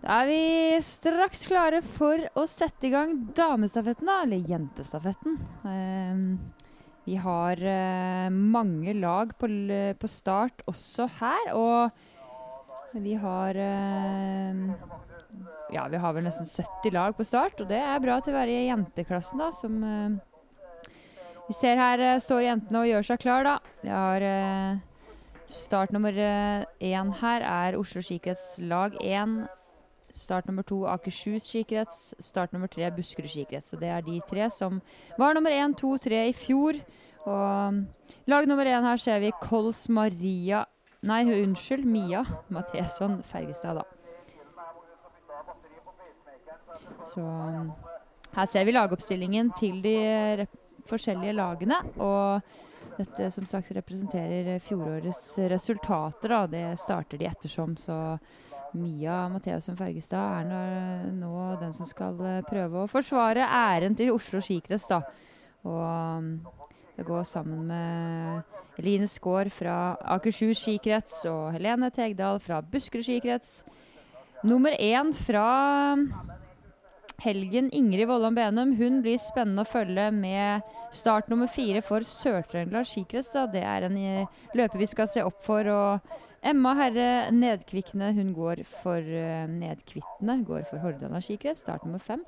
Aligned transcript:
Da 0.00 0.22
er 0.22 0.30
vi 0.30 0.44
straks 0.84 1.42
klare 1.50 1.82
for 1.84 2.22
å 2.38 2.46
sette 2.48 2.88
i 2.88 2.92
gang 2.92 3.12
damestafetten, 3.36 4.08
da. 4.08 4.22
Eller 4.24 4.48
jentestafetten. 4.48 5.36
Eh, 5.68 6.22
vi 7.04 7.18
har 7.20 7.60
eh, 7.60 8.30
mange 8.32 8.94
lag 8.96 9.34
på, 9.36 9.50
på, 10.00 10.08
start 10.08 10.64
også 10.72 11.08
her. 11.20 11.52
Og 11.52 12.96
vi 13.04 13.18
har 13.20 13.60
eh, 13.60 14.64
Ja, 15.70 15.84
vi 15.92 16.00
har 16.00 16.16
vel 16.16 16.26
nesten 16.26 16.48
70 16.48 16.96
lag 16.96 17.20
på 17.20 17.28
start. 17.28 17.60
Og 17.60 17.68
det 17.68 17.84
er 17.84 18.00
bra 18.00 18.22
til 18.24 18.32
å 18.32 18.40
være 18.40 18.56
i 18.56 18.66
jenteklassen, 18.70 19.44
da. 19.44 19.52
Som 19.60 19.84
eh, 19.84 20.90
vi 21.50 21.60
ser 21.60 21.76
her 21.76 22.08
eh, 22.08 22.18
står 22.24 22.46
jentene 22.48 22.86
og 22.86 22.92
gjør 22.94 23.12
seg 23.12 23.24
klar, 23.28 23.44
da. 23.52 23.58
Vi 23.84 23.92
har 23.92 24.30
eh, 24.32 24.86
Start 25.50 25.90
nummer 25.90 26.14
én 26.14 27.08
her 27.18 27.42
er 27.42 27.74
Oslo 27.74 27.98
skikrets 28.06 28.52
lag 28.70 28.94
1 29.02 29.32
Start 30.14 30.46
nummer 30.46 30.62
to 30.66 30.84
Akershus 30.90 31.46
skikrets. 31.46 32.14
Start 32.18 32.52
nummer 32.52 32.68
tre 32.68 32.90
Buskerud 32.94 33.30
skikrets. 33.30 33.74
Og 33.74 33.80
det 33.80 33.88
er 33.88 34.02
de 34.06 34.20
tre 34.28 34.50
som 34.50 34.80
var 35.18 35.34
nummer 35.34 35.54
én, 35.54 35.76
to, 35.76 35.96
tre 35.98 36.28
i 36.28 36.34
fjor. 36.36 36.80
Og 37.26 37.68
um, 37.68 37.80
lag 38.26 38.48
nummer 38.48 38.66
én 38.66 38.86
her 38.86 39.00
ser 39.00 39.20
vi 39.20 39.32
Kols 39.42 39.88
Maria 39.88 40.64
Nei, 41.00 41.22
unnskyld, 41.24 41.86
Mia 41.88 42.20
Matheson 42.52 43.22
Fergestad, 43.24 43.78
da. 43.80 43.84
Så 47.08 47.22
um, 47.24 47.70
her 48.36 48.50
ser 48.52 48.66
vi 48.68 48.74
lagoppstillingen 48.74 49.48
til 49.56 49.80
de 49.80 50.44
forskjellige 50.90 51.32
lagene. 51.38 51.78
Og 51.96 52.42
dette 52.98 53.30
som 53.32 53.46
sagt 53.48 53.72
representerer 53.72 54.60
fjorårets 54.60 55.32
resultater. 55.48 56.28
da, 56.28 56.46
Det 56.46 56.78
starter 56.78 57.18
de 57.18 57.30
ettersom, 57.30 57.76
så 57.76 58.18
Mia 58.78 59.24
Matheussen 59.32 59.78
Fergestad 59.78 60.44
er 60.44 61.10
nå, 61.16 61.34
den 61.60 61.72
som 61.74 61.88
skal 61.90 62.20
eh, 62.22 62.42
prøve 62.46 62.84
å 62.84 62.90
forsvare 62.90 63.46
æren 63.46 63.96
til 63.98 64.12
Oslo 64.14 64.42
skikrets. 64.44 64.86
da. 64.90 65.02
Og 65.66 66.28
skal 67.00 67.08
gå 67.08 67.24
sammen 67.24 67.66
med 67.66 68.78
Eline 68.78 69.08
Skaar 69.08 69.48
fra 69.52 69.96
Akershus 70.14 70.60
skikrets 70.60 71.24
og 71.30 71.54
Helene 71.54 71.90
Tegdal 71.90 72.40
fra 72.40 72.60
Buskerud 72.60 73.04
skikrets. 73.06 73.62
Nummer 74.44 74.72
én 74.76 75.12
fra 75.16 76.06
helgen, 77.20 77.70
Ingrid 77.72 78.08
Vollan 78.08 78.36
Benum. 78.36 78.74
Hun 78.76 79.00
blir 79.04 79.20
spennende 79.20 79.64
å 79.64 79.68
følge 79.68 80.10
med 80.12 80.62
start 80.92 81.28
nummer 81.28 81.48
fire 81.48 81.82
for 81.84 82.04
Sør-Trøndelag 82.04 82.88
skikrets. 82.88 83.32
Det 83.52 83.64
er 83.64 83.88
en 83.88 83.96
eh, 83.96 84.42
løper 84.56 84.80
vi 84.80 84.88
skal 84.88 85.08
se 85.08 85.24
opp 85.24 85.40
for. 85.44 85.68
og 85.68 86.28
Emma 86.40 86.72
Herre 86.78 87.30
Nedkvikne 87.36 88.14
hun 88.16 88.32
går 88.32 88.62
for 88.80 89.04
uh, 89.04 89.44
Nedkvitne, 89.50 90.38
går 90.48 90.64
for 90.70 90.80
Hordaland 90.80 91.20
skikrets, 91.24 91.60
start 91.66 91.84
nummer 91.84 92.00
fem. 92.00 92.22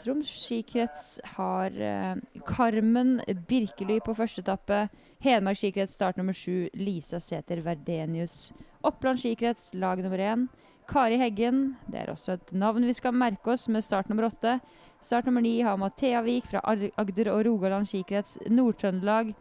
Troms 0.00 0.30
skikrets 0.32 1.18
har 1.36 1.76
uh, 1.76 2.40
Carmen 2.48 3.18
Birkely 3.50 3.98
på 4.00 4.14
første 4.16 4.40
etappe. 4.40 4.86
Hedmark 5.20 5.60
skikrets 5.60 5.98
start 5.98 6.16
nummer 6.16 6.32
sju. 6.32 6.70
Lisa 6.72 7.20
Sæther 7.20 7.60
Verdenius. 7.66 8.48
Oppland 8.80 9.20
skikrets 9.20 9.74
lag 9.76 10.00
nummer 10.00 10.24
én. 10.24 10.48
Kari 10.88 11.20
Heggen, 11.20 11.76
det 11.86 12.00
er 12.00 12.10
også 12.10 12.38
et 12.38 12.54
navn 12.56 12.88
vi 12.88 12.96
skal 12.96 13.12
merke 13.14 13.52
oss 13.52 13.68
med 13.68 13.84
start 13.84 14.08
nummer 14.08 14.30
åtte. 14.30 14.56
Start 15.04 15.28
nummer 15.28 15.44
ni 15.44 15.60
har 15.60 15.76
Mathea 15.78 16.24
Vik 16.24 16.48
fra 16.48 16.64
Agder 16.64 17.30
og 17.34 17.44
Rogaland 17.46 17.86
skikrets. 17.86 18.40
Nord-Trøndelag. 18.48 19.34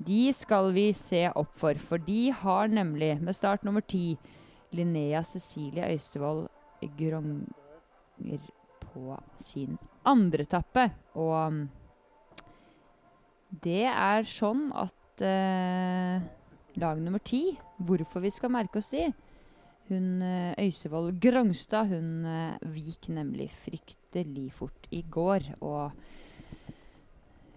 De 0.00 0.30
skal 0.32 0.70
vi 0.72 0.86
se 0.96 1.26
opp 1.36 1.52
for, 1.60 1.76
for 1.76 2.00
de 2.00 2.30
har 2.32 2.70
nemlig, 2.72 3.18
med 3.20 3.36
start 3.36 3.66
nummer 3.66 3.84
ti, 3.84 4.16
Linnea 4.72 5.20
Cecilie 5.26 5.90
Øystevold 5.92 6.46
Gronger 6.96 8.46
på 8.80 9.18
sin 9.44 9.76
andre 10.06 10.46
etappe. 10.46 10.86
Og 11.20 11.52
mm, 11.52 11.64
det 13.64 13.84
er 13.90 14.28
sånn 14.30 14.70
at 14.72 15.24
eh, 15.26 16.22
lag 16.80 17.02
nummer 17.02 17.20
ti, 17.20 17.58
hvorfor 17.76 18.24
vi 18.24 18.32
skal 18.32 18.54
merke 18.54 18.80
oss 18.80 18.92
de 18.94 19.10
Hun 19.90 20.22
eh, 20.22 20.54
Øysevold 20.64 21.18
Grongstad 21.20 21.90
hun 21.90 22.24
eh, 22.24 22.56
vik 22.72 23.10
nemlig 23.12 23.50
fryktelig 23.66 24.48
fort 24.54 24.88
i 24.90 25.02
går. 25.02 25.56
og 25.60 25.92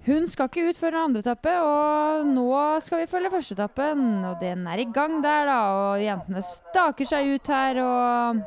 hun 0.03 0.25
skal 0.27 0.49
ikke 0.49 0.65
ut 0.67 0.79
før 0.79 0.91
den 0.91 1.05
andre 1.07 1.21
etappe, 1.23 1.51
og 1.63 2.25
nå 2.27 2.47
skal 2.83 2.99
vi 2.99 3.07
følge 3.07 3.31
første 3.31 3.55
etappen. 3.55 4.01
Og 4.27 4.41
den 4.41 4.65
er 4.67 4.81
i 4.83 4.89
gang 4.91 5.21
der, 5.23 5.47
da. 5.47 5.59
Og 5.77 6.03
jentene 6.03 6.43
staker 6.43 7.07
seg 7.07 7.29
ut 7.37 7.51
her. 7.53 7.79
og 7.79 8.41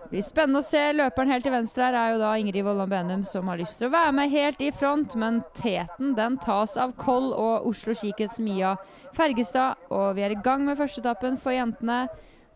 Det 0.00 0.08
blir 0.14 0.24
spennende 0.24 0.62
å 0.62 0.66
se. 0.66 0.80
Løperen 0.96 1.34
helt 1.34 1.44
til 1.44 1.52
venstre 1.52 1.84
her 1.84 1.98
er 2.00 2.14
jo 2.14 2.22
da 2.22 2.30
Ingrid 2.40 2.64
Vollan 2.64 2.88
Benum, 2.88 3.24
som 3.28 3.52
har 3.52 3.60
lyst 3.60 3.76
til 3.80 3.90
å 3.90 3.92
være 3.92 4.14
med 4.16 4.32
helt 4.32 4.64
i 4.64 4.70
front. 4.72 5.18
Men 5.20 5.42
teten 5.58 6.14
den 6.16 6.38
tas 6.40 6.78
av 6.80 6.94
Koll 6.96 7.28
og 7.34 7.68
Oslo 7.68 7.92
skikrets 7.92 8.40
Mia 8.40 8.78
Fergestad. 9.16 9.82
Og 9.92 10.14
vi 10.16 10.24
er 10.24 10.32
i 10.32 10.40
gang 10.48 10.64
med 10.64 10.80
første 10.80 11.04
etappen 11.04 11.36
for 11.36 11.52
jentene. 11.52 12.06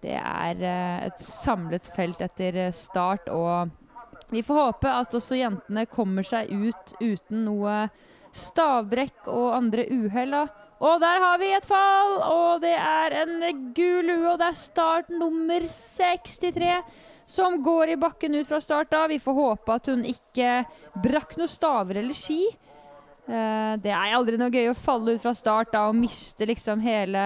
Det 0.01 0.17
er 0.17 0.65
eh, 0.65 1.09
et 1.11 1.21
samlet 1.21 1.93
felt 1.93 2.23
etter 2.25 2.57
eh, 2.57 2.73
start, 2.73 3.29
og 3.29 3.69
vi 4.31 4.41
får 4.47 4.61
håpe 4.63 4.93
at 4.95 5.15
også 5.19 5.37
jentene 5.37 5.85
kommer 5.91 6.25
seg 6.25 6.49
ut 6.49 6.95
uten 7.03 7.45
noe 7.45 7.75
stavbrekk 8.37 9.29
og 9.31 9.55
andre 9.57 9.87
uhell. 9.91 10.35
Og 10.81 10.97
der 11.03 11.21
har 11.21 11.39
vi 11.41 11.51
et 11.53 11.67
fall, 11.69 12.17
og 12.25 12.63
det 12.63 12.73
er 12.73 13.17
en 13.23 13.65
gul 13.77 14.07
lue, 14.07 14.33
og 14.33 14.39
det 14.41 14.49
er 14.49 14.59
start 14.59 15.11
nummer 15.13 15.67
63 15.77 16.79
som 17.31 17.61
går 17.63 17.93
i 17.93 18.01
bakken 18.01 18.35
ut 18.41 18.49
fra 18.49 18.59
start. 18.63 18.95
Vi 19.09 19.21
får 19.23 19.37
håpe 19.37 19.77
at 19.77 19.91
hun 19.93 20.03
ikke 20.09 20.63
brakk 21.05 21.37
noen 21.39 21.51
staver 21.51 22.01
eller 22.01 22.17
ski. 22.17 22.43
Uh, 23.31 23.77
det 23.79 23.93
er 23.93 24.17
aldri 24.17 24.39
noe 24.41 24.51
gøy 24.51 24.73
å 24.73 24.75
falle 24.75 25.15
ut 25.15 25.23
fra 25.23 25.35
start 25.37 25.71
da 25.75 25.85
og 25.91 25.99
miste 25.99 26.49
liksom 26.49 26.81
hele 26.83 27.23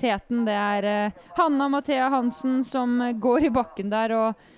teten. 0.00 0.42
Det 0.48 0.56
er 0.58 0.88
uh, 0.88 1.22
Hanna 1.36 1.68
Mathea 1.70 2.08
Hansen 2.10 2.64
som 2.66 2.96
går 3.22 3.46
i 3.46 3.52
bakken 3.54 3.92
der 3.92 4.16
og 4.16 4.48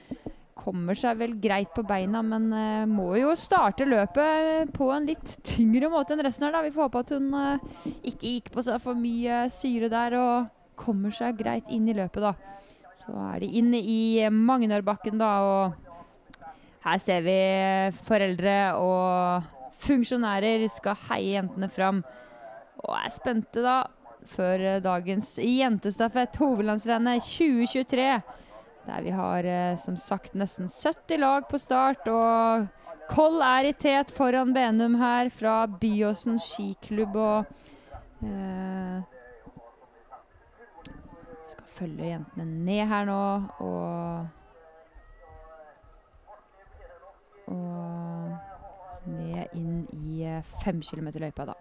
kommer 0.56 0.96
seg 0.98 1.18
vel 1.20 1.36
greit 1.40 1.70
på 1.76 1.84
beina, 1.86 2.22
men 2.24 2.48
uh, 2.54 2.88
må 2.88 3.12
jo 3.20 3.34
starte 3.38 3.86
løpet 3.88 4.72
på 4.74 4.90
en 4.94 5.08
litt 5.08 5.36
tyngre 5.46 5.90
måte 5.92 6.16
enn 6.16 6.24
resten 6.24 6.48
her. 6.48 6.56
da. 6.56 6.64
Vi 6.64 6.72
får 6.74 6.88
håpe 6.88 7.02
at 7.04 7.14
hun 7.14 7.30
uh, 7.36 7.90
ikke 8.02 8.32
gikk 8.34 8.52
på 8.54 8.64
seg 8.66 8.80
for 8.82 8.98
mye 8.98 9.46
syre 9.54 9.90
der 9.92 10.16
og 10.18 10.52
kommer 10.76 11.14
seg 11.14 11.38
greit 11.38 11.68
inn 11.72 11.88
i 11.88 11.96
løpet, 11.96 12.24
da. 12.24 12.34
Så 13.04 13.14
er 13.30 13.42
de 13.44 13.50
inne 13.60 13.78
i 13.78 14.00
Magnarbakken, 14.32 15.20
da, 15.20 15.32
og 15.46 15.86
her 16.86 17.02
ser 17.02 17.22
vi 17.26 17.36
foreldre 18.06 18.56
og 18.78 19.52
funksjonærer 19.86 20.64
skal 20.72 20.98
heie 21.10 21.36
jentene 21.36 21.68
fram. 21.72 22.00
Og 22.84 22.92
er 22.96 23.12
spente, 23.14 23.62
da, 23.64 23.84
før 24.26 24.80
dagens 24.84 25.36
jentestafett, 25.42 26.38
hovedlandsrennet 26.40 27.24
2023. 27.26 28.10
Der 28.86 29.02
vi 29.02 29.10
har 29.10 29.44
eh, 29.44 29.78
som 29.78 29.96
sagt 29.96 30.34
nesten 30.34 30.68
70 30.68 31.18
lag 31.18 31.48
på 31.50 31.58
start. 31.58 32.06
Og 32.06 32.66
Koll 33.10 33.42
er 33.42 33.68
i 33.68 33.72
tet 33.74 34.10
foran 34.14 34.54
Benum 34.54 34.94
her 35.00 35.30
fra 35.30 35.66
Byåsen 35.66 36.38
skiklubb. 36.42 37.16
Og 37.16 37.44
eh, 38.22 39.02
skal 41.50 41.70
følge 41.78 42.12
jentene 42.12 42.46
ned 42.46 42.86
her 42.86 43.04
nå. 43.10 43.22
Og, 43.66 44.26
og 47.46 49.06
ned 49.06 49.58
inn 49.58 49.82
i 49.98 50.22
eh, 50.26 50.54
fem 50.62 50.82
kilometer-løypa, 50.82 51.50
da. 51.50 51.58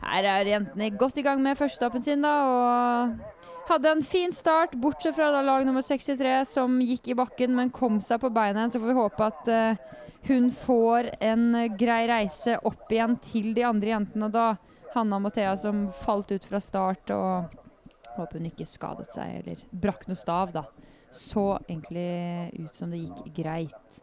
Her 0.00 0.26
er 0.26 0.48
jentene 0.48 0.90
godt 0.96 1.20
i 1.20 1.24
gang 1.24 1.42
med 1.44 1.58
førsteetappen 1.60 2.04
sin 2.04 2.24
da, 2.24 2.32
og 2.48 3.40
hadde 3.70 3.92
en 3.92 4.02
fin 4.02 4.32
start, 4.34 4.74
bortsett 4.80 5.14
fra 5.16 5.28
da 5.34 5.42
lag 5.44 5.66
nummer 5.66 5.84
63, 5.84 6.32
som 6.50 6.80
gikk 6.82 7.12
i 7.12 7.16
bakken, 7.18 7.54
men 7.56 7.72
kom 7.74 8.00
seg 8.04 8.22
på 8.22 8.32
beina 8.34 8.64
igjen. 8.64 8.74
Så 8.74 8.82
får 8.82 8.90
vi 8.90 8.98
håpe 8.98 9.28
at 9.28 9.50
uh, 9.52 10.00
hun 10.30 10.50
får 10.64 11.12
en 11.22 11.46
grei 11.78 12.02
reise 12.10 12.56
opp 12.66 12.90
igjen 12.90 13.16
til 13.24 13.52
de 13.56 13.66
andre 13.68 13.94
jentene 13.94 14.30
da. 14.32 14.50
Hanna 14.90 15.20
og 15.20 15.26
Mathea 15.28 15.54
som 15.60 15.84
falt 16.02 16.32
ut 16.34 16.46
fra 16.50 16.58
start, 16.64 17.12
og 17.14 18.16
håper 18.16 18.40
hun 18.40 18.50
ikke 18.50 18.66
skadet 18.66 19.12
seg 19.14 19.40
eller 19.42 19.66
brakk 19.70 20.08
noe 20.08 20.18
stav, 20.18 20.54
da. 20.56 20.64
Så 21.10 21.52
egentlig 21.68 22.58
ut 22.58 22.74
som 22.78 22.90
det 22.90 23.04
gikk 23.04 23.30
greit. 23.42 24.00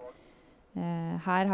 Uh, 0.77 1.17
her 1.25 1.49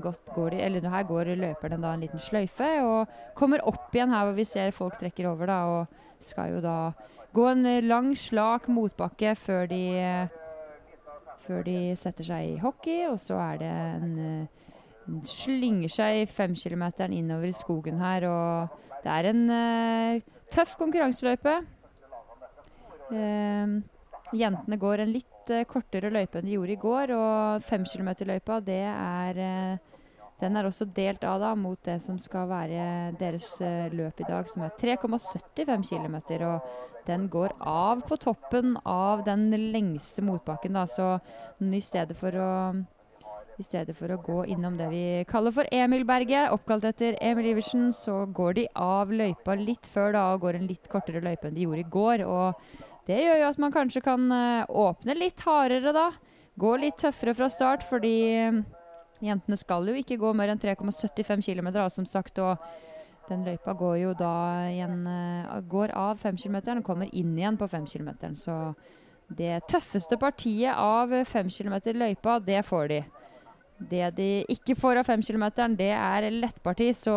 gått, 0.00 0.30
går 0.32 0.54
de, 0.54 0.60
eller 0.64 0.86
her 0.88 1.02
går 1.04 1.34
løperne 1.36 1.76
da 1.82 1.92
en 1.92 2.00
liten 2.00 2.22
sløyfe 2.22 2.68
og 2.80 3.10
kommer 3.36 3.60
opp 3.68 3.92
igjen 3.92 4.14
her 4.14 4.24
hvor 4.24 4.38
vi 4.38 4.46
ser 4.48 4.72
folk 4.72 4.96
trekker 4.96 5.28
over. 5.28 5.46
da, 5.46 5.58
Og 5.66 6.24
skal 6.24 6.54
jo 6.54 6.60
da 6.64 6.92
gå 7.32 7.46
en 7.50 7.66
lang, 7.86 8.12
slak 8.16 8.68
motbakke 8.68 9.34
før 9.38 9.68
de, 9.70 9.82
før 11.46 11.62
de 11.66 11.76
setter 11.98 12.26
seg 12.26 12.54
i 12.54 12.58
hockey. 12.62 13.06
Og 13.10 13.20
så 13.22 13.38
er 13.40 13.60
det 13.62 13.70
en, 13.70 14.18
eh, 14.18 14.72
en 15.08 15.22
slynger 15.26 15.92
seg 15.92 16.28
femkilometeren 16.32 17.14
innover 17.16 17.50
i 17.50 17.56
skogen 17.56 18.00
her. 18.02 18.26
Og 18.28 19.02
det 19.04 19.14
er 19.14 19.30
en 19.30 19.44
uh, 19.50 20.36
tøff 20.52 20.76
konkurranseløype. 20.80 21.56
Uh, 23.10 23.80
jentene 24.36 24.78
går 24.80 25.04
en 25.04 25.14
litt 25.14 25.52
uh, 25.52 25.64
kortere 25.68 26.12
løype 26.12 26.40
enn 26.40 26.48
de 26.48 26.56
gjorde 26.56 26.76
i 26.76 26.82
går. 26.82 27.14
Og 27.16 27.66
femkilometerløypa, 27.68 28.60
det 28.66 28.82
er 28.90 29.42
den 30.40 30.56
er 30.56 30.64
også 30.64 30.86
delt 30.96 31.24
av 31.28 31.40
da 31.42 31.50
mot 31.52 31.76
det 31.84 31.98
som 32.00 32.16
skal 32.18 32.46
være 32.48 32.84
deres 33.20 33.58
løp 33.92 34.22
i 34.22 34.28
dag, 34.28 34.46
som 34.48 34.62
er 34.64 34.72
3,75 34.80 35.84
km. 35.90 36.16
Og 36.48 37.04
den 37.04 37.26
går 37.28 37.52
av 37.60 38.00
på 38.08 38.16
toppen 38.20 38.78
av 38.88 39.26
den 39.26 39.50
lengste 39.72 40.24
motbakken, 40.24 40.78
da. 40.78 40.86
Så 40.88 41.18
i 41.60 41.82
stedet 41.84 42.16
å 42.40 42.48
i 43.60 43.64
stedet 43.66 43.92
for 43.96 44.08
å 44.08 44.20
gå 44.24 44.38
innom 44.48 44.78
det 44.78 44.86
vi 44.88 45.02
kaller 45.28 45.52
for 45.52 45.68
Emilberget, 45.74 46.48
oppkalt 46.54 46.86
etter 46.88 47.18
Emil 47.20 47.50
Iversen, 47.50 47.90
så 47.92 48.22
går 48.32 48.54
de 48.56 48.64
av 48.72 49.12
løypa 49.12 49.56
litt 49.58 49.84
før 49.84 50.14
da, 50.16 50.22
og 50.32 50.46
går 50.46 50.56
en 50.56 50.70
litt 50.70 50.88
kortere 50.88 51.20
løype 51.24 51.50
enn 51.50 51.58
de 51.58 51.66
gjorde 51.66 51.82
i 51.82 51.90
går. 51.96 52.24
Og 52.24 52.99
det 53.10 53.22
gjør 53.24 53.40
jo 53.42 53.48
at 53.50 53.62
man 53.62 53.74
kanskje 53.74 54.02
kan 54.04 54.26
uh, 54.30 54.66
åpne 54.68 55.16
litt 55.18 55.42
hardere 55.46 55.94
da. 55.96 56.10
Gå 56.60 56.76
litt 56.78 57.00
tøffere 57.00 57.34
fra 57.34 57.48
start, 57.52 57.86
fordi 57.88 58.14
uh, 58.46 58.60
jentene 59.24 59.58
skal 59.58 59.90
jo 59.90 59.96
ikke 59.98 60.20
gå 60.20 60.30
mer 60.36 60.52
enn 60.52 60.62
3,75 60.62 61.42
km, 61.50 61.72
som 61.90 62.06
sagt. 62.06 62.38
og 62.38 62.56
den 63.30 63.44
løypa 63.46 63.76
går 63.78 63.96
jo 64.00 64.14
da 64.18 64.34
igjen 64.72 65.04
uh, 65.06 65.60
Går 65.70 65.92
av 65.94 66.18
5 66.18 66.38
km 66.40 66.56
og 66.78 66.86
kommer 66.86 67.10
inn 67.14 67.36
igjen 67.38 67.58
på 67.58 67.68
5 67.70 67.86
km. 67.86 68.10
Så 68.34 68.56
det 69.30 69.60
tøffeste 69.70 70.18
partiet 70.18 70.74
av 70.74 71.12
5 71.26 71.50
km 71.54 71.76
løypa, 71.94 72.38
det 72.42 72.64
får 72.66 72.88
de. 72.90 73.02
Det 73.90 74.10
de 74.16 74.30
ikke 74.52 74.76
får 74.76 75.00
av 75.00 75.08
5-kilometeren, 75.08 75.76
det 75.78 75.92
er 75.96 76.26
lettparti, 76.34 76.90
så 76.92 77.14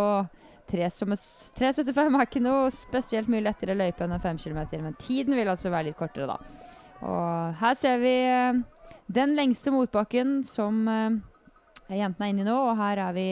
3,75 0.71 1.99
er 1.99 2.23
ikke 2.25 2.41
noe 2.43 2.71
spesielt 2.73 3.29
mye 3.31 3.43
lettere 3.43 3.75
løype 3.77 4.05
enn 4.05 4.15
en 4.15 4.23
5 4.23 4.39
km. 4.45 4.61
Men 4.85 4.95
tiden 5.01 5.35
vil 5.37 5.51
altså 5.51 5.71
være 5.73 5.89
litt 5.89 5.99
kortere, 5.99 6.29
da. 6.29 6.37
Og 7.03 7.59
her 7.59 7.77
ser 7.79 7.99
vi 8.01 8.13
uh, 8.31 8.61
den 9.11 9.35
lengste 9.35 9.73
motbakken 9.75 10.41
som 10.47 10.85
uh, 10.87 11.19
jentene 11.99 12.27
er 12.27 12.33
inne 12.33 12.43
i 12.43 12.47
nå, 12.47 12.55
og 12.69 12.79
her 12.79 13.01
er 13.07 13.13
vi 13.15 13.27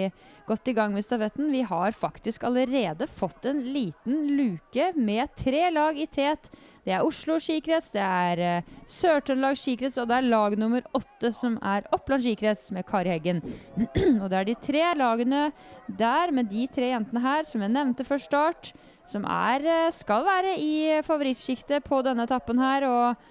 godt 0.48 0.70
i 0.72 0.76
gang 0.76 0.94
med 0.96 1.06
stafetten. 1.06 1.52
Vi 1.54 1.62
har 1.68 1.96
faktisk 1.96 2.44
allerede 2.48 3.08
fått 3.08 3.48
en 3.50 3.62
liten 3.74 4.28
luke 4.38 4.92
med 4.98 5.32
tre 5.40 5.70
lag 5.74 6.00
i 6.00 6.08
tet. 6.12 6.50
Det 6.86 6.96
er 6.96 7.06
Oslo 7.06 7.38
skikrets, 7.42 7.92
det 7.94 8.04
er 8.04 8.42
uh, 8.42 8.70
Sør-Trøndelag 8.90 9.60
skikrets, 9.62 10.00
og 10.02 10.10
det 10.10 10.18
er 10.18 10.30
lag 10.32 10.56
nummer 10.60 10.86
åtte 10.98 11.32
som 11.38 11.60
er 11.62 11.86
Oppland 11.96 12.26
skikrets 12.26 12.72
med 12.76 12.88
Kari 12.90 13.14
Heggen. 13.14 13.44
og 14.22 14.30
det 14.32 14.40
er 14.40 14.48
de 14.50 14.58
tre 14.66 14.86
lagene 14.98 15.44
der 15.88 16.34
med 16.34 16.50
de 16.52 16.66
tre 16.72 16.90
jentene 16.94 17.22
her 17.24 17.46
som 17.50 17.62
jeg 17.64 17.76
nevnte 17.76 18.08
før 18.08 18.24
start, 18.24 18.74
som 19.10 19.28
er, 19.30 19.68
uh, 19.68 19.94
skal 19.94 20.26
være 20.26 20.58
i 20.62 20.74
favorittsjiktet 21.06 21.86
på 21.86 22.02
denne 22.08 22.26
etappen 22.26 22.60
her. 22.62 22.88
Og 22.90 23.30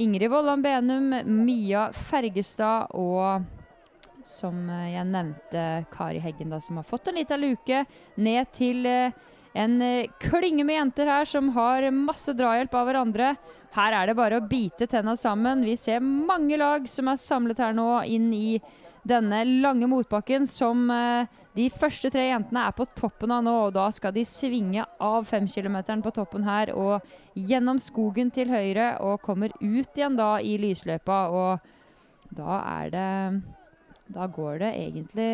Ingrid 0.00 0.30
Vollan 0.32 0.62
Benum, 0.64 1.10
Mia 1.44 1.90
Fergestad 1.92 2.94
og 2.96 3.42
som 4.28 4.68
eh, 4.70 4.92
jeg 4.94 5.08
nevnte, 5.08 5.62
Kari 5.92 6.20
Heggen, 6.22 6.52
da, 6.52 6.60
som 6.62 6.78
har 6.80 6.86
fått 6.88 7.10
en 7.10 7.18
liten 7.18 7.42
luke 7.42 7.84
ned 8.20 8.50
til 8.54 8.86
eh, 8.88 9.14
en 9.58 9.76
eh, 9.84 10.10
klynge 10.22 10.64
med 10.64 10.78
jenter 10.78 11.10
her 11.10 11.28
som 11.28 11.50
har 11.56 11.88
masse 11.94 12.34
drahjelp 12.36 12.74
av 12.78 12.88
hverandre. 12.88 13.32
Her 13.72 13.96
er 13.96 14.08
det 14.10 14.18
bare 14.18 14.38
å 14.40 14.46
bite 14.46 14.88
tenna 14.90 15.16
sammen. 15.16 15.64
Vi 15.66 15.76
ser 15.80 16.00
mange 16.02 16.58
lag 16.60 16.88
som 16.90 17.08
er 17.08 17.20
samlet 17.20 17.60
her 17.62 17.76
nå 17.76 17.88
inn 18.08 18.30
i 18.36 18.56
denne 19.02 19.42
lange 19.64 19.88
motbakken 19.90 20.44
som 20.46 20.84
de 21.56 21.64
første 21.74 22.06
tre 22.12 22.28
jentene 22.28 22.68
er 22.68 22.74
på 22.76 22.84
toppen 22.94 23.32
av 23.34 23.40
nå. 23.42 23.54
og 23.64 23.72
Da 23.74 23.88
skal 23.90 24.12
de 24.14 24.22
svinge 24.28 24.84
av 25.02 25.26
femkilometeren 25.26 26.04
på 26.04 26.12
toppen 26.14 26.44
her 26.46 26.70
og 26.76 27.02
gjennom 27.34 27.80
skogen 27.82 28.30
til 28.30 28.52
høyre 28.52 28.92
og 29.02 29.24
kommer 29.24 29.56
ut 29.58 29.98
igjen 29.98 30.20
da 30.20 30.36
i 30.38 30.54
lysløypa. 30.60 31.18
Og 31.32 32.36
da 32.36 32.60
er 32.76 32.94
det 32.94 33.08
da 34.12 34.26
går 34.28 34.58
det 34.60 34.70
egentlig 34.76 35.28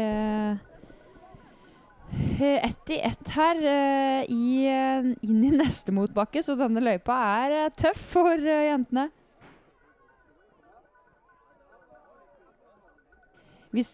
eh, 2.40 2.64
ett 2.64 2.90
i 2.90 2.98
ett 3.00 3.28
her 3.34 3.56
eh, 3.56 4.22
i, 4.30 4.66
eh, 4.70 5.08
inn 5.26 5.44
i 5.44 5.50
neste 5.54 5.92
motbakke, 5.94 6.42
så 6.42 6.56
denne 6.58 6.82
løypa 6.82 7.16
er 7.42 7.74
tøff 7.78 8.00
for 8.14 8.38
jentene. 8.38 9.08
Hvis 13.74 13.90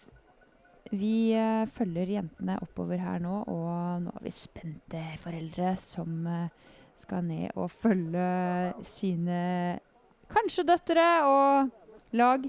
vi 0.94 1.34
følger 1.74 2.12
jentene 2.20 2.60
oppover 2.62 3.00
her 3.02 3.18
nå, 3.18 3.40
og 3.50 4.04
nå 4.04 4.12
har 4.14 4.22
vi 4.22 4.30
spente 4.36 5.00
foreldre 5.24 5.72
som 5.82 6.28
skal 7.02 7.24
ned 7.26 7.56
og 7.58 7.72
følge 7.72 8.28
sine 8.94 9.40
kanskje 10.30 10.62
døtre 10.68 11.08
og 11.26 11.72
lag. 12.14 12.46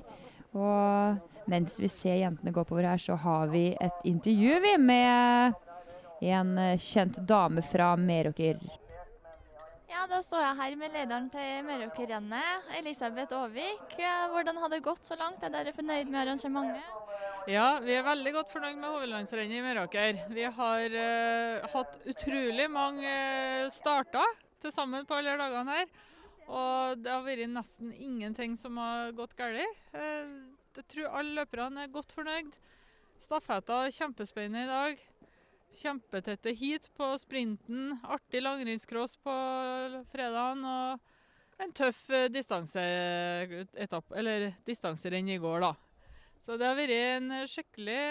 Og 0.53 1.34
mens 1.51 1.79
vi 1.79 1.89
ser 1.91 2.19
jentene 2.21 2.53
gå 2.53 2.63
oppover 2.63 2.87
her, 2.89 3.01
så 3.01 3.17
har 3.19 3.51
vi 3.53 3.67
et 3.81 4.07
intervju 4.07 4.59
vi 4.63 4.73
med 4.81 5.61
en 6.25 6.57
eh, 6.57 6.79
kjent 6.81 7.21
dame 7.27 7.61
fra 7.65 7.93
Meråker. 7.99 8.59
Ja, 9.89 10.05
Da 10.09 10.21
står 10.23 10.41
jeg 10.43 10.57
her 10.59 10.75
med 10.79 10.93
lederen 10.93 11.27
til 11.33 11.65
Meråkerrennet, 11.65 12.69
Elisabeth 12.79 13.33
Aavik. 13.33 13.95
Hvordan 14.33 14.57
har 14.61 14.69
det 14.69 14.83
gått 14.85 15.07
så 15.07 15.17
langt? 15.19 15.43
Er 15.43 15.53
dere 15.53 15.73
fornøyd 15.73 16.11
med 16.11 16.21
arrangementet? 16.25 17.05
Ja, 17.45 17.77
vi 17.77 17.93
er 17.93 18.05
veldig 18.05 18.31
godt 18.33 18.49
fornøyd 18.49 18.79
med 18.79 18.89
hovedlandsrennet 18.89 19.59
i 19.59 19.61
Meråker. 19.61 20.17
Vi 20.33 20.47
har 20.57 20.95
uh, 20.97 21.67
hatt 21.75 21.99
utrolig 22.09 22.65
mange 22.73 23.05
uh, 23.05 23.67
starter 23.73 24.31
til 24.63 24.73
sammen 24.73 25.05
på 25.05 25.19
alle 25.19 25.35
dagene 25.37 25.75
her. 25.77 25.91
Og 26.45 26.97
det 27.05 27.13
har 27.13 27.21
vært 27.25 27.49
nesten 27.53 27.93
ingenting 27.93 28.57
som 28.57 28.81
har 28.81 29.13
gått 29.17 29.37
galt. 29.37 29.61
Uh, 29.93 30.54
jeg 30.81 30.87
tror 30.91 31.19
alle 31.19 31.41
løperne 31.41 31.85
er 31.85 31.93
godt 31.93 32.15
fornøyd. 32.15 32.55
Stafetta 33.21 33.81
er 33.85 33.93
kjempespennende 33.95 34.65
i 34.65 34.71
dag. 34.71 35.03
Kjempetette 35.75 36.53
heat 36.55 36.89
på 36.97 37.07
sprinten. 37.19 37.95
Artig 38.03 38.43
langrennscross 38.43 39.17
på 39.23 39.35
fredagen. 40.11 40.65
Og 40.67 41.63
en 41.63 41.73
tøff 41.75 42.01
eh, 42.11 42.27
distanseetapp, 42.31 44.11
eller 44.19 44.51
distanserenn 44.67 45.31
i 45.31 45.39
går, 45.41 45.63
da. 45.63 45.73
Så 46.43 46.59
det 46.59 46.67
har 46.67 46.77
vært 46.77 46.95
en 46.95 47.31
skikkelig 47.49 48.01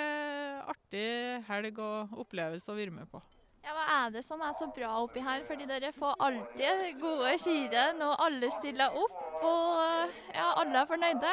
artig 0.73 1.09
helg 1.51 1.79
og 1.85 2.17
opplevelse 2.25 2.73
å 2.73 2.79
være 2.79 2.95
med 2.97 3.11
på. 3.13 3.21
Ja, 3.65 3.73
Hva 3.73 3.85
er 3.89 4.11
det 4.13 4.21
som 4.27 4.43
er 4.45 4.53
så 4.53 4.67
bra 4.77 4.91
oppi 5.01 5.23
her? 5.25 5.41
Fordi 5.49 5.65
dere 5.65 5.89
får 5.97 6.19
alltid 6.27 6.99
gode 7.01 7.31
kirer 7.41 7.95
når 7.97 8.21
alle 8.27 8.51
stiller 8.53 8.99
opp. 9.01 9.23
Og 9.45 10.13
ja, 10.35 10.51
alle 10.61 10.83
er 10.83 10.89
fornøyde. 10.89 11.33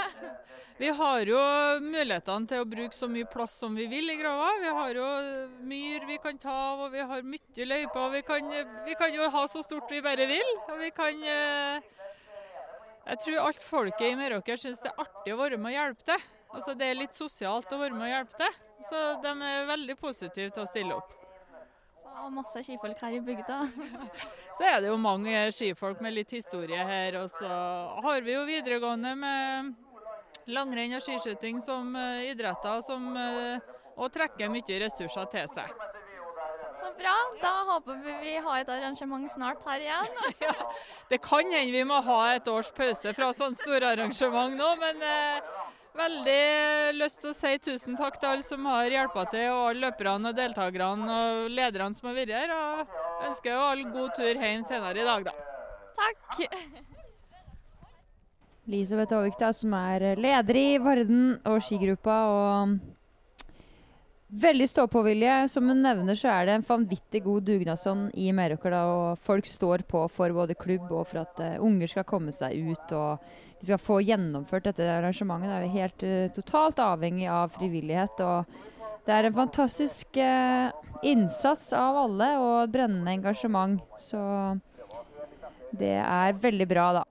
Vi 0.79 0.93
har 0.95 1.27
jo 1.27 1.41
mulighetene 1.83 2.47
til 2.47 2.63
å 2.63 2.69
bruke 2.71 2.95
så 2.95 3.09
mye 3.11 3.27
plass 3.29 3.57
som 3.59 3.75
vi 3.75 3.89
vil 3.91 4.13
i 4.13 4.17
Grava. 4.19 4.47
Vi 4.63 4.71
har 4.79 5.01
jo 5.01 5.09
myr 5.73 6.07
vi 6.07 6.19
kan 6.23 6.39
ta 6.39 6.55
av, 6.71 6.87
og 6.87 6.95
vi 6.95 7.03
har 7.11 7.27
mye 7.35 7.69
løyper. 7.73 8.09
Vi 8.15 8.25
kan, 8.31 8.51
vi 8.87 8.97
kan 9.03 9.15
jo 9.19 9.29
ha 9.35 9.45
så 9.51 9.63
stort 9.67 9.91
vi 9.91 10.03
bare 10.03 10.27
vil. 10.31 10.55
Og 10.71 10.79
vi 10.79 10.91
kan 10.95 11.23
eh, 11.35 11.87
Jeg 13.11 13.23
tror 13.25 13.45
alt 13.45 13.63
folket 13.63 14.07
i 14.07 14.15
Meråker 14.15 14.59
syns 14.59 14.79
det 14.79 14.93
er 14.93 15.03
artig 15.03 15.35
å 15.35 15.41
være 15.43 15.59
med 15.59 15.73
og 15.73 15.81
hjelpe 15.81 16.13
til. 16.13 16.29
Altså, 16.51 16.79
det 16.79 16.87
er 16.87 16.99
litt 16.99 17.15
sosialt 17.15 17.71
å 17.71 17.79
være 17.79 17.95
med 17.95 18.07
og 18.07 18.13
hjelpe 18.15 18.45
til. 18.45 18.61
Så 18.87 19.07
de 19.23 19.39
er 19.51 19.67
veldig 19.67 19.99
positive 19.99 20.53
til 20.55 20.63
å 20.63 20.71
stille 20.71 20.95
opp 20.95 21.17
og 22.25 22.33
masse 22.33 22.63
skifolk 22.65 22.99
her 23.01 23.17
i 23.17 23.21
bygda. 23.25 23.59
så 24.57 24.67
er 24.67 24.81
det 24.81 24.91
jo 24.91 24.97
mange 25.01 25.45
skifolk 25.55 26.01
med 26.03 26.15
litt 26.15 26.33
historie 26.35 26.81
her. 26.87 27.17
Og 27.21 27.29
så 27.33 27.51
har 28.05 28.25
vi 28.25 28.35
jo 28.35 28.45
videregående 28.49 29.13
med 29.19 29.71
langrenn 30.51 30.97
og 30.97 31.03
skiskyting 31.05 31.61
som 31.63 31.93
uh, 31.95 32.21
idretter 32.25 32.81
som 32.85 33.11
uh, 33.15 33.71
og 33.97 34.11
trekker 34.13 34.49
mye 34.51 34.77
ressurser 34.85 35.27
til 35.33 35.49
seg. 35.51 35.73
Så 36.81 36.89
bra. 36.97 37.17
Da 37.41 37.51
håper 37.69 37.99
vi 38.01 38.15
vi 38.23 38.37
har 38.41 38.63
et 38.63 38.71
arrangement 38.73 39.29
snart 39.29 39.61
her 39.67 39.83
igjen. 39.83 40.21
ja, 40.45 40.55
det 41.11 41.21
kan 41.21 41.45
hende 41.45 41.75
vi 41.75 41.83
må 41.87 42.01
ha 42.05 42.21
et 42.35 42.47
års 42.49 42.71
pause 42.73 43.13
fra 43.17 43.29
sånn 43.35 43.57
store 43.57 43.93
arrangement 43.95 44.57
nå, 44.57 44.71
men 44.81 45.05
uh, 45.05 45.70
Veldig 45.91 46.95
lyst 46.95 47.19
til 47.19 47.33
å 47.33 47.35
si 47.35 47.57
tusen 47.59 47.97
takk 47.99 48.15
til 48.19 48.29
alle 48.29 48.45
som 48.45 48.63
har 48.69 48.93
hjulpet 48.93 49.33
til, 49.35 49.49
og 49.51 49.65
alle 49.71 49.89
løperne 49.89 50.31
og 50.31 50.37
deltakerne 50.37 51.17
og 51.17 51.49
lederne 51.51 51.97
som 51.97 52.07
har 52.09 52.15
vært 52.15 52.31
her. 52.37 52.53
Og 52.55 53.27
ønsker 53.27 53.51
jo 53.55 53.65
alle 53.73 53.91
god 53.91 54.15
tur 54.15 54.31
hjem 54.45 54.63
senere 54.67 55.03
i 55.03 55.09
dag, 55.09 55.27
da. 55.27 55.33
Takk. 55.99 56.39
Elisabeth 58.71 59.17
Aavik, 59.17 59.35
som 59.57 59.75
er 59.75 60.15
leder 60.15 60.57
i 60.61 60.67
Varden 60.79 61.23
og 61.49 61.59
skigruppa. 61.65 62.17
og 62.31 62.79
Veldig 64.31 64.69
stå-på-vilje. 64.69 65.49
Som 65.51 65.67
hun 65.67 65.81
nevner, 65.83 66.15
så 66.15 66.29
er 66.31 66.45
det 66.47 66.53
en 66.55 66.63
vanvittig 66.63 67.19
god 67.25 67.43
dugnadsånd 67.49 68.13
i 68.15 68.29
Meråker. 68.31 68.71
og 68.79 69.19
Folk 69.19 69.47
står 69.49 69.83
på 69.91 70.05
for 70.07 70.31
både 70.31 70.55
klubb 70.55 70.87
og 70.87 71.09
for 71.09 71.25
at 71.25 71.41
uh, 71.43 71.57
unger 71.59 71.91
skal 71.91 72.07
komme 72.07 72.31
seg 72.31 72.55
ut. 72.55 72.93
og 72.95 73.19
vi 73.59 73.67
skal 73.67 73.81
få 73.81 73.99
gjennomført 74.07 74.69
dette 74.69 74.87
arrangementet. 74.87 75.51
Det 75.51 75.57
er 75.57 75.65
jo 75.67 75.75
helt 75.75 76.07
uh, 76.07 76.31
totalt 76.39 76.79
avhengig 76.79 77.27
av 77.27 77.51
frivillighet. 77.57 78.23
og 78.23 79.03
Det 79.03 79.17
er 79.17 79.27
en 79.27 79.39
fantastisk 79.41 80.23
uh, 80.23 80.71
innsats 81.03 81.75
av 81.75 81.99
alle 82.05 82.31
og 82.39 82.71
brennende 82.71 83.11
engasjement. 83.19 83.83
Så 83.99 84.21
det 85.75 85.97
er 85.99 86.39
veldig 86.39 86.71
bra, 86.71 86.91
da. 87.01 87.10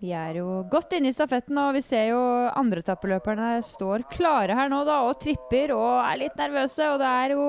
Vi 0.00 0.14
er 0.16 0.38
jo 0.38 0.62
godt 0.72 0.94
inne 0.96 1.10
i 1.10 1.12
stafetten, 1.12 1.58
og 1.60 1.74
vi 1.76 1.82
ser 1.84 2.06
jo 2.14 2.20
andretappeløperne 2.56 3.58
står 3.68 4.06
klare 4.08 4.54
her 4.56 4.70
nå 4.72 4.78
da, 4.88 5.02
og 5.04 5.18
tripper 5.20 5.74
og 5.74 5.98
er 6.00 6.22
litt 6.22 6.38
nervøse. 6.40 6.86
Og 6.88 7.02
det 7.02 7.10
er 7.10 7.34
jo 7.34 7.48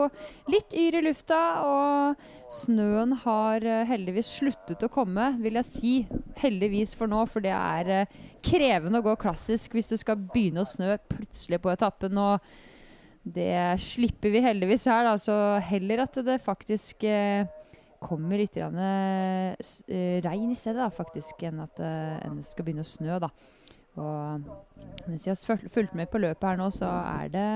litt 0.51 0.75
yr 0.75 0.97
i 0.99 1.03
lufta, 1.05 1.39
og 1.63 2.51
snøen 2.51 3.15
har 3.23 3.63
eh, 3.63 3.85
heldigvis 3.87 4.33
sluttet 4.41 4.83
å 4.83 4.91
komme, 4.91 5.29
vil 5.39 5.61
jeg 5.61 5.69
si. 5.69 5.93
Heldigvis 6.41 6.97
for 6.99 7.07
nå, 7.07 7.23
for 7.31 7.45
det 7.45 7.55
er 7.55 7.93
eh, 8.01 8.19
krevende 8.43 8.99
å 8.99 9.07
gå 9.07 9.15
klassisk 9.21 9.77
hvis 9.77 9.93
det 9.93 10.01
skal 10.03 10.19
begynne 10.19 10.65
å 10.65 10.67
snø 10.67 10.99
plutselig 11.07 11.61
på 11.63 11.71
etappen. 11.71 12.19
og 12.19 12.51
det 13.23 13.79
slipper 13.79 14.33
vi 14.33 14.43
heldigvis 14.43 14.89
her, 14.89 15.05
da. 15.07 15.15
Så 15.21 15.39
heller 15.71 16.03
at 16.03 16.19
det 16.25 16.41
faktisk 16.43 17.07
eh, 17.07 17.47
kommer 18.01 18.41
litt 18.41 18.57
grann, 18.57 18.77
uh, 18.81 19.53
regn 20.25 20.51
i 20.51 20.57
stedet, 20.57 20.81
da, 20.81 20.89
faktisk, 20.93 21.41
enn 21.47 21.61
at 21.63 21.81
uh, 21.81 22.17
enn 22.25 22.39
det 22.39 22.47
skal 22.49 22.67
begynne 22.67 22.85
å 22.85 22.91
snø. 22.91 23.19
da. 23.21 23.31
Og 24.01 24.45
mens 25.07 25.27
jeg 25.27 25.35
har 25.35 25.65
fulgt 25.73 25.97
med 25.97 26.09
på 26.11 26.21
løpet 26.23 26.47
her 26.47 26.59
nå, 26.59 26.69
så 26.73 26.89
er 27.11 27.31
det, 27.33 27.49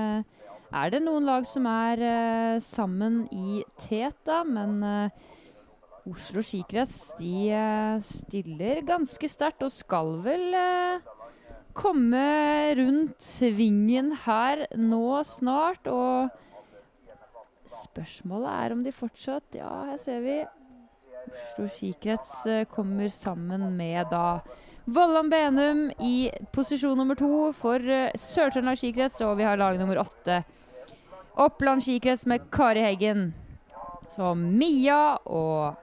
er 0.76 0.92
det 0.92 1.02
noen 1.02 1.26
lag 1.26 1.48
som 1.48 1.66
er 1.70 2.04
uh, 2.04 2.64
sammen 2.66 3.24
i 3.34 3.62
tet, 3.80 4.18
da. 4.28 4.42
Men 4.46 5.10
Oslo 6.06 6.42
skikrets 6.46 7.08
de 7.18 7.50
stiller 8.06 8.84
ganske 8.86 9.26
sterkt 9.26 9.64
og 9.66 9.72
skal 9.74 10.12
vel 10.22 10.54
komme 11.76 12.26
rundt 12.78 13.18
svingen 13.20 14.12
her 14.22 14.68
nå 14.78 15.08
snart. 15.26 15.90
og 15.90 16.30
Spørsmålet 17.76 18.52
er 18.52 18.74
om 18.74 18.84
de 18.84 18.92
fortsatt 18.94 19.58
Ja, 19.58 19.72
her 19.90 19.98
ser 20.00 20.22
vi. 20.24 20.36
Oslo 21.26 21.66
skikrets 21.74 22.44
uh, 22.46 22.62
kommer 22.70 23.10
sammen 23.10 23.64
med 23.76 24.06
da 24.12 24.40
Vollan 24.86 25.30
Benum 25.30 25.88
i 25.98 26.30
posisjon 26.54 26.94
nummer 26.98 27.18
to 27.18 27.50
for 27.58 27.82
uh, 27.82 28.14
Sør-Trøndelag 28.14 28.78
skikrets, 28.78 29.18
og 29.26 29.34
vi 29.40 29.48
har 29.48 29.58
lag 29.58 29.80
nummer 29.80 29.98
åtte. 30.04 30.44
Oppland 31.42 31.82
skikrets 31.82 32.24
med 32.30 32.46
Kari 32.54 32.84
Heggen. 32.84 33.32
Så 34.08 34.30
Mia 34.38 35.18
og 35.26 35.74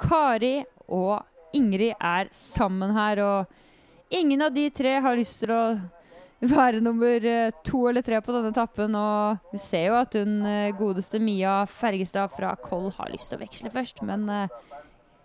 Kari 0.00 0.62
og 0.86 1.18
Ingrid 1.54 1.98
er 1.98 2.30
sammen 2.34 2.94
her, 2.94 3.20
og 3.20 4.14
ingen 4.14 4.46
av 4.46 4.54
de 4.54 4.68
tre 4.74 4.96
har 5.02 5.18
lyst 5.18 5.42
til 5.42 5.52
å 5.54 5.64
være 6.50 6.82
nummer 6.84 7.26
eh, 7.28 7.54
to 7.66 7.84
eller 7.88 8.04
tre 8.04 8.20
på 8.24 8.34
denne 8.34 8.52
etappen. 8.52 8.94
Og 8.98 9.52
vi 9.52 9.60
ser 9.62 9.88
jo 9.88 9.98
at 9.98 10.16
hun 10.18 10.40
eh, 10.48 10.74
godeste 10.78 11.20
Mia 11.22 11.62
Fergestad 11.70 12.32
fra 12.34 12.54
Koll 12.60 12.90
har 12.96 13.12
lyst 13.12 13.30
til 13.32 13.38
å 13.38 13.44
veksle 13.44 13.72
først. 13.74 14.02
Men 14.06 14.26
uh, 14.30 14.48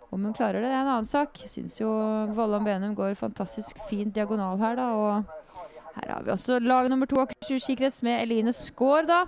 om 0.10 0.24
hun 0.26 0.36
klarer 0.36 0.62
det, 0.62 0.70
det 0.70 0.78
er 0.78 0.84
en 0.84 0.94
annen 0.96 1.10
sak. 1.10 1.42
Syns 1.50 1.80
jo 1.82 1.90
Vollan 2.38 2.66
Benum 2.68 2.96
går 2.98 3.18
fantastisk 3.20 3.80
fint 3.90 4.14
diagonal 4.16 4.60
her, 4.62 4.80
da. 4.80 4.92
Og 4.94 5.98
her 5.98 6.14
har 6.16 6.24
vi 6.26 6.34
også 6.36 6.62
lag 6.64 6.90
nummer 6.92 7.10
to 7.10 7.20
Akershus 7.24 7.66
skikrets 7.68 8.04
med 8.06 8.22
Eline 8.24 8.54
Skaar, 8.56 9.10
da. 9.10 9.24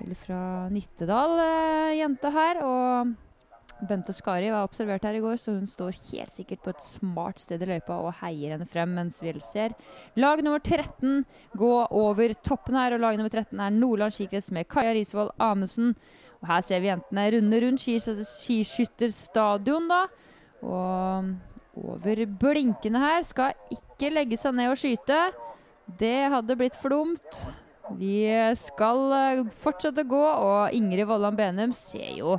Eller 0.00 0.16
fra 0.16 0.42
Nittedal, 0.72 1.36
uh, 1.40 1.90
jente 1.98 2.36
her. 2.36 2.62
Og 2.64 3.16
Bente 3.88 4.12
Skari 4.12 4.50
var 4.52 4.66
observert 4.66 5.04
her 5.06 5.16
i 5.16 5.22
går, 5.22 5.38
så 5.40 5.54
hun 5.56 5.68
står 5.68 5.96
helt 6.10 6.36
sikkert 6.36 6.62
på 6.64 6.72
et 6.74 6.84
smart 6.84 7.40
sted 7.40 7.62
i 7.64 7.68
løypa 7.70 7.96
og 7.96 8.12
heier 8.20 8.54
henne 8.54 8.68
frem 8.68 8.92
mens 8.96 9.22
vi 9.24 9.32
ser 9.46 9.74
lag 10.20 10.42
nummer 10.44 10.60
13 10.60 11.24
gå 11.58 11.72
over 11.88 12.34
toppen 12.44 12.76
her. 12.76 12.96
Og 12.96 13.04
lag 13.04 13.18
nummer 13.18 13.32
13 13.32 13.60
er 13.60 13.76
Nordland 13.76 14.16
skikrets 14.16 14.50
med 14.54 14.68
Kaja 14.68 14.92
Risvold 14.96 15.32
Amundsen. 15.40 15.94
Og 16.40 16.48
her 16.48 16.66
ser 16.66 16.80
vi 16.80 16.90
jentene 16.90 17.28
runde 17.36 17.62
rundt 17.64 17.84
skiskytterstadion, 17.84 19.88
da. 19.90 20.02
Og 20.60 21.24
over 21.80 22.24
blinkene 22.40 23.00
her 23.00 23.24
skal 23.28 23.56
ikke 23.72 24.12
legge 24.12 24.36
seg 24.40 24.56
ned 24.56 24.72
og 24.72 24.80
skyte. 24.80 25.20
Det 26.00 26.30
hadde 26.32 26.58
blitt 26.58 26.76
for 26.78 26.92
dumt. 26.92 27.42
Vi 27.98 28.22
skal 28.60 29.00
eh, 29.16 29.42
fortsette 29.64 30.04
å 30.04 30.10
gå, 30.10 30.22
og 30.22 30.76
Ingrid 30.76 31.08
Vollan 31.10 31.38
Benum 31.38 31.72
ser 31.74 32.12
jo 32.14 32.36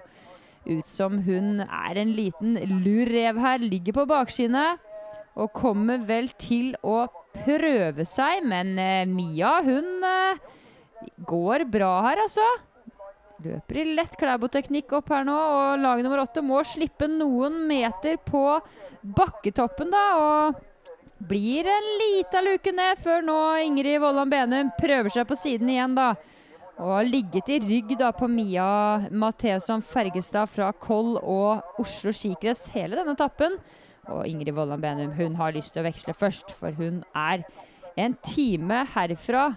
ut 0.68 0.88
som 0.88 1.18
hun 1.26 1.64
er 1.66 2.00
en 2.02 2.14
liten 2.16 2.58
lur 2.84 3.10
rev 3.10 3.40
her. 3.42 3.64
Ligger 3.64 4.02
på 4.02 4.08
bakskinnet 4.10 4.82
og 5.40 5.54
kommer 5.56 6.02
vel 6.06 6.30
til 6.42 6.74
å 6.84 7.06
prøve 7.46 8.06
seg. 8.10 8.44
Men 8.48 8.76
eh, 8.80 9.06
Mia, 9.10 9.58
hun 9.66 10.04
eh, 10.08 10.42
går 11.28 11.66
bra 11.72 11.94
her, 12.10 12.26
altså. 12.26 12.48
Løper 13.42 13.80
i 13.82 13.86
lett 13.98 14.18
klæboteknikk 14.22 14.92
opp 15.00 15.10
her 15.10 15.24
nå, 15.26 15.36
og 15.36 15.80
lag 15.82 16.02
nummer 16.04 16.22
åtte 16.22 16.44
må 16.46 16.62
slippe 16.68 17.08
noen 17.10 17.64
meter 17.70 18.20
på 18.22 18.44
bakketoppen, 19.18 19.90
da. 19.94 20.04
Og 20.22 20.68
blir 21.30 21.68
en 21.70 21.88
lita 22.02 22.42
luke 22.42 22.74
ned 22.74 23.02
før 23.02 23.26
nå 23.26 23.40
Ingrid 23.62 24.02
Vollan 24.02 24.30
Benum 24.30 24.72
prøver 24.78 25.14
seg 25.14 25.28
på 25.30 25.38
siden 25.40 25.70
igjen, 25.74 25.98
da. 25.98 26.14
Og 26.82 26.96
har 26.96 27.06
ligget 27.06 27.50
i 27.54 27.60
rygg 27.62 27.94
da 28.00 28.10
på 28.16 28.26
Mia 28.32 28.66
Matheusson 29.14 29.84
Fergestad 29.86 30.50
fra 30.50 30.72
Koll 30.74 31.14
og 31.22 31.82
Oslo 31.82 32.14
skikrets 32.16 32.72
hele 32.74 32.98
denne 32.98 33.14
etappen. 33.14 33.60
Og 34.10 34.26
Ingrid 34.26 34.56
Vollan 34.58 34.82
Benum 34.82 35.12
hun 35.14 35.38
har 35.38 35.54
lyst 35.54 35.76
til 35.76 35.84
å 35.84 35.86
veksle 35.86 36.16
først, 36.18 36.56
for 36.58 36.74
hun 36.74 37.04
er 37.14 37.44
en 38.02 38.16
time 38.26 38.82
herfra. 38.96 39.52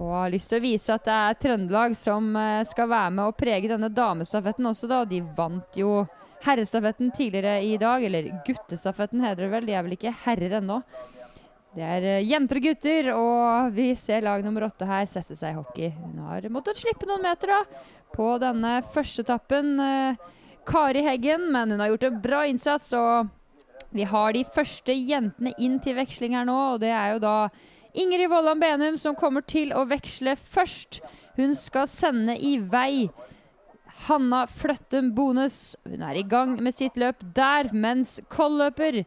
Og 0.00 0.12
har 0.12 0.32
lyst 0.32 0.48
til 0.52 0.62
å 0.62 0.64
vise 0.64 0.96
at 0.96 1.04
det 1.04 1.16
er 1.16 1.36
Trøndelag 1.40 1.96
som 1.96 2.32
eh, 2.36 2.64
skal 2.68 2.88
være 2.88 3.12
med 3.16 3.30
og 3.30 3.36
prege 3.36 3.70
denne 3.70 3.92
damestafetten 3.92 4.68
også, 4.72 4.88
da. 4.88 5.04
De 5.08 5.22
vant 5.36 5.76
jo 5.76 6.02
herrestafetten 6.44 7.12
tidligere 7.16 7.60
i 7.64 7.76
dag. 7.80 8.04
Eller 8.04 8.32
guttestafetten 8.48 9.24
heter 9.24 9.44
det 9.46 9.52
vel. 9.52 9.68
De 9.68 9.76
er 9.76 9.84
vel 9.86 9.96
ikke 9.96 10.16
herrer 10.24 10.58
ennå. 10.62 10.82
Det 11.76 11.84
er 11.84 12.06
uh, 12.08 12.24
jenter 12.24 12.56
og 12.56 12.64
gutter, 12.64 13.10
og 13.12 13.74
vi 13.76 13.90
ser 14.00 14.24
lag 14.24 14.44
nummer 14.44 14.64
åtte 14.64 14.88
her 14.88 15.04
sette 15.10 15.36
seg 15.36 15.52
i 15.52 15.58
hockey. 15.58 15.90
Hun 15.92 16.22
har 16.24 16.48
måttet 16.52 16.80
slippe 16.80 17.08
noen 17.08 17.24
meter 17.26 17.52
da, 17.52 17.60
på 18.16 18.30
denne 18.40 18.78
første 18.94 19.26
etappen. 19.26 19.76
Uh, 19.76 20.34
Kari 20.66 21.04
Heggen, 21.04 21.50
men 21.52 21.70
hun 21.70 21.82
har 21.82 21.92
gjort 21.92 22.08
en 22.08 22.22
bra 22.24 22.40
innsats. 22.48 22.94
og 22.96 23.28
Vi 23.94 24.08
har 24.08 24.32
de 24.32 24.42
første 24.56 24.96
jentene 24.96 25.52
inn 25.62 25.76
til 25.84 25.98
veksling 26.00 26.34
her 26.34 26.48
nå, 26.48 26.56
og 26.74 26.80
det 26.82 26.90
er 26.90 27.14
jo 27.14 27.22
da 27.22 27.36
Ingrid 27.96 28.28
Vollan 28.32 28.60
Benum 28.60 28.98
som 29.00 29.14
kommer 29.16 29.44
til 29.46 29.70
å 29.76 29.84
veksle 29.88 30.34
først. 30.36 31.00
Hun 31.36 31.54
skal 31.56 31.86
sende 31.88 32.34
i 32.40 32.56
vei 32.58 33.06
Hanna 34.08 34.46
Fløttum 34.48 35.12
Bonus. 35.16 35.76
Hun 35.86 36.02
er 36.04 36.18
i 36.18 36.26
gang 36.26 36.56
med 36.60 36.76
sitt 36.76 36.98
løp 37.00 37.22
der, 37.36 37.70
mens 37.72 38.18
kolløper 38.32 39.04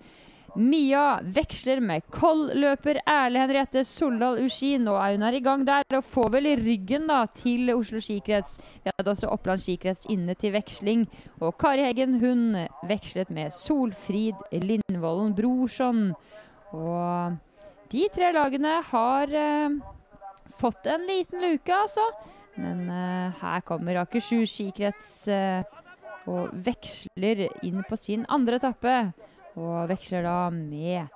Mia 0.55 1.19
veksler 1.35 1.81
med 1.83 2.05
koll-løper 2.13 3.01
Erle 3.07 3.43
Henriette 3.43 3.83
Soldal 3.87 4.39
Uskin. 4.45 4.87
Og 4.89 4.97
hun 4.97 5.25
er 5.27 5.37
i 5.37 5.43
gang 5.45 5.65
der 5.67 5.97
og 5.97 6.07
får 6.07 6.31
vel 6.37 6.49
ryggen 6.61 7.09
da 7.09 7.23
til 7.35 7.69
Oslo 7.75 8.01
skikrets. 8.03 8.59
Vi 8.83 8.91
hadde 8.91 9.13
også 9.13 9.29
Oppland 9.33 9.61
skikrets 9.63 10.09
inne 10.09 10.35
til 10.39 10.53
veksling. 10.55 11.05
Og 11.39 11.57
Kari 11.61 11.85
Heggen 11.85 12.17
hun 12.23 12.57
vekslet 12.89 13.29
med 13.33 13.53
Solfrid 13.57 14.39
Lindvollen 14.51 15.35
Brorson. 15.37 16.09
Og 16.73 17.37
de 17.91 18.05
tre 18.13 18.33
lagene 18.35 18.79
har 18.91 19.33
eh, 19.33 19.79
fått 20.59 20.89
en 20.89 21.07
liten 21.09 21.41
luke, 21.41 21.73
altså. 21.73 22.05
Men 22.59 22.85
eh, 22.91 23.41
her 23.41 23.65
kommer 23.65 24.01
Akershus 24.03 24.51
skikrets 24.53 25.27
eh, 25.33 25.63
og 26.29 26.51
veksler 26.53 27.47
inn 27.65 27.81
på 27.87 27.97
sin 27.97 28.25
andre 28.29 28.59
etappe. 28.59 28.95
Og 29.57 29.89
veksler 29.89 30.25
da 30.27 30.37
med 30.53 31.07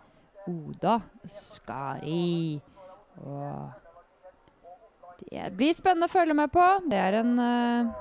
Oda 0.49 0.97
Skari. 1.29 2.59
Og 3.23 3.69
det 5.29 5.51
blir 5.57 5.75
spennende 5.77 6.09
å 6.09 6.13
følge 6.13 6.35
med 6.37 6.51
på. 6.53 6.63
Det 6.89 6.99
er 6.99 7.19
en 7.21 7.33
uh, 7.39 7.91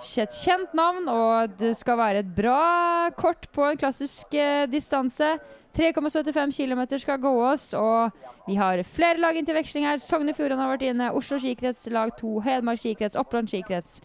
kjent 0.00 0.74
navn, 0.76 1.08
og 1.10 1.56
det 1.60 1.74
skal 1.78 1.98
være 2.00 2.22
et 2.24 2.34
bra 2.36 3.10
kort 3.18 3.48
på 3.52 3.66
en 3.66 3.80
klassisk 3.80 4.36
uh, 4.38 4.66
distanse. 4.70 5.34
3,75 5.76 6.56
km 6.56 6.80
skal 6.98 7.20
gås, 7.22 7.68
og 7.78 8.10
vi 8.48 8.56
har 8.58 8.82
flere 8.82 9.20
lag 9.22 9.36
inn 9.38 9.46
til 9.46 9.54
veksling 9.54 9.86
her. 9.86 10.00
Sogne 10.02 10.34
Fjordane 10.34 10.64
har 10.64 10.72
vært 10.72 10.88
inne, 10.88 11.12
Oslo 11.14 11.38
skikrets 11.38 11.86
lag 11.94 12.10
2, 12.18 12.40
Hedmark 12.46 12.80
skikrets, 12.82 13.18
Oppland 13.20 13.52
skikrets. 13.52 14.02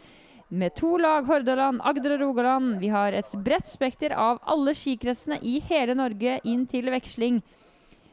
Med 0.50 0.75
to 0.78 0.98
lag, 0.98 1.25
Hordaland, 1.25 1.82
Agder 1.84 2.16
og 2.16 2.22
Rogaland. 2.22 2.80
Vi 2.80 2.90
har 2.94 3.16
et 3.18 3.32
bredt 3.46 3.70
spekter 3.72 4.14
av 4.14 4.42
alle 4.46 4.75
skikretsene 4.78 5.40
i 5.42 5.58
hele 5.70 5.96
Norge 5.98 6.40
inn 6.46 6.66
til 6.70 6.92
veksling. 6.94 7.42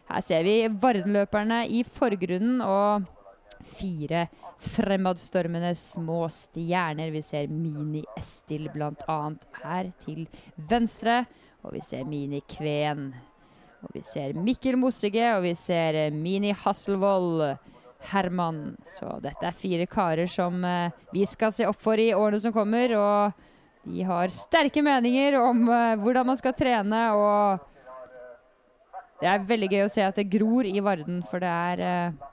Her 0.08 0.24
ser 0.24 0.44
vi 0.46 0.56
Vardenløperne 0.68 1.64
i 1.68 1.82
forgrunnen 1.84 2.62
og 2.64 3.04
fire 3.78 4.26
fremadstormende 4.62 5.74
små 5.78 6.24
stjerner. 6.32 7.12
Vi 7.14 7.22
ser 7.24 7.50
Mini 7.52 8.02
Estil 8.16 8.68
bl.a. 8.72 9.18
her 9.62 9.92
til 10.02 10.26
venstre, 10.56 11.22
og 11.62 11.76
vi 11.76 11.84
ser 11.84 12.08
Mini 12.08 12.42
Kven. 12.48 13.10
Og 13.82 13.96
vi 13.96 14.02
ser 14.06 14.36
Mikkel 14.38 14.78
Mossige, 14.78 15.34
og 15.36 15.42
vi 15.46 15.54
ser 15.58 16.10
Mini 16.14 16.52
Hasselvold. 16.54 17.56
Herman. 18.10 18.76
Så 18.88 19.08
dette 19.22 19.46
er 19.46 19.56
fire 19.56 19.86
karer 19.90 20.30
som 20.30 20.64
eh, 20.64 20.92
vi 21.12 21.26
skal 21.30 21.54
se 21.56 21.66
opp 21.68 21.80
for 21.82 22.00
i 22.00 22.12
årene 22.16 22.40
som 22.42 22.54
kommer. 22.54 22.94
Og 22.98 23.32
de 23.88 24.06
har 24.06 24.34
sterke 24.34 24.82
meninger 24.84 25.38
om 25.40 25.68
eh, 25.68 25.94
hvordan 26.02 26.26
man 26.32 26.40
skal 26.40 26.56
trene. 26.58 27.02
Og 27.14 27.58
det 29.22 29.30
er 29.30 29.48
veldig 29.48 29.70
gøy 29.70 29.86
å 29.86 29.92
se 29.92 30.04
at 30.06 30.18
det 30.18 30.30
gror 30.32 30.66
i 30.66 30.80
Varden, 30.82 31.22
for 31.30 31.42
det 31.42 31.50
er 31.50 31.86
eh, 31.86 32.28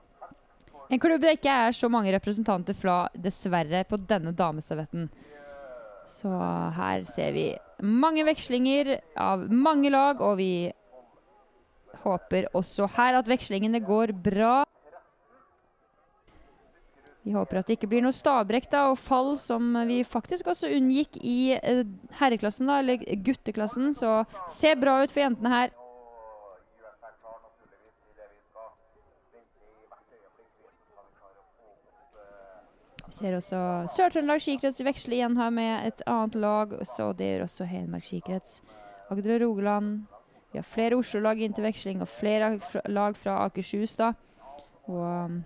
en 0.89 1.01
klubb 1.01 1.21
det 1.21 1.35
ikke 1.37 1.55
er 1.67 1.75
så 1.77 1.85
mange 1.91 2.09
representanter 2.15 2.73
fra, 2.73 3.03
dessverre, 3.13 3.83
på 3.85 3.99
denne 4.09 4.33
damestavetten. 4.33 5.05
Så 6.09 6.31
her 6.75 7.03
ser 7.05 7.35
vi 7.35 7.45
mange 7.85 8.25
vekslinger 8.25 8.95
av 9.13 9.45
mange 9.53 9.91
lag, 9.93 10.23
og 10.25 10.39
vi 10.41 10.71
håper 12.03 12.49
også 12.57 12.89
her 12.95 13.19
at 13.19 13.29
vekslingene 13.29 13.83
går 13.85 14.15
bra. 14.17 14.63
Vi 17.29 17.33
håper 17.35 17.59
at 17.59 17.67
det 17.69 17.75
ikke 17.77 17.87
blir 17.91 18.01
noe 18.01 18.15
stabrekk 18.15 18.71
da, 18.71 18.87
og 18.89 18.95
fall, 18.97 19.35
som 19.37 19.75
vi 19.85 19.99
faktisk 20.01 20.47
også 20.49 20.71
unngikk 20.73 21.19
i 21.21 21.51
eh, 21.59 21.83
herreklassen, 22.17 22.65
da, 22.65 22.79
eller 22.81 23.03
gutteklassen. 23.21 23.91
Så 23.93 24.23
ser 24.57 24.79
bra 24.81 24.95
ut 25.03 25.13
for 25.13 25.21
jentene 25.21 25.51
her. 25.53 25.75
Vi 33.03 33.13
ser 33.19 33.37
også 33.37 33.61
Sør-Trøndelag 33.93 34.41
skikrets 34.47 34.81
veksle 34.89 35.19
igjen 35.19 35.37
her 35.37 35.53
med 35.53 35.85
et 35.91 36.01
annet 36.09 36.39
lag. 36.41 36.73
Så 36.95 37.11
det 37.13 37.29
gjør 37.29 37.45
også 37.45 37.69
Hedmark 37.69 38.09
skikrets. 38.09 38.63
Agder 39.13 39.35
og 39.37 39.45
Rogaland. 39.45 39.93
Vi 40.49 40.57
har 40.63 40.65
flere 40.65 40.97
Oslo-lag 40.97 41.45
inn 41.45 41.53
til 41.53 41.69
veksling, 41.69 42.01
og 42.01 42.09
flere 42.09 42.55
lag 42.89 43.21
fra 43.21 43.37
Akershus. 43.45 43.93
da. 44.01 44.15
Og 44.89 45.37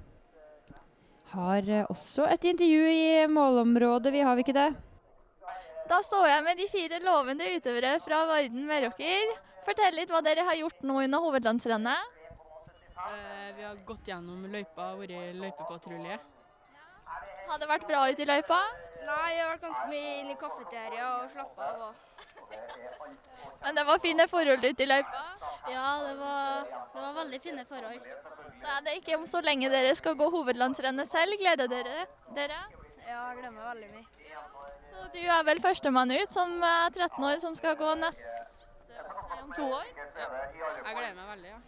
har 1.34 1.70
uh, 1.70 1.92
også 1.92 2.28
et 2.32 2.50
intervju 2.54 2.90
i 2.90 3.28
målområdet, 3.28 4.14
vi 4.14 4.24
har 4.26 4.38
vi 4.38 4.46
ikke 4.46 4.56
det? 4.58 4.72
Da 5.90 6.00
står 6.06 6.28
jeg 6.30 6.44
med 6.46 6.60
de 6.62 6.68
fire 6.72 7.00
lovende 7.04 7.48
utøvere 7.58 7.98
fra 8.04 8.24
Varden 8.30 8.68
Meråker. 8.70 9.34
Fortell 9.66 9.98
litt 9.98 10.12
hva 10.12 10.22
dere 10.24 10.46
har 10.48 10.60
gjort 10.60 10.86
nå 10.88 11.02
under 11.04 11.24
hovedlandsrennet. 11.24 12.22
Eh, 13.04 13.50
vi 13.58 13.66
har 13.68 13.76
gått 13.88 14.08
gjennom 14.08 14.46
løypa 14.52 14.94
og 14.94 15.04
vært 15.04 15.36
løypepatrulje. 15.42 16.20
Har 17.54 17.60
det 17.62 17.68
vært 17.70 17.84
bra 17.86 18.00
ute 18.10 18.24
i 18.24 18.26
løypa? 18.26 18.56
Nei, 19.06 19.26
jeg 19.36 19.42
har 19.44 19.50
vært 19.52 19.66
ganske 19.68 19.84
mye 19.92 20.14
inne 20.24 20.32
i 20.34 20.38
kafeteria 20.42 21.10
og 21.20 21.28
slappa 21.30 21.68
av. 21.70 21.84
Og... 21.86 23.52
Men 23.62 23.78
det 23.78 23.84
var 23.86 24.00
fine 24.02 24.26
forhold 24.32 24.66
ute 24.66 24.82
i 24.82 24.88
løypa? 24.90 25.22
Ja, 25.70 25.84
det 26.02 26.16
var, 26.18 26.64
det 26.96 27.04
var 27.04 27.14
veldig 27.20 27.40
fine 27.44 27.66
forhold. 27.70 28.08
Så 28.58 28.72
er 28.74 28.82
det 28.88 28.96
ikke 28.98 29.20
om 29.20 29.28
så 29.30 29.44
lenge 29.46 29.70
dere 29.70 29.94
skal 30.00 30.18
gå 30.18 30.32
hovedlandsrennet 30.34 31.12
selv. 31.12 31.38
Gleder 31.44 31.70
dere 31.70 32.08
dere? 32.34 32.58
Ja, 33.06 33.20
jeg 33.20 33.44
gleder 33.44 33.54
meg 33.54 33.70
veldig 33.70 33.92
mye. 34.00 34.42
Så 34.90 35.06
du 35.14 35.22
er 35.22 35.46
vel 35.46 35.62
førstemann 35.62 36.16
ut 36.18 36.34
som 36.34 36.58
er 36.58 36.90
13 36.90 37.30
år, 37.30 37.38
som 37.46 37.54
skal 37.60 37.78
gå 37.78 37.94
neste 38.02 38.53
om 39.42 39.52
to 39.56 39.66
år? 39.68 39.88
Ja. 39.98 40.28
Jeg 40.84 40.98
gleder 40.98 41.16
meg 41.18 41.28
veldig, 41.34 41.50
ja. 41.54 41.60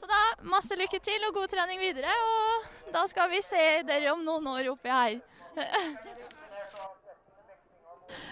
Så 0.00 0.08
da 0.08 0.20
masse 0.48 0.76
lykke 0.78 1.00
til 1.04 1.26
og 1.28 1.34
god 1.36 1.48
trening 1.52 1.78
videre. 1.82 2.12
Og 2.26 2.92
da 2.94 3.02
skal 3.10 3.30
vi 3.32 3.40
se 3.44 3.64
dere 3.88 4.14
om 4.14 4.22
noen 4.24 4.46
år 4.54 4.70
oppi 4.72 4.92
her. 4.92 5.18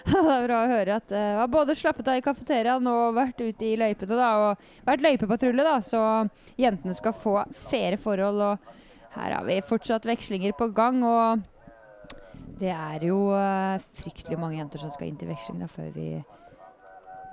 det 0.09 0.33
er 0.33 0.47
bra 0.47 0.57
å 0.63 0.71
høre 0.71 0.97
at 0.99 1.11
jeg 1.13 1.37
har 1.39 1.51
både 1.51 1.75
slappet 1.77 2.09
av 2.09 2.19
i 2.19 2.25
kafeteriaen 2.25 2.85
og 2.89 3.17
vært 3.17 3.39
ute 3.43 3.63
i 3.67 3.77
løypene. 3.79 4.15
da, 4.17 4.29
Og 4.47 4.51
vært 4.87 5.05
løypepatrulje, 5.05 5.67
da, 5.67 5.77
så 5.85 6.01
jentene 6.59 6.95
skal 6.97 7.13
få 7.13 7.35
faire 7.69 7.97
forhold. 8.01 8.41
og 8.41 8.57
Her 9.15 9.37
har 9.37 9.43
vi 9.47 9.61
fortsatt 9.61 10.09
vekslinger 10.09 10.51
på 10.57 10.65
gang. 10.73 11.03
og 11.03 11.39
det 12.59 12.73
er 12.73 13.05
jo 13.07 13.29
uh, 13.31 13.79
fryktelig 14.01 14.39
mange 14.39 14.57
jenter 14.57 14.79
som 14.81 14.91
skal 14.91 15.07
inn 15.07 15.19
til 15.19 15.29
veksling 15.31 15.61
da, 15.61 15.67
før 15.71 15.93
vi 15.95 16.07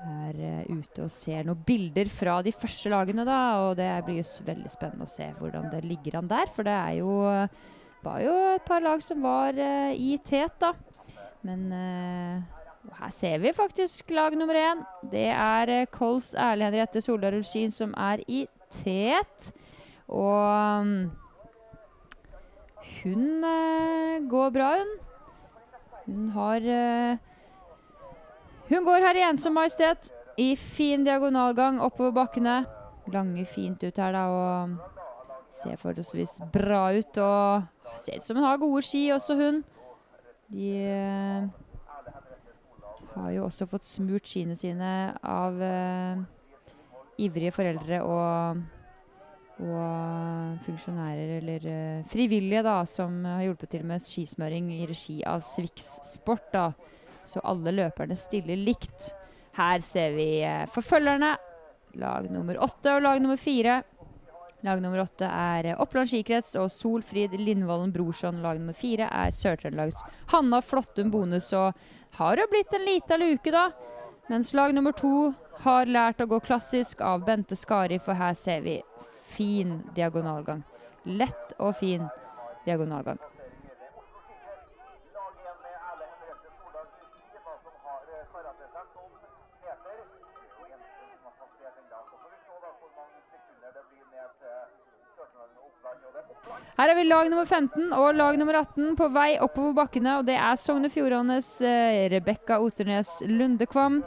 er 0.07 0.40
uh, 0.40 0.81
ute 0.81 1.05
og 1.05 1.12
ser 1.12 1.47
noen 1.47 1.62
bilder 1.66 2.11
fra 2.12 2.40
de 2.47 2.55
første 2.55 2.92
lagene. 2.92 3.27
da, 3.29 3.40
og 3.66 3.77
Det 3.81 3.90
blir 4.07 4.23
jo 4.23 4.27
veldig 4.47 4.73
spennende 4.73 5.07
å 5.07 5.14
se 5.14 5.31
hvordan 5.38 5.71
det 5.73 5.85
ligger 5.87 6.21
an 6.21 6.31
der. 6.31 6.53
For 6.55 6.66
det 6.66 6.77
er 6.77 6.99
jo, 7.01 7.14
var 8.07 8.21
jo 8.25 8.37
et 8.55 8.66
par 8.66 8.85
lag 8.85 9.03
som 9.05 9.25
var 9.25 9.59
i 9.92 10.14
tet, 10.25 10.61
da. 10.62 10.75
Men 11.47 11.71
her 12.95 13.11
ser 13.11 13.38
vi 13.38 13.53
faktisk 13.53 14.11
lag 14.11 14.35
nummer 14.38 14.55
én. 14.55 14.83
Det 15.11 15.29
er 15.33 15.73
uh, 15.83 15.87
Kols 15.90 16.35
Erle 16.35 16.69
Henriette 16.69 17.03
Soldal 17.03 17.38
Ulskin 17.40 17.73
som 17.75 17.95
er 17.99 18.23
i 18.29 18.47
tet. 18.83 19.51
Og 20.07 20.81
um, 20.81 21.11
hun 23.03 23.45
uh, 23.45 24.23
går 24.31 24.51
bra, 24.55 24.71
hun. 24.79 24.92
Hun 26.07 26.29
har 26.37 26.69
uh, 26.71 27.26
Hun 28.68 28.85
går 28.85 29.05
her 29.07 29.18
i 29.20 29.24
ensom 29.29 29.55
majestet. 29.55 30.11
I 30.37 30.57
fin 30.59 31.05
diagonalgang 31.07 31.79
oppover 31.81 32.12
bakkene. 32.16 32.64
Lange 33.14 33.44
fint 33.46 33.83
ut 33.87 33.98
her, 34.02 34.12
da, 34.12 34.24
og 34.26 34.96
ser 35.55 35.79
forholdsvis 35.81 36.40
bra 36.52 36.88
ut. 36.96 37.20
Og 37.22 38.00
ser 38.02 38.18
ut 38.18 38.26
som 38.26 38.40
hun 38.40 38.46
har 38.48 38.59
gode 38.61 38.83
ski, 38.85 39.07
også 39.14 39.38
hun. 39.38 39.62
De 40.50 40.72
har 43.16 43.31
jo 43.33 43.46
også 43.46 43.68
fått 43.70 43.87
smurt 43.88 44.29
skiene 44.29 44.57
sine 44.59 44.90
av 45.24 45.57
uh, 45.57 46.20
ivrige 47.22 47.55
foreldre 47.57 48.02
og, 48.05 48.61
og 49.64 50.59
funksjonærer 50.66 51.38
eller 51.38 51.66
uh, 51.70 52.05
frivillige 52.12 52.62
da, 52.66 52.76
som 52.90 53.22
har 53.24 53.46
hjulpet 53.46 53.72
til 53.72 53.87
med 53.88 54.05
skismøring 54.05 54.68
i 54.76 54.85
regi 54.90 55.22
av 55.26 55.46
Swix 55.46 55.96
Sport. 56.12 56.50
da. 56.52 56.68
Så 57.27 57.43
alle 57.45 57.75
løperne 57.75 58.17
stiller 58.19 58.59
likt. 58.59 59.11
Her 59.57 59.83
ser 59.85 60.17
vi 60.17 60.31
uh, 60.45 60.65
forfølgerne. 60.73 61.35
Lag 61.97 62.31
nummer 62.31 62.59
åtte 62.61 62.97
og 62.97 63.05
lag 63.07 63.21
nummer 63.23 63.41
fire. 63.41 63.81
Lag 64.67 64.81
nummer 64.83 65.01
åtte 65.03 65.29
er 65.29 65.75
Oppland 65.81 66.11
skikrets 66.11 66.57
og 66.61 66.71
Solfrid 66.73 67.37
Lindvollen 67.39 67.93
Brorson. 67.93 68.41
Lag 68.45 68.59
nummer 68.61 68.77
fire 68.77 69.09
er 69.12 69.35
Sør-Trøndelags 69.37 70.03
Hanna 70.33 70.61
Flottum 70.65 71.12
Bonus. 71.12 71.53
Og 71.55 71.77
har 72.19 72.41
jo 72.41 72.49
blitt 72.51 72.73
en 72.75 72.87
lita 72.87 73.19
luke, 73.21 73.53
da. 73.53 73.69
Mens 74.29 74.55
lag 74.59 74.75
nummer 74.75 74.97
to 74.97 75.31
har 75.62 75.87
lært 75.87 76.21
å 76.21 76.29
gå 76.29 76.41
klassisk 76.43 77.01
av 77.05 77.25
Bente 77.29 77.57
Skari, 77.57 78.01
for 78.03 78.19
her 78.19 78.35
ser 78.35 78.65
vi 78.65 78.81
fin 79.37 79.79
diagonalgang. 79.95 80.65
Lett 81.07 81.55
og 81.62 81.77
fin 81.79 82.09
diagonalgang. 82.67 83.21
Her 96.77 96.91
er 96.93 96.99
vi 96.99 97.07
lag 97.09 97.31
nummer 97.33 97.47
15 97.49 97.93
og 97.97 98.11
lag 98.19 98.37
nummer 98.37 98.59
18 98.61 98.99
på 98.99 99.07
vei 99.15 99.31
oppover 99.41 99.73
bakkene. 99.79 100.19
og 100.19 100.27
Det 100.29 100.35
er 100.37 100.59
Sogne 100.61 100.91
Fjordanes 100.93 101.49
eh, 101.65 102.05
Rebekka 102.12 102.59
Oternes 102.61 103.23
Lundekvam. 103.25 104.03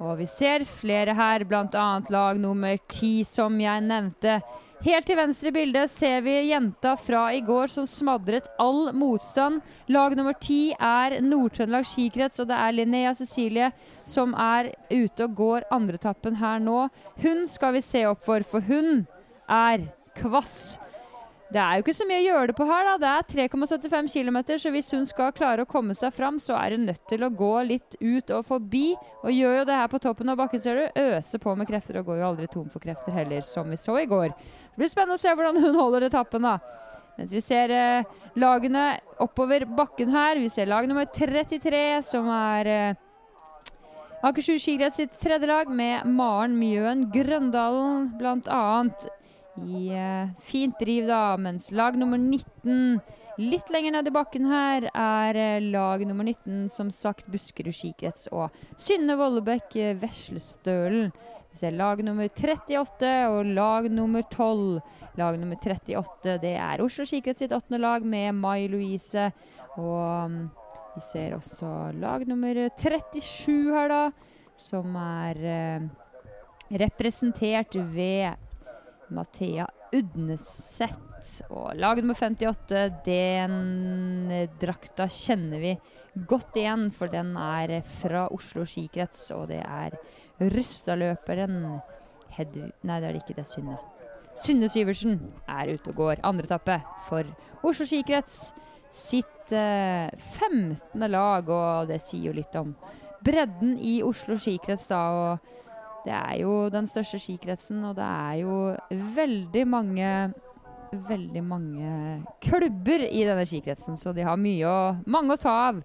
Og 0.00 0.14
vi 0.18 0.26
ser 0.32 0.64
flere 0.64 1.12
her, 1.14 1.44
bl.a. 1.44 1.88
lag 2.08 2.38
nummer 2.40 2.78
10, 2.88 3.26
som 3.28 3.58
jeg 3.60 3.84
nevnte. 3.84 4.38
Helt 4.82 5.06
til 5.06 5.18
venstre 5.20 5.52
i 5.52 5.54
bildet 5.54 5.92
ser 5.92 6.24
vi 6.24 6.32
jenta 6.48 6.94
fra 6.98 7.26
i 7.36 7.42
går 7.44 7.70
som 7.70 7.84
smadret 7.86 8.48
all 8.58 8.88
motstand. 8.96 9.60
Lag 9.92 10.16
nummer 10.16 10.34
ti 10.40 10.72
er 10.72 11.18
Nord-Trøndelag 11.22 11.84
skikrets, 11.86 12.40
og 12.40 12.48
det 12.48 12.56
er 12.56 12.74
Linnea 12.74 13.12
Cecilie 13.14 13.68
som 14.08 14.32
er 14.34 14.72
ute 14.88 15.28
og 15.28 15.36
går 15.36 15.68
andretappen 15.76 16.40
her 16.40 16.64
nå. 16.64 16.86
Hun 17.20 17.44
skal 17.52 17.76
vi 17.76 17.84
se 17.84 18.06
opp 18.08 18.24
for, 18.24 18.40
for 18.40 18.64
hun 18.72 19.04
er 19.46 19.86
kvass. 20.16 20.80
Det 21.52 21.60
er 21.60 21.76
jo 21.76 21.82
ikke 21.82 21.92
så 21.92 22.06
mye 22.08 22.20
å 22.22 22.24
gjøre 22.24 22.48
det 22.48 22.54
på 22.56 22.64
her. 22.64 22.86
da. 22.86 22.92
Det 23.02 23.08
er 23.36 23.48
3,75 23.52 24.06
km, 24.14 24.38
så 24.56 24.70
hvis 24.72 24.92
hun 24.96 25.04
skal 25.08 25.34
klare 25.36 25.66
å 25.66 25.68
komme 25.68 25.92
seg 25.96 26.14
fram, 26.16 26.38
så 26.40 26.56
er 26.56 26.78
hun 26.78 26.86
nødt 26.88 27.02
til 27.10 27.26
å 27.26 27.28
gå 27.28 27.52
litt 27.68 27.96
ut 28.00 28.32
og 28.32 28.46
forbi. 28.48 28.94
Og 29.20 29.36
gjør 29.36 29.58
jo 29.58 29.66
det 29.68 29.76
her 29.76 29.90
på 29.92 30.00
toppen 30.00 30.32
av 30.32 30.40
bakken, 30.40 30.62
ser 30.64 30.80
du. 30.80 31.02
Øser 31.02 31.42
på 31.42 31.54
med 31.58 31.68
krefter 31.68 32.00
og 32.00 32.08
går 32.08 32.22
jo 32.22 32.30
aldri 32.30 32.48
tom 32.48 32.72
for 32.72 32.80
krefter 32.80 33.12
heller, 33.12 33.44
som 33.44 33.68
vi 33.68 33.76
så 33.76 33.98
i 34.00 34.08
går. 34.08 34.32
Det 34.32 34.80
blir 34.80 34.92
spennende 34.94 35.20
å 35.20 35.22
se 35.22 35.36
hvordan 35.36 35.60
hun 35.60 35.76
holder 35.76 36.08
etappen, 36.08 36.48
da. 36.48 36.56
Mens 37.18 37.36
vi 37.36 37.44
ser 37.44 37.76
eh, 37.76 38.18
lagene 38.40 38.88
oppover 39.20 39.68
bakken 39.68 40.12
her. 40.16 40.40
Vi 40.40 40.48
ser 40.48 40.72
lag 40.72 40.88
nummer 40.88 41.04
33, 41.04 42.00
som 42.08 42.32
er 42.32 42.70
eh, 42.72 43.00
Akershus 44.24 44.62
skigrett 44.62 44.96
sitt 44.96 45.18
tredje 45.20 45.50
lag, 45.50 45.68
med 45.68 46.06
Maren 46.08 46.54
Mjøen 46.56 47.10
Grøndalen 47.12 48.14
bl.a. 48.16 48.62
i 49.60 49.90
fint 50.40 50.78
driv, 50.80 51.06
da. 51.10 51.36
Mens 51.36 51.70
lag 51.74 51.98
nummer 51.98 52.18
19 52.18 53.00
Litt 53.40 53.70
lenger 53.72 53.94
ned 53.94 54.08
i 54.10 54.12
bakken 54.12 54.44
her 54.44 54.84
er 54.92 55.36
eh, 55.40 55.64
lag 55.72 56.02
nummer 56.04 56.26
19, 56.26 56.66
som 56.68 56.90
sagt 56.92 57.30
Buskerud 57.32 57.72
skikrets 57.72 58.28
og 58.28 58.52
Synne 58.76 59.16
Vollebekk 59.16 59.76
eh, 59.80 59.94
Veslestølen. 59.96 61.08
Vi 61.52 61.60
ser 61.62 61.72
lag 61.78 62.02
nummer 62.04 62.28
38 62.28 63.12
og 63.32 63.48
lag 63.56 63.88
nummer 63.88 64.26
12. 64.28 64.82
Lag 65.16 65.40
nummer 65.40 65.56
38 65.56 66.36
det 66.44 66.52
er 66.60 66.84
Oslo 66.84 67.08
skikrets 67.08 67.40
sitt 67.40 67.56
åttende 67.56 67.80
lag 67.80 68.04
med 68.04 68.36
Mai 68.36 68.68
Louise. 68.68 69.30
Og 69.80 70.28
um, 70.28 70.38
vi 70.92 71.04
ser 71.08 71.32
også 71.38 71.72
lag 71.96 72.28
nummer 72.28 72.66
37 72.76 73.72
her, 73.72 73.88
da, 73.88 74.02
som 74.60 74.96
er 75.00 75.44
eh, 75.56 75.90
representert 76.84 77.80
ved 77.96 78.36
Mathea 79.14 79.66
Udneseth. 79.92 80.98
Og 81.54 81.76
lag 81.78 82.00
nummer 82.00 82.18
58, 82.18 83.02
den 83.06 84.32
drakta 84.60 85.06
kjenner 85.06 85.62
vi 85.62 85.76
godt 86.28 86.58
igjen, 86.58 86.88
for 86.94 87.12
den 87.12 87.36
er 87.38 87.78
fra 88.00 88.26
Oslo 88.34 88.66
skikrets, 88.68 89.30
og 89.36 89.48
det 89.52 89.62
er 89.62 89.96
Rustadløperen 90.42 91.60
Hedv... 92.32 92.72
Nei, 92.88 92.98
det 92.98 93.08
er 93.08 93.12
det 93.12 93.22
ikke. 93.22 93.36
Det 93.36 93.44
er 93.44 93.50
Synne. 93.52 93.78
Synne 94.40 94.68
Syversen 94.72 95.18
er 95.44 95.74
ute 95.74 95.92
og 95.92 95.98
går. 96.00 96.22
Andre 96.24 96.48
etappe 96.48 96.78
for 97.08 97.28
Oslo 97.68 97.86
skikrets 97.86 98.50
sitt 98.92 99.52
eh, 99.52 100.08
15. 100.40 101.04
lag, 101.12 101.48
og 101.48 101.92
det 101.92 102.02
sier 102.08 102.30
jo 102.30 102.36
litt 102.36 102.56
om 102.60 102.74
bredden 103.24 103.76
i 103.78 104.00
Oslo 104.04 104.38
skikrets, 104.40 104.88
da. 104.90 105.02
og 105.12 105.52
det 106.02 106.14
er 106.14 106.38
jo 106.42 106.68
den 106.72 106.88
største 106.90 107.20
skikretsen, 107.22 107.82
og 107.86 107.96
det 107.98 108.06
er 108.06 108.40
jo 108.42 108.56
veldig 109.18 109.66
mange 109.68 110.08
Veldig 110.92 111.40
mange 111.40 111.90
klubber 112.44 113.00
i 113.06 113.22
denne 113.24 113.46
skikretsen, 113.48 113.96
så 113.96 114.10
de 114.12 114.26
har 114.26 114.36
mye 114.36 114.68
å, 114.68 114.80
mange 115.08 115.32
å 115.32 115.40
ta 115.40 115.54
av. 115.70 115.78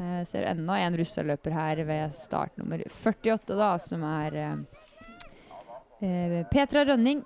Jeg 0.00 0.28
ser 0.30 0.46
enda 0.48 0.78
en 0.80 0.96
russerløper 0.96 1.52
her 1.52 1.82
ved 1.84 2.14
start 2.16 2.54
nummer 2.56 2.80
48, 2.88 3.52
da, 3.58 3.74
som 3.84 4.06
er 4.08 4.38
eh, 4.40 4.54
eh, 6.08 6.38
Petra 6.48 6.86
Rønning. 6.88 7.20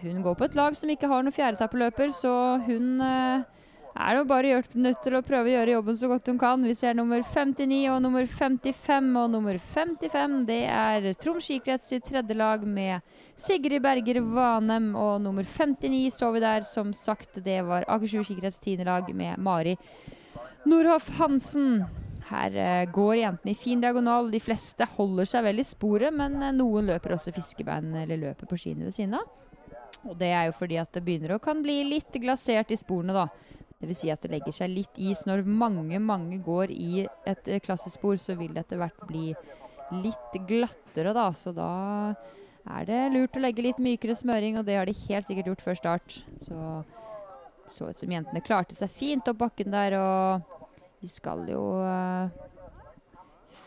Hun 0.00 0.24
går 0.24 0.38
på 0.40 0.48
et 0.48 0.56
lag 0.56 0.72
som 0.80 0.88
ikke 0.88 1.10
har 1.10 1.20
noen 1.20 1.36
fjerdetappeløper, 1.36 2.14
så 2.16 2.32
hun 2.64 3.04
eh, 3.04 3.44
er 3.94 4.18
jo 4.18 4.24
bare 4.26 4.50
gjort, 4.50 4.72
nødt 4.74 5.02
til 5.04 5.14
å 5.14 5.22
prøve 5.22 5.50
å 5.50 5.52
gjøre 5.52 5.74
jobben 5.76 5.98
så 5.98 6.08
godt 6.10 6.28
hun 6.30 6.38
kan. 6.40 6.62
Vi 6.66 6.74
ser 6.74 6.96
nummer 6.98 7.22
59 7.22 7.78
og 7.92 8.00
nummer 8.02 8.26
55. 8.26 9.10
Og 9.20 9.28
nummer 9.30 9.58
55 9.58 10.40
det 10.48 10.60
er 10.66 11.06
Troms 11.22 11.46
skikrets 11.46 11.92
sitt 11.92 12.06
tredje 12.08 12.34
lag 12.34 12.64
med 12.66 13.04
Sigrid 13.38 13.84
Berger 13.84 14.18
Vanem. 14.34 14.92
Og 14.98 15.20
nummer 15.22 15.46
59 15.46 16.18
så 16.18 16.32
vi 16.34 16.42
der. 16.42 16.66
Som 16.66 16.90
sagt, 16.96 17.38
det 17.44 17.60
var 17.68 17.86
Akershus 17.86 18.26
skikrets 18.26 18.58
tiende 18.62 18.88
lag 18.88 19.10
med 19.14 19.38
Mari 19.38 19.76
Nordhoff 20.66 21.12
Hansen. 21.20 21.84
Her 22.24 22.54
uh, 22.56 22.90
går 22.90 23.18
jentene 23.20 23.52
i 23.52 23.58
fin 23.58 23.82
diagonal. 23.82 24.30
De 24.32 24.40
fleste 24.40 24.86
holder 24.96 25.28
seg 25.28 25.44
vel 25.44 25.60
i 25.60 25.66
sporet, 25.68 26.14
men 26.14 26.40
uh, 26.40 26.50
noen 26.56 26.88
løper 26.88 27.14
også 27.14 27.34
fiskebein 27.36 27.92
eller 28.00 28.22
løper 28.30 28.48
på 28.48 28.58
skiene 28.58 28.88
ved 28.88 28.96
siden 28.96 29.18
av. 29.20 29.28
Og 30.08 30.16
det 30.18 30.32
er 30.34 30.48
jo 30.48 30.56
fordi 30.56 30.78
at 30.80 30.90
det 30.96 31.04
begynner 31.04 31.36
å 31.36 31.42
kan 31.42 31.62
bli 31.64 31.82
litt 31.88 32.16
glasert 32.20 32.72
i 32.72 32.80
sporene, 32.80 33.14
da. 33.16 33.28
Dvs. 33.82 34.00
Si 34.00 34.12
at 34.12 34.22
det 34.24 34.32
legger 34.32 34.54
seg 34.54 34.72
litt 34.72 35.00
is. 35.00 35.24
Når 35.28 35.44
mange, 35.48 35.98
mange 36.00 36.38
går 36.44 36.72
i 36.74 37.06
et 37.28 37.52
klassespor, 37.64 38.16
så 38.20 38.38
vil 38.38 38.54
det 38.54 38.64
etter 38.64 38.80
hvert 38.80 39.06
bli 39.08 39.32
litt 40.04 40.38
glattere, 40.48 41.12
da. 41.16 41.28
Så 41.36 41.52
da 41.56 41.70
er 42.64 42.88
det 42.88 43.00
lurt 43.12 43.36
å 43.36 43.44
legge 43.44 43.66
litt 43.66 43.82
mykere 43.82 44.16
smøring, 44.16 44.58
og 44.58 44.68
det 44.68 44.78
har 44.78 44.88
de 44.88 44.96
helt 45.06 45.28
sikkert 45.28 45.52
gjort 45.52 45.66
før 45.66 45.80
start. 45.82 46.20
Så 46.46 46.58
så 47.72 47.90
ut 47.90 47.98
som 47.98 48.12
jentene 48.12 48.42
klarte 48.44 48.76
seg 48.78 48.92
fint 48.92 49.28
opp 49.30 49.40
bakken 49.40 49.72
der, 49.74 49.96
og 49.98 50.74
vi 51.02 51.10
skal 51.10 51.44
jo 51.50 51.62
uh, 51.82 52.30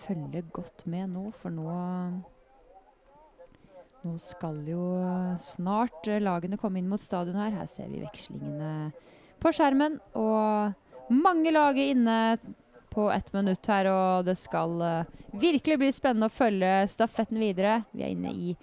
følge 0.06 0.44
godt 0.54 0.86
med 0.90 1.14
nå, 1.16 1.30
for 1.42 1.54
nå 1.54 1.78
Nå 4.06 4.12
skal 4.22 4.62
jo 4.70 4.82
snart 5.42 6.06
uh, 6.08 6.20
lagene 6.22 6.60
komme 6.62 6.80
inn 6.80 6.88
mot 6.88 7.02
stadion 7.02 7.36
her. 7.42 7.56
Her 7.58 7.68
ser 7.68 7.90
vi 7.92 8.04
vekslingene 8.04 8.92
på 9.42 9.54
skjermen. 9.56 10.00
Og 10.18 11.14
mange 11.14 11.54
lag 11.54 11.78
er 11.78 11.94
inne 11.94 12.18
på 12.98 13.12
ett 13.12 13.34
minutt 13.34 13.68
her, 13.70 13.90
og 13.92 14.26
det 14.26 14.38
skal 14.42 14.82
uh, 14.82 15.18
virkelig 15.38 15.78
bli 15.78 15.90
spennende 15.94 16.32
å 16.32 16.34
følge 16.34 16.88
stafetten 16.90 17.40
videre. 17.42 17.84
Vi 17.94 18.06
er 18.06 18.14
inne 18.16 18.34
i 18.34 18.56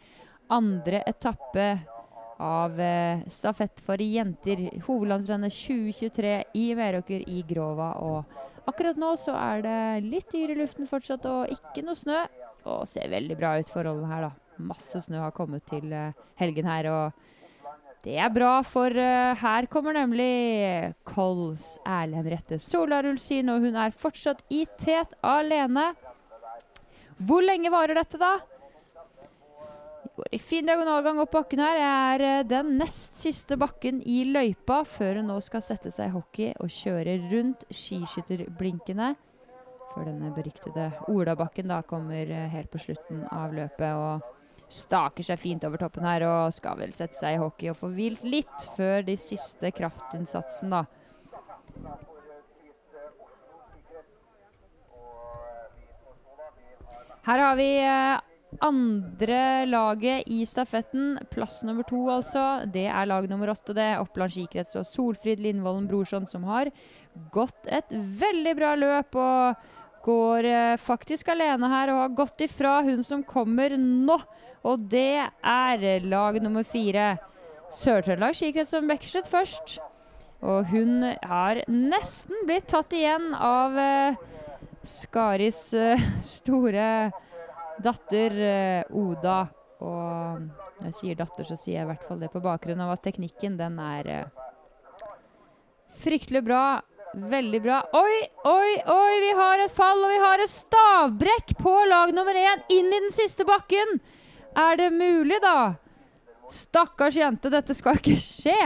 andre 0.52 1.04
etappe 1.06 1.68
av 2.42 2.80
uh, 2.80 3.22
stafett 3.30 3.78
for 3.84 4.02
jenter. 4.02 4.66
Hovedlandsrennet 4.88 5.54
2023 5.54 6.34
i 6.58 6.64
Meråker 6.74 7.22
i 7.30 7.44
Grova. 7.46 7.92
Og 8.02 8.66
akkurat 8.66 8.98
nå 8.98 9.12
så 9.22 9.36
er 9.38 9.62
det 9.64 9.78
litt 10.08 10.32
dyr 10.34 10.56
i 10.56 10.58
luften 10.58 10.90
fortsatt, 10.90 11.28
og 11.30 11.54
ikke 11.54 11.86
noe 11.86 11.98
snø. 11.98 12.24
Og 12.64 12.88
ser 12.88 13.12
veldig 13.12 13.36
bra 13.38 13.54
ut 13.60 13.70
forholdene 13.70 14.10
her, 14.10 14.26
da. 14.30 14.34
Masse 14.64 15.00
snø 15.02 15.18
har 15.22 15.34
kommet 15.36 15.66
til 15.70 15.94
uh, 15.94 16.10
helgen 16.40 16.66
her. 16.70 16.90
og 16.90 17.30
det 18.04 18.18
er 18.20 18.28
bra, 18.28 18.58
for 18.68 18.92
uh, 18.92 19.32
her 19.40 19.64
kommer 19.72 19.94
nemlig 19.96 20.92
Kols 21.08 21.78
Erle 21.88 22.18
Henriette 22.18 22.58
Solarulsin, 22.60 23.48
og 23.48 23.64
hun 23.64 23.78
er 23.80 23.94
fortsatt 23.96 24.42
i 24.52 24.66
tet 24.80 25.14
alene. 25.24 25.86
Hvor 27.16 27.40
lenge 27.40 27.72
varer 27.72 27.96
dette, 27.96 28.20
da? 28.20 28.34
Vi 30.04 30.12
går 30.18 30.36
i 30.36 30.42
fin 30.42 30.68
diagonalgang 30.68 31.22
opp 31.24 31.32
bakken 31.32 31.64
her. 31.64 31.80
Det 31.80 31.88
er 31.88 32.26
uh, 32.42 32.48
den 32.52 32.76
nest 32.82 33.16
siste 33.24 33.56
bakken 33.60 34.02
i 34.04 34.20
løypa 34.28 34.82
før 34.84 35.22
hun 35.22 35.32
nå 35.32 35.40
skal 35.46 35.64
sette 35.64 35.94
seg 35.94 36.12
i 36.12 36.16
hockey 36.18 36.52
og 36.60 36.76
kjøre 36.76 37.16
rundt 37.32 37.64
skiskytterblinkene. 37.72 39.14
For 39.94 40.04
denne 40.04 40.28
beryktede 40.36 40.90
Olabakken 41.08 41.72
da 41.72 41.80
kommer 41.88 42.28
uh, 42.28 42.46
helt 42.52 42.68
på 42.68 42.84
slutten 42.84 43.24
av 43.32 43.56
løpet. 43.56 43.90
og 43.96 44.33
staker 44.72 45.26
seg 45.26 45.40
fint 45.40 45.64
over 45.66 45.80
toppen 45.80 46.06
her 46.06 46.24
og 46.26 46.54
skal 46.56 46.78
vel 46.80 46.92
sette 46.94 47.18
seg 47.20 47.36
i 47.36 47.40
hockey 47.40 47.70
og 47.72 47.78
få 47.78 47.90
hvilt 47.94 48.24
litt 48.26 48.68
før 48.76 49.04
de 49.06 49.16
siste 49.20 49.70
kraftinnsatsen, 49.76 50.74
da. 50.74 50.84
Her 57.24 57.40
har 57.40 57.54
vi 57.56 57.68
eh, 57.80 58.20
andre 58.64 59.64
laget 59.64 60.28
i 60.28 60.42
stafetten. 60.44 61.14
Plass 61.32 61.62
nummer 61.64 61.86
to, 61.88 62.02
altså. 62.12 62.66
Det 62.68 62.84
er 62.84 63.08
lag 63.08 63.28
nummer 63.30 63.54
åtte, 63.54 63.72
det. 63.76 63.94
Oppland 64.02 64.34
skikrets 64.34 64.76
og 64.76 64.84
Solfrid 64.88 65.40
Lindvolden 65.40 65.88
Brorson 65.88 66.28
som 66.28 66.44
har 66.50 66.68
gått 67.32 67.70
et 67.72 67.94
veldig 67.94 68.52
bra 68.58 68.74
løp. 68.76 69.16
og 69.16 69.72
går 70.04 70.44
eh, 70.44 70.76
faktisk 70.80 71.30
alene 71.32 71.70
her 71.72 71.92
og 71.92 72.02
har 72.02 72.16
gått 72.18 72.44
ifra 72.44 72.78
hun 72.84 73.04
som 73.06 73.24
kommer 73.26 73.76
nå. 73.78 74.18
Og 74.64 74.84
det 74.90 75.20
er 75.20 76.06
lag 76.08 76.38
nummer 76.42 76.64
fire. 76.66 77.14
Sør-Trøndelag 77.74 78.36
skikrets 78.38 78.72
som 78.72 78.88
vekslet 78.88 79.28
først. 79.28 79.78
Og 80.44 80.68
hun 80.70 81.02
har 81.24 81.62
nesten 81.70 82.46
blitt 82.48 82.68
tatt 82.72 82.92
igjen 82.96 83.32
av 83.36 83.76
eh, 83.80 84.22
Skaris 84.84 85.66
eh, 85.78 86.00
store 86.34 86.88
datter 87.82 88.38
eh, 88.38 88.94
Oda. 88.94 89.44
Og 89.84 90.44
når 90.44 90.90
jeg 90.90 90.98
sier 91.00 91.18
datter, 91.18 91.48
så 91.48 91.58
sier 91.58 91.80
jeg 91.80 91.86
i 91.86 91.90
hvert 91.92 92.08
fall 92.08 92.20
det 92.22 92.32
på 92.32 92.42
bakgrunn 92.44 92.82
av 92.84 92.94
at 92.94 93.04
teknikken, 93.04 93.56
den 93.60 93.78
er 93.82 94.10
eh, 94.10 95.14
fryktelig 96.04 96.44
bra. 96.46 96.64
Veldig 97.14 97.60
bra. 97.62 97.78
Oi, 97.94 98.16
oi, 98.50 98.70
oi! 98.90 99.12
Vi 99.22 99.32
har 99.38 99.60
et 99.62 99.74
fall, 99.74 100.00
og 100.02 100.10
vi 100.10 100.18
har 100.18 100.42
et 100.42 100.50
stavbrekk 100.50 101.54
på 101.60 101.74
lag 101.86 102.10
nummer 102.16 102.34
én 102.34 102.64
inn 102.74 102.90
i 102.90 103.02
den 103.06 103.14
siste 103.14 103.46
bakken. 103.46 104.00
Er 104.54 104.76
det 104.78 104.90
mulig, 104.94 105.40
da? 105.42 105.74
Stakkars 106.54 107.16
jente, 107.18 107.50
dette 107.50 107.74
skal 107.74 107.98
ikke 107.98 108.14
skje. 108.20 108.58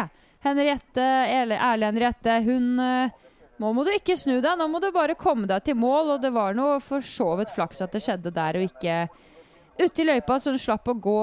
Henriette, 0.44 1.02
Erle 1.02 1.58
Henriette, 1.88 2.36
hun 2.44 2.76
uh, 2.78 3.16
Nå 3.58 3.72
må 3.74 3.82
du 3.82 3.88
ikke 3.90 4.14
snu 4.14 4.36
deg, 4.38 4.52
nå 4.54 4.68
må 4.70 4.78
du 4.78 4.92
bare 4.94 5.16
komme 5.18 5.48
deg 5.50 5.64
til 5.66 5.74
mål. 5.74 6.12
Og 6.14 6.20
det 6.22 6.30
var 6.30 6.54
noe 6.54 6.76
for 6.84 7.02
så 7.02 7.32
vidt 7.40 7.50
flaks 7.50 7.80
at 7.82 7.96
det 7.96 8.04
skjedde 8.04 8.30
der, 8.36 8.54
og 8.60 8.68
ikke 8.68 8.98
ute 9.78 10.02
i 10.02 10.06
løypa, 10.06 10.36
så 10.38 10.52
hun 10.52 10.60
slapp 10.62 10.86
å 10.90 10.94
gå 10.94 11.16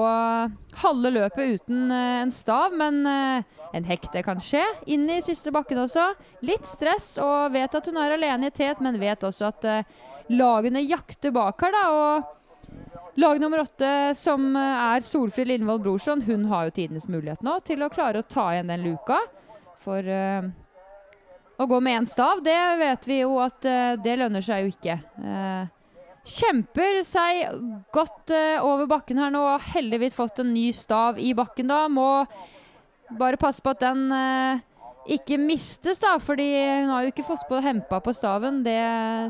halve 0.82 1.12
løpet 1.14 1.62
uten 1.62 1.86
uh, 1.94 2.20
en 2.26 2.34
stav. 2.34 2.74
Men 2.76 3.00
uh, 3.06 3.56
en 3.72 3.88
hekte 3.88 4.20
kan 4.26 4.42
skje. 4.42 4.66
Inn 4.92 5.06
i 5.08 5.22
siste 5.24 5.54
bakken 5.54 5.80
også. 5.86 6.10
Litt 6.44 6.68
stress, 6.68 7.14
og 7.22 7.54
vet 7.56 7.78
at 7.78 7.88
hun 7.88 8.02
er 8.02 8.18
alene 8.18 8.50
i 8.50 8.56
tet, 8.56 8.82
men 8.84 9.00
vet 9.00 9.24
også 9.24 9.48
at 9.48 9.70
lagene 10.28 10.82
jakter 10.82 11.30
bak 11.32 11.62
her, 11.62 11.72
da. 11.72 11.84
og 11.94 12.32
Lag 13.18 13.40
nummer 13.40 13.60
åtte, 13.60 14.14
som 14.16 14.56
eh, 14.56 14.62
er 14.62 15.00
Solfrid 15.00 15.48
Lindvold 15.48 15.82
Brorson, 15.82 16.20
hun 16.22 16.44
har 16.50 16.66
jo 16.66 16.74
tidenes 16.76 17.06
mulighet 17.08 17.40
nå 17.46 17.54
til 17.64 17.80
å 17.80 17.88
klare 17.88 18.20
å 18.20 18.26
ta 18.28 18.50
igjen 18.52 18.68
den 18.68 18.82
luka. 18.84 19.16
For 19.80 20.04
uh, 20.04 20.44
å 21.56 21.66
gå 21.70 21.78
med 21.80 22.02
én 22.02 22.08
stav, 22.10 22.42
det 22.44 22.58
vet 22.76 23.08
vi 23.08 23.22
jo 23.22 23.38
at 23.40 23.64
uh, 23.64 23.94
det 24.04 24.18
lønner 24.20 24.44
seg 24.44 24.66
jo 24.66 24.74
ikke. 24.74 24.98
Uh, 25.16 25.64
kjemper 26.28 27.00
seg 27.06 27.56
godt 27.94 28.34
over 28.66 28.88
bakken 28.90 29.22
her 29.22 29.32
nå 29.32 29.46
heldigvis 29.70 30.16
fått 30.16 30.42
en 30.42 30.50
ny 30.52 30.66
stav 30.76 31.20
i 31.22 31.30
bakken 31.38 31.70
da. 31.70 31.84
Må 31.88 32.26
bare 33.16 33.40
passe 33.40 33.62
på 33.64 33.72
at 33.72 33.84
den 33.86 34.10
ikke 35.06 35.36
mistes, 35.38 36.00
da, 36.02 36.16
fordi 36.22 36.46
hun 36.56 36.90
har 36.90 37.04
jo 37.04 37.12
ikke 37.12 37.26
fått 37.28 37.44
på 37.48 37.60
hempa 37.62 38.00
på 38.02 38.14
staven. 38.16 38.62
Det 38.66 38.78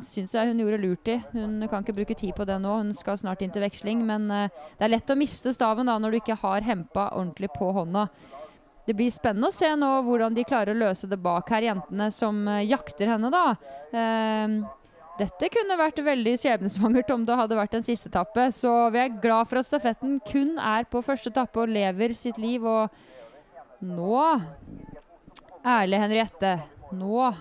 syns 0.08 0.32
jeg 0.32 0.50
hun 0.50 0.62
gjorde 0.62 0.80
lurt 0.80 1.10
i. 1.12 1.18
Hun 1.34 1.58
kan 1.68 1.84
ikke 1.84 1.96
bruke 1.98 2.16
tid 2.16 2.32
på 2.36 2.46
det 2.48 2.56
nå, 2.62 2.78
hun 2.80 2.94
skal 2.96 3.18
snart 3.20 3.44
inn 3.44 3.52
til 3.52 3.64
veksling. 3.64 4.00
Men 4.08 4.30
eh, 4.32 4.54
det 4.78 4.86
er 4.86 4.94
lett 4.94 5.12
å 5.12 5.18
miste 5.18 5.52
staven 5.54 5.90
da 5.90 5.98
når 6.00 6.16
du 6.16 6.20
ikke 6.22 6.38
har 6.40 6.64
hempa 6.66 7.10
ordentlig 7.12 7.52
på 7.56 7.68
hånda. 7.76 8.06
Det 8.86 8.94
blir 8.96 9.12
spennende 9.12 9.50
å 9.50 9.54
se 9.54 9.68
nå 9.74 9.90
hvordan 10.06 10.36
de 10.36 10.46
klarer 10.46 10.72
å 10.72 10.80
løse 10.86 11.10
det 11.10 11.18
bak 11.20 11.48
her, 11.50 11.68
jentene 11.72 12.08
som 12.14 12.40
eh, 12.48 12.64
jakter 12.70 13.12
henne, 13.12 13.32
da. 13.34 13.46
Eh, 13.92 14.58
dette 15.16 15.48
kunne 15.48 15.78
vært 15.80 16.00
veldig 16.04 16.34
skjebnesvangert 16.40 17.10
om 17.14 17.22
det 17.24 17.36
hadde 17.38 17.56
vært 17.56 17.78
en 17.78 17.86
siste 17.86 18.10
etappe. 18.12 18.50
Så 18.56 18.72
vi 18.92 19.00
er 19.00 19.20
glad 19.22 19.48
for 19.48 19.60
at 19.60 19.68
stafetten 19.68 20.18
kun 20.28 20.56
er 20.60 20.88
på 20.88 21.04
første 21.04 21.32
etappe 21.32 21.62
og 21.62 21.72
lever 21.72 22.16
sitt 22.20 22.40
liv. 22.40 22.64
Og 22.64 23.84
nå 23.84 24.20
Ærlig, 25.66 25.98
Henriette. 25.98 26.50
Nå 26.94 27.32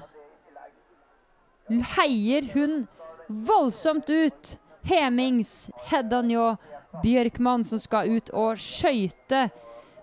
heier 1.93 2.47
hun 2.55 2.87
voldsomt 3.27 4.09
ut 4.09 4.55
Hemings, 4.89 5.69
Hedda 5.91 6.23
Njå, 6.25 6.47
Bjørkmann 7.03 7.65
som 7.69 7.81
skal 7.81 8.09
ut 8.15 8.31
og 8.33 8.57
skøyte. 8.61 9.43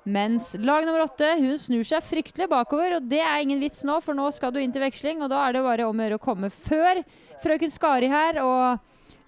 Mens 0.06 0.52
lag 0.58 0.86
nummer 0.86 1.02
åtte 1.04 1.32
hun 1.40 1.58
snur 1.58 1.82
seg 1.86 2.06
fryktelig 2.06 2.46
bakover, 2.50 2.96
og 3.00 3.10
det 3.10 3.20
er 3.22 3.42
ingen 3.42 3.62
vits 3.62 3.82
nå, 3.86 3.98
for 4.02 4.14
nå 4.14 4.28
skal 4.34 4.54
du 4.54 4.60
inn 4.62 4.74
til 4.74 4.82
veksling, 4.86 5.22
og 5.22 5.30
da 5.30 5.42
er 5.42 5.58
det 5.58 5.66
bare 5.66 5.90
om 5.90 5.98
å 5.98 6.06
gjøre 6.06 6.22
å 6.22 6.22
komme 6.22 6.50
før 6.54 7.02
frøken 7.42 7.74
Skari 7.74 8.10
her. 8.10 8.38
og 8.42 8.78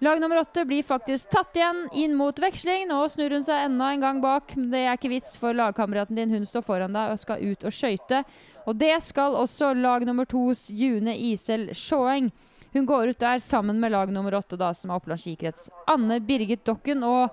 Lag 0.03 0.19
nummer 0.19 0.39
åtte 0.39 0.65
blir 0.67 0.83
faktisk 0.83 1.31
tatt 1.31 1.55
igjen 1.55 1.85
inn 1.95 2.15
mot 2.19 2.35
veksling. 2.39 2.83
Nå 2.87 2.97
snur 3.11 3.31
hun 3.31 3.45
seg 3.47 3.69
enda 3.69 3.91
en 3.91 4.03
gang 4.03 4.19
bak. 4.23 4.51
Det 4.55 4.83
er 4.83 4.95
ikke 4.95 5.13
vits 5.13 5.37
for 5.39 5.55
lagkameraten 5.55 6.19
din. 6.19 6.33
Hun 6.35 6.47
står 6.47 6.65
foran 6.67 6.95
deg 6.95 7.13
og 7.13 7.21
skal 7.23 7.43
ut 7.43 7.63
og 7.63 7.73
skøyte. 7.73 8.19
Og 8.65 8.77
det 8.81 8.95
skal 9.05 9.37
også 9.37 9.73
lag 9.77 10.05
nummer 10.07 10.25
tos 10.29 10.67
June 10.69 11.13
Isel 11.17 11.69
Sjåeng. 11.77 12.31
Hun 12.75 12.87
går 12.89 13.13
ut 13.13 13.19
der 13.21 13.39
sammen 13.39 13.79
med 13.79 13.93
lag 13.93 14.09
nummer 14.11 14.35
åtte, 14.35 14.57
da, 14.59 14.73
som 14.75 14.91
er 14.91 14.99
Oppland 14.99 15.21
skikrets. 15.21 15.69
Anne 15.87 16.19
Birgit 16.19 16.65
Dokken. 16.67 17.05
Og 17.07 17.29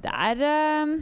der 0.00 0.40
eh, 0.48 0.94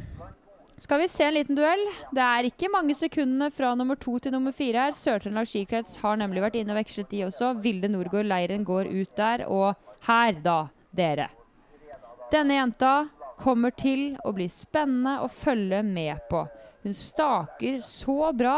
skal 0.83 1.05
vi 1.05 1.11
se 1.13 1.29
en 1.29 1.37
liten 1.37 1.59
duell. 1.59 1.85
Det 2.11 2.25
er 2.25 2.49
ikke 2.49 2.73
mange 2.73 2.97
sekundene 2.99 3.53
fra 3.55 3.77
nummer 3.79 4.01
to 4.01 4.17
til 4.19 4.35
nummer 4.35 4.55
fire 4.57 4.89
her. 4.89 4.97
Sør-Trøndelag 4.99 5.47
skikrets 5.53 6.01
har 6.03 6.19
nemlig 6.19 6.43
vært 6.43 6.59
inne 6.59 6.75
og 6.75 6.81
vekslet, 6.81 7.13
de 7.13 7.23
også. 7.29 7.53
Vilde 7.63 7.93
Norgård 7.93 8.27
Leiren 8.27 8.67
går 8.67 8.91
ut 8.91 9.15
der. 9.21 9.47
Og 9.47 9.77
her, 10.09 10.41
da, 10.43 10.59
dere. 10.91 11.29
Denne 12.33 12.57
jenta 12.57 12.95
kommer 13.43 13.75
til 13.77 14.17
å 14.25 14.33
bli 14.35 14.49
spennende 14.51 15.21
å 15.23 15.29
følge 15.31 15.83
med 15.87 16.27
på. 16.31 16.43
Hun 16.83 16.97
staker 16.97 17.79
så 17.87 18.33
bra. 18.35 18.57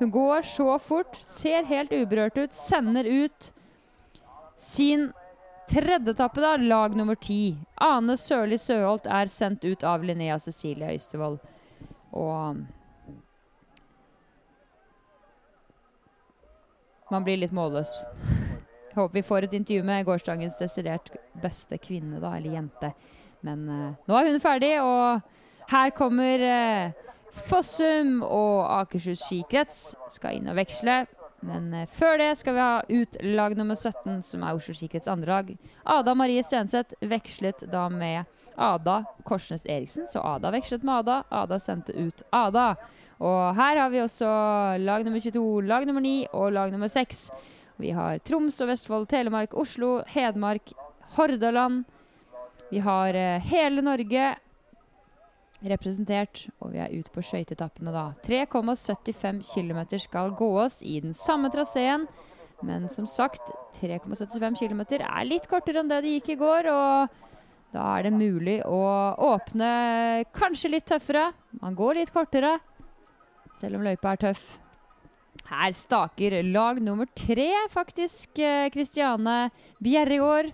Hun 0.00 0.10
går 0.10 0.42
så 0.48 0.78
fort, 0.80 1.18
ser 1.28 1.66
helt 1.68 1.92
uberørt 1.92 2.38
ut, 2.40 2.54
sender 2.56 3.04
ut 3.04 3.50
sin 4.56 5.10
tredje 5.68 6.14
etappe, 6.14 6.40
da, 6.40 6.56
lag 6.56 6.96
nummer 6.96 7.18
ti. 7.20 7.54
Ane 7.76 8.16
Sørli 8.18 8.58
Søholt 8.58 9.04
er 9.06 9.28
sendt 9.30 9.64
ut 9.64 9.84
av 9.84 10.04
Linnea 10.04 10.38
Cecilie 10.40 10.94
Øystevold. 10.96 11.38
Og 12.16 12.62
Man 17.10 17.24
blir 17.26 17.40
litt 17.42 17.54
målløs. 17.54 18.04
Jeg 18.30 18.94
håper 18.98 19.16
vi 19.18 19.26
får 19.26 19.48
et 19.48 19.54
intervju 19.58 19.82
med 19.86 20.04
gårsdagens 20.06 20.58
desidert 20.60 21.10
beste 21.42 21.78
kvinne, 21.82 22.20
da, 22.22 22.36
eller 22.38 22.54
jente. 22.54 22.92
Men 23.42 23.64
uh, 23.66 23.88
nå 24.06 24.14
er 24.14 24.28
hun 24.30 24.42
ferdig, 24.42 24.76
og 24.78 25.72
her 25.72 25.90
kommer 25.96 26.44
uh, 26.46 27.09
Fossum 27.50 28.20
og 28.26 28.66
Akershus 28.80 29.22
skikrets. 29.26 29.94
Skal 30.12 30.38
inn 30.38 30.50
og 30.50 30.58
veksle. 30.58 31.04
Men 31.46 31.70
uh, 31.72 31.86
før 31.96 32.18
det 32.20 32.30
skal 32.40 32.56
vi 32.56 32.64
ha 32.64 32.80
ut 32.84 33.20
lag 33.24 33.56
nummer 33.56 33.78
17, 33.78 34.20
som 34.26 34.42
er 34.44 34.56
Oslo 34.56 34.74
skikrets 34.76 35.08
andre 35.08 35.30
lag. 35.32 35.52
Ada 35.88 36.14
Marie 36.18 36.44
Stenseth 36.44 36.98
vekslet 37.00 37.64
da 37.72 37.86
med 37.92 38.28
Ada 38.60 39.02
Korsnes 39.24 39.64
Eriksen, 39.64 40.08
så 40.12 40.24
Ada 40.34 40.52
vekslet 40.52 40.84
med 40.84 41.02
Ada. 41.02 41.22
Ada 41.42 41.60
sendte 41.62 41.96
ut 41.96 42.24
Ada. 42.34 42.74
Og 43.20 43.54
her 43.56 43.76
har 43.82 43.88
vi 43.92 44.00
også 44.00 44.28
lag 44.80 45.04
nummer 45.04 45.20
22, 45.20 45.46
lag 45.68 45.86
nummer 45.88 46.04
9 46.04 46.12
og 46.32 46.52
lag 46.56 46.72
nummer 46.72 46.88
6. 46.88 47.26
Vi 47.80 47.92
har 47.96 48.20
Troms 48.24 48.60
og 48.60 48.68
Vestfold, 48.68 49.08
Telemark, 49.08 49.56
Oslo, 49.56 50.00
Hedmark, 50.08 50.72
Hordaland. 51.16 51.84
Vi 52.70 52.80
har 52.84 53.16
eh, 53.16 53.40
hele 53.50 53.82
Norge 53.82 54.34
representert, 55.68 56.46
og 56.60 56.72
vi 56.74 56.80
er 56.80 56.92
ute 56.94 57.12
på 57.12 57.24
skøyteetappene 57.24 57.92
da. 57.92 58.10
3,75 58.24 59.42
km 59.44 59.80
skal 60.00 60.32
gås 60.38 60.80
i 60.82 61.00
den 61.04 61.14
samme 61.14 61.50
traseen. 61.52 62.06
Men 62.64 62.88
som 62.92 63.06
sagt, 63.08 63.52
3,75 63.78 64.60
km 64.60 64.82
er 65.00 65.28
litt 65.28 65.48
kortere 65.48 65.80
enn 65.80 65.90
det 65.90 66.02
det 66.04 66.16
gikk 66.18 66.34
i 66.34 66.40
går. 66.40 66.70
og 66.72 67.26
da 67.70 67.84
er 67.96 68.08
det 68.08 68.16
mulig 68.16 68.56
å 68.66 68.80
åpne 69.30 70.24
kanskje 70.34 70.72
litt 70.72 70.88
tøffere. 70.90 71.28
Man 71.62 71.76
går 71.78 72.00
litt 72.00 72.10
kortere, 72.10 72.56
selv 73.60 73.78
om 73.78 73.86
løypa 73.86 74.16
er 74.16 74.22
tøff. 74.24 74.48
Her 75.50 75.70
staker 75.74 76.40
lag 76.46 76.80
nummer 76.82 77.06
tre, 77.14 77.50
faktisk. 77.70 78.40
Kristiane 78.74 79.50
Bjerregård 79.82 80.50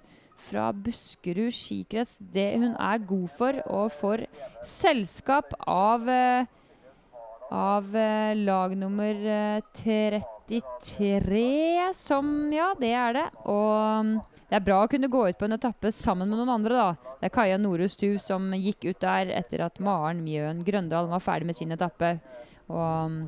fra 0.49 0.72
Buskerud 0.72 1.55
skikrets. 1.55 2.18
Det 2.20 2.59
hun 2.61 2.75
er 2.75 2.99
god 3.09 3.29
for, 3.37 3.59
og 3.66 3.92
får 3.96 4.27
selskap 4.66 5.55
av, 5.66 6.09
av 7.51 7.99
lag 8.38 8.77
nummer 8.79 9.14
33, 9.81 11.44
som 11.96 12.53
Ja, 12.55 12.72
det 12.79 12.92
er 12.94 13.20
det. 13.20 13.27
Og 13.49 14.16
det 14.46 14.61
er 14.61 14.66
bra 14.66 14.85
å 14.85 14.90
kunne 14.90 15.11
gå 15.11 15.25
ut 15.27 15.38
på 15.38 15.49
en 15.49 15.57
etappe 15.57 15.90
sammen 15.94 16.31
med 16.31 16.38
noen 16.38 16.55
andre, 16.61 16.75
da. 16.79 17.14
Det 17.18 17.31
er 17.31 17.35
Kaja 17.35 17.57
Norhus 17.59 17.96
Tu 17.99 18.12
som 18.22 18.53
gikk 18.55 18.85
ut 18.90 19.01
der 19.03 19.33
etter 19.35 19.64
at 19.66 19.81
Maren 19.83 20.20
Mjøen 20.22 20.61
Grøndal 20.66 21.09
var 21.11 21.25
ferdig 21.25 21.49
med 21.49 21.59
sin 21.59 21.75
etappe. 21.75 22.18
Og 22.70 23.25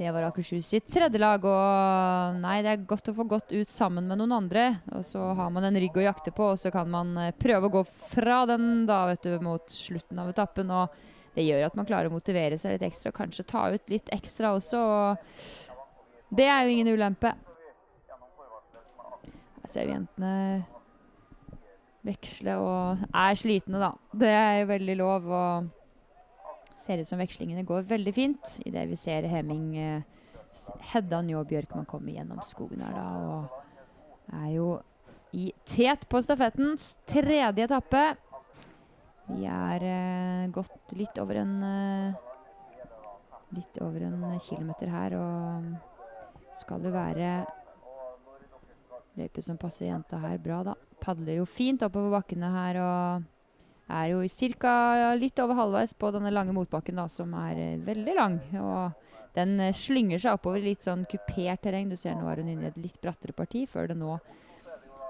det 0.00 0.12
var 0.12 0.24
Akershus 0.24 0.64
sitt 0.66 0.86
tredje 0.88 1.18
lag. 1.20 1.44
Og 1.44 2.38
nei, 2.40 2.54
det 2.64 2.70
er 2.72 2.84
godt 2.88 3.10
å 3.10 3.14
få 3.18 3.26
gått 3.28 3.50
ut 3.52 3.68
sammen 3.68 4.06
med 4.08 4.16
noen 4.16 4.32
andre. 4.32 4.62
Og 4.96 5.04
så 5.04 5.20
har 5.36 5.50
man 5.52 5.66
en 5.68 5.76
rygg 5.76 5.98
å 6.00 6.04
jakte 6.06 6.32
på, 6.32 6.46
og 6.54 6.60
så 6.62 6.72
kan 6.72 6.88
man 6.88 7.10
eh, 7.20 7.34
prøve 7.36 7.68
å 7.68 7.74
gå 7.74 7.82
fra 7.84 8.38
den 8.48 8.86
da, 8.88 9.02
vet 9.10 9.28
du, 9.28 9.34
mot 9.44 9.68
slutten 9.68 10.22
av 10.22 10.30
etappen. 10.32 10.72
Og 10.72 11.34
det 11.34 11.44
gjør 11.44 11.66
at 11.66 11.76
man 11.76 11.88
klarer 11.90 12.08
å 12.08 12.14
motivere 12.14 12.56
seg 12.56 12.78
litt 12.78 12.86
ekstra. 12.88 13.12
Kanskje 13.12 13.44
ta 13.52 13.66
ut 13.74 13.92
litt 13.92 14.08
ekstra 14.16 14.54
også. 14.56 14.80
Og 14.80 16.32
det 16.40 16.48
er 16.48 16.64
jo 16.64 16.72
ingen 16.72 16.94
ulempe. 16.96 17.34
Her 19.60 19.74
ser 19.74 19.84
vi 19.84 19.98
jentene 19.98 20.32
veksle 22.08 22.56
og 22.56 23.04
er 23.12 23.36
slitne, 23.36 23.84
da. 23.84 23.92
Det 24.16 24.32
er 24.32 24.62
jo 24.62 24.72
veldig 24.72 24.96
lov. 25.02 25.28
Og 25.28 25.68
ser 26.80 27.00
ut 27.00 27.08
som 27.08 27.20
vekslingene 27.20 27.66
går 27.68 27.88
veldig 27.90 28.14
fint 28.16 28.54
idet 28.64 28.86
vi 28.90 28.98
ser 28.98 29.28
Heming 29.28 29.66
eh, 29.78 30.02
Hedda 30.92 31.20
Njå 31.22 31.42
Bjørkman 31.46 31.86
komme 31.88 32.14
gjennom 32.16 32.40
skogen 32.46 32.82
her, 32.82 32.96
da. 32.96 33.04
Og 33.30 34.34
er 34.40 34.48
jo 34.56 34.70
i 35.36 35.50
tet 35.68 36.08
på 36.10 36.18
stafettens 36.24 36.94
tredje 37.06 37.66
etappe. 37.68 38.02
Vi 39.30 39.46
er 39.46 39.86
eh, 39.86 40.50
gått 40.54 40.96
litt 40.98 41.22
over 41.22 41.44
en 41.44 41.54
eh, 41.68 42.26
Litt 43.50 43.80
over 43.82 44.04
en 44.06 44.20
kilometer 44.38 44.86
her, 44.86 45.14
og 45.18 46.52
skal 46.54 46.84
jo 46.86 46.92
være 46.94 47.30
Løype 49.18 49.42
som 49.42 49.58
passer 49.58 49.88
jenta 49.88 50.20
her 50.22 50.38
bra, 50.38 50.60
da. 50.68 50.76
Padler 51.02 51.40
jo 51.40 51.48
fint 51.50 51.82
oppover 51.82 52.14
bakkene 52.14 52.50
her 52.54 52.78
og 52.78 53.26
er 53.90 54.12
jo 54.12 54.22
ca. 54.60 54.74
litt 55.18 55.38
over 55.42 55.58
halvveis 55.58 55.94
på 55.98 56.10
denne 56.14 56.32
lange 56.32 56.54
motbakken, 56.56 56.98
da, 57.00 57.08
som 57.10 57.34
er 57.38 57.58
eh, 57.58 57.80
veldig 57.86 58.14
lang. 58.16 58.38
Og 58.60 59.34
den 59.36 59.58
eh, 59.60 59.74
slynger 59.76 60.22
seg 60.22 60.38
oppover 60.38 60.62
litt 60.64 60.86
sånn 60.86 61.06
kupert 61.10 61.62
terreng. 61.64 61.90
Du 61.90 61.98
ser 61.98 62.16
nå 62.16 62.28
er 62.30 62.42
hun 62.42 62.52
inne 62.52 62.68
i 62.68 62.70
et 62.70 62.80
litt 62.80 63.00
brattere 63.02 63.36
parti, 63.36 63.66
før 63.70 63.90
det 63.90 63.98
nå 64.00 64.18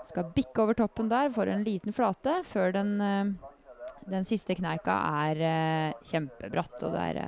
skal 0.08 0.32
bikke 0.34 0.64
over 0.64 0.78
toppen 0.78 1.10
der 1.10 1.30
for 1.34 1.50
en 1.50 1.64
liten 1.66 1.94
flate. 1.94 2.40
Før 2.48 2.74
den, 2.78 2.96
eh, 3.04 3.52
den 4.10 4.26
siste 4.28 4.56
kneika 4.58 4.96
er 5.28 5.94
kjempebratt. 6.08 6.80
Og 6.88 6.96
der 6.96 7.22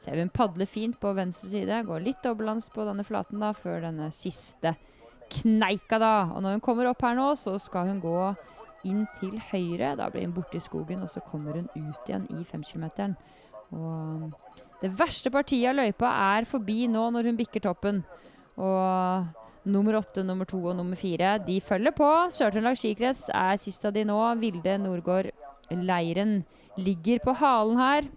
ser 0.00 0.16
vi 0.16 0.24
hun 0.24 0.32
padler 0.32 0.68
fint 0.68 1.00
på 1.00 1.14
venstre 1.16 1.50
side. 1.50 1.82
Går 1.88 2.04
litt 2.04 2.22
dobbeltlands 2.24 2.70
på 2.72 2.86
denne 2.88 3.04
flaten 3.08 3.42
da, 3.42 3.54
før 3.56 3.82
denne 3.88 4.12
siste 4.14 4.76
kneika, 5.30 5.98
da. 6.00 6.14
Og 6.34 6.42
når 6.44 6.58
hun 6.58 6.64
kommer 6.64 6.90
opp 6.90 7.02
her 7.06 7.16
nå, 7.18 7.32
så 7.38 7.56
skal 7.62 7.90
hun 7.90 8.00
gå 8.02 8.20
inn 8.88 9.04
til 9.18 9.36
høyre. 9.50 9.94
Da 9.98 10.08
blir 10.12 10.26
hun 10.26 10.36
borte 10.36 10.58
i 10.58 10.64
skogen, 10.64 11.02
og 11.04 11.10
så 11.12 11.22
kommer 11.24 11.58
hun 11.58 11.68
ut 11.74 12.08
igjen 12.08 12.26
i 12.36 12.44
femkilometeren. 12.48 13.16
Og 13.70 14.30
det 14.80 14.92
verste 14.98 15.30
partiet 15.32 15.70
av 15.70 15.78
løypa 15.78 16.10
er 16.36 16.48
forbi 16.48 16.86
nå 16.90 17.10
når 17.14 17.30
hun 17.30 17.38
bikker 17.38 17.64
toppen. 17.66 18.02
Og 18.60 19.68
nummer 19.70 20.00
åtte, 20.00 20.24
nummer 20.26 20.48
to 20.48 20.62
og 20.64 20.76
nummer 20.78 20.98
fire 20.98 21.36
de 21.44 21.60
følger 21.60 21.94
på. 21.96 22.08
Sør-Trøndelag 22.34 22.80
skikrets 22.80 23.28
er 23.34 23.60
sist 23.62 23.84
av 23.86 23.94
de 23.96 24.06
nå. 24.08 24.18
Vilde 24.40 24.78
Nordgård 24.80 25.30
Leiren 25.70 26.40
ligger 26.80 27.20
på 27.24 27.36
halen 27.38 27.78
her. 27.78 28.08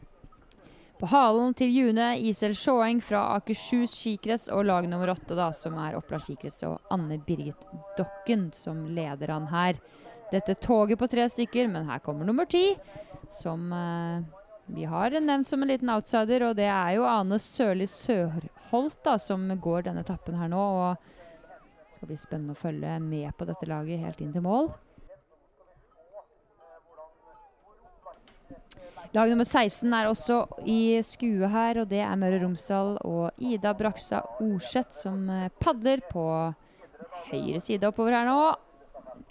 På 1.03 1.09
halen 1.11 1.51
til 1.57 1.73
June 1.73 2.13
Isel 2.23 2.53
Sjåeng 2.55 3.01
fra 3.03 3.25
Akershus 3.35 3.91
skikrets 3.97 4.47
og 4.53 4.63
lag 4.69 4.85
nummer 4.87 5.11
åtte, 5.11 5.35
da, 5.35 5.49
som 5.51 5.75
er 5.83 5.97
Oppland 5.97 6.23
skikrets, 6.23 6.63
og 6.63 6.79
Anne 6.93 7.17
Birgit 7.19 7.65
Dokken 7.97 8.51
som 8.55 8.85
leder 8.95 9.33
han 9.33 9.49
her. 9.51 9.81
Dette 10.33 10.55
toget 10.57 10.97
på 10.97 11.09
tre 11.11 11.27
stykker, 11.29 11.67
men 11.69 11.85
her 11.85 12.01
kommer 12.01 12.25
nummer 12.25 12.47
ti, 12.49 12.71
som 13.37 13.67
eh, 13.77 14.23
vi 14.65 14.85
har 14.89 15.13
nevnt 15.19 15.49
som 15.49 15.61
en 15.61 15.69
liten 15.69 15.91
outsider, 15.93 16.47
og 16.47 16.55
det 16.57 16.69
er 16.71 16.95
jo 16.95 17.03
Ane 17.05 17.37
Sørli 17.41 17.85
Sørholt 17.89 18.97
da, 19.05 19.17
som 19.21 19.45
går 19.61 19.89
denne 19.89 20.01
etappen 20.01 20.39
her 20.39 20.49
nå. 20.49 20.63
og 20.63 20.95
Det 21.91 21.99
skal 21.99 22.09
bli 22.09 22.17
spennende 22.17 22.55
å 22.55 22.61
følge 22.63 22.95
med 23.03 23.29
på 23.37 23.45
dette 23.49 23.69
laget 23.69 24.01
helt 24.01 24.25
inn 24.25 24.33
til 24.33 24.45
mål. 24.45 24.71
Lag 29.13 29.29
nummer 29.29 29.45
16 29.45 29.93
er 29.93 30.07
også 30.09 30.39
i 30.65 30.97
skue 31.05 31.45
her, 31.45 31.83
og 31.83 31.91
det 31.91 32.01
er 32.01 32.17
Møre 32.17 32.39
Romsdal 32.41 32.95
og 33.05 33.37
Ida 33.37 33.75
Brakstad 33.77 34.41
Orseth 34.41 34.97
som 35.03 35.27
eh, 35.29 35.51
padler 35.61 36.01
på 36.09 36.23
høyre 37.29 37.61
side 37.61 37.85
oppover 37.85 38.15
her 38.17 38.25
nå. 38.25 38.39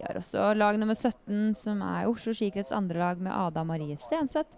Vi 0.03 0.09
har 0.09 0.19
også 0.19 0.49
lag 0.59 0.79
nummer 0.83 0.99
17, 0.99 1.55
som 1.55 1.83
er 1.87 2.09
Oslo 2.11 2.33
skikrets 2.35 2.75
andre 2.75 2.99
lag 2.99 3.21
med 3.23 3.31
Ada 3.31 3.63
Marie 3.63 3.95
Stenseth. 4.03 4.51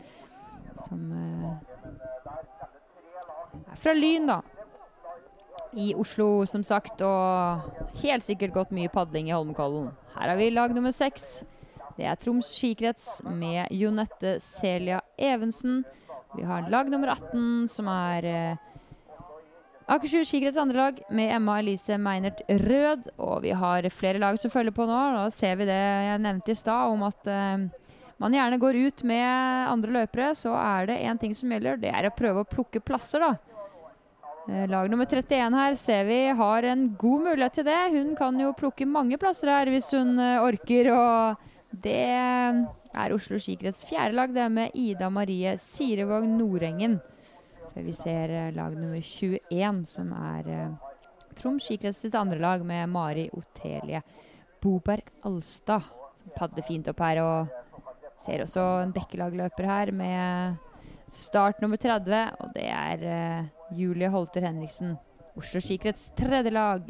Som 0.86 1.02
uh, 1.12 1.58
er 3.68 3.76
fra 3.76 3.92
Lyn, 3.92 4.30
da. 4.30 4.40
I 5.76 5.90
Oslo, 6.00 6.46
som 6.48 6.64
sagt, 6.64 7.02
og 7.04 8.00
helt 8.00 8.24
sikkert 8.24 8.54
gått 8.56 8.72
mye 8.72 8.88
padling 8.88 9.28
i 9.28 9.34
Holmenkollen. 9.36 9.90
Her 10.14 10.32
har 10.32 10.40
vi 10.40 10.48
lag 10.48 10.72
nummer 10.72 10.94
seks. 10.96 11.42
Det 11.98 12.08
er 12.08 12.16
Troms 12.22 12.48
skikrets 12.56 13.18
med 13.28 13.68
Jonette 13.74 14.38
Celia 14.40 15.02
Evensen. 15.20 15.82
Vi 16.38 16.48
har 16.48 16.70
lag 16.72 16.88
nummer 16.88 17.12
18, 17.18 17.68
som 17.68 17.90
er 17.92 18.30
eh, 18.32 18.62
Akershus 19.84 20.30
skikrets 20.30 20.56
andre 20.56 20.78
lag 20.78 21.00
med 21.12 21.28
Emma 21.34 21.58
Elise 21.60 21.98
Meinert 22.00 22.40
Rød. 22.48 23.10
Og 23.20 23.42
vi 23.44 23.52
har 23.52 23.88
flere 23.92 24.20
lag 24.22 24.38
som 24.40 24.52
følger 24.52 24.72
på 24.72 24.86
nå. 24.88 25.00
Nå 25.16 25.24
ser 25.34 25.58
vi 25.60 25.68
det 25.68 25.76
jeg 25.76 26.22
nevnte 26.24 26.54
i 26.54 26.56
stad, 26.56 26.92
om 26.94 27.04
at 27.04 27.28
uh, 27.28 27.66
man 28.22 28.36
gjerne 28.36 28.60
går 28.62 28.78
ut 28.86 29.04
med 29.04 29.28
andre 29.68 29.98
løpere. 30.00 30.32
Så 30.38 30.54
er 30.56 30.88
det 30.88 31.02
én 31.04 31.20
ting 31.20 31.36
som 31.36 31.52
gjelder, 31.52 31.82
det 31.82 31.92
er 31.92 32.08
å 32.08 32.14
prøve 32.16 32.44
å 32.44 32.48
plukke 32.48 32.80
plasser, 32.80 33.26
da. 33.26 33.34
Eh, 34.44 34.66
lag 34.68 34.90
nummer 34.92 35.08
31 35.08 35.54
her 35.56 35.76
ser 35.80 36.02
vi 36.04 36.18
har 36.36 36.66
en 36.68 36.88
god 37.00 37.28
mulighet 37.28 37.60
til 37.60 37.68
det. 37.68 37.80
Hun 37.94 38.12
kan 38.16 38.40
jo 38.40 38.52
plukke 38.56 38.88
mange 38.88 39.16
plasser 39.20 39.52
her 39.52 39.72
hvis 39.72 39.92
hun 39.96 40.18
eh, 40.20 40.40
orker. 40.44 40.92
og 40.92 41.50
det 41.84 42.04
er 42.94 43.12
Oslo 43.12 43.40
skikrets 43.42 43.82
fjerde 43.88 44.14
lag, 44.14 44.30
det 44.30 44.44
er 44.44 44.52
med 44.52 44.76
Ida 44.78 45.08
Marie 45.10 45.56
Sirevåg 45.58 46.28
Nordengen. 46.28 47.00
Før 47.74 47.86
vi 47.88 47.94
ser 47.98 48.30
eh, 48.30 48.52
lag 48.54 48.74
nummer 48.78 49.00
21, 49.02 49.80
som 49.90 50.12
er 50.14 50.50
uh, 50.54 50.90
Troms 51.34 51.64
skikrets 51.66 52.04
sitt 52.04 52.14
andre 52.14 52.38
lag, 52.38 52.62
med 52.62 52.86
Mari 52.92 53.24
Otelie 53.34 54.04
Boberg 54.62 55.10
Alstad. 55.26 55.88
Som 56.20 56.36
padler 56.36 56.66
fint 56.66 56.90
opp 56.92 57.02
her. 57.02 57.20
Og 57.24 58.20
ser 58.24 58.44
også 58.44 58.62
en 58.84 58.94
bekkelagløper 58.94 59.66
her 59.68 59.90
med 59.90 60.54
start 61.10 61.58
nummer 61.64 61.80
30. 61.82 62.38
Og 62.38 62.54
det 62.54 62.68
er 62.70 63.02
uh, 63.02 63.74
Julie 63.74 64.12
Holter 64.14 64.46
Henriksen. 64.46 64.94
Oslo 65.34 65.58
skikrets 65.58 66.12
tredje 66.14 66.54
lag 66.54 66.86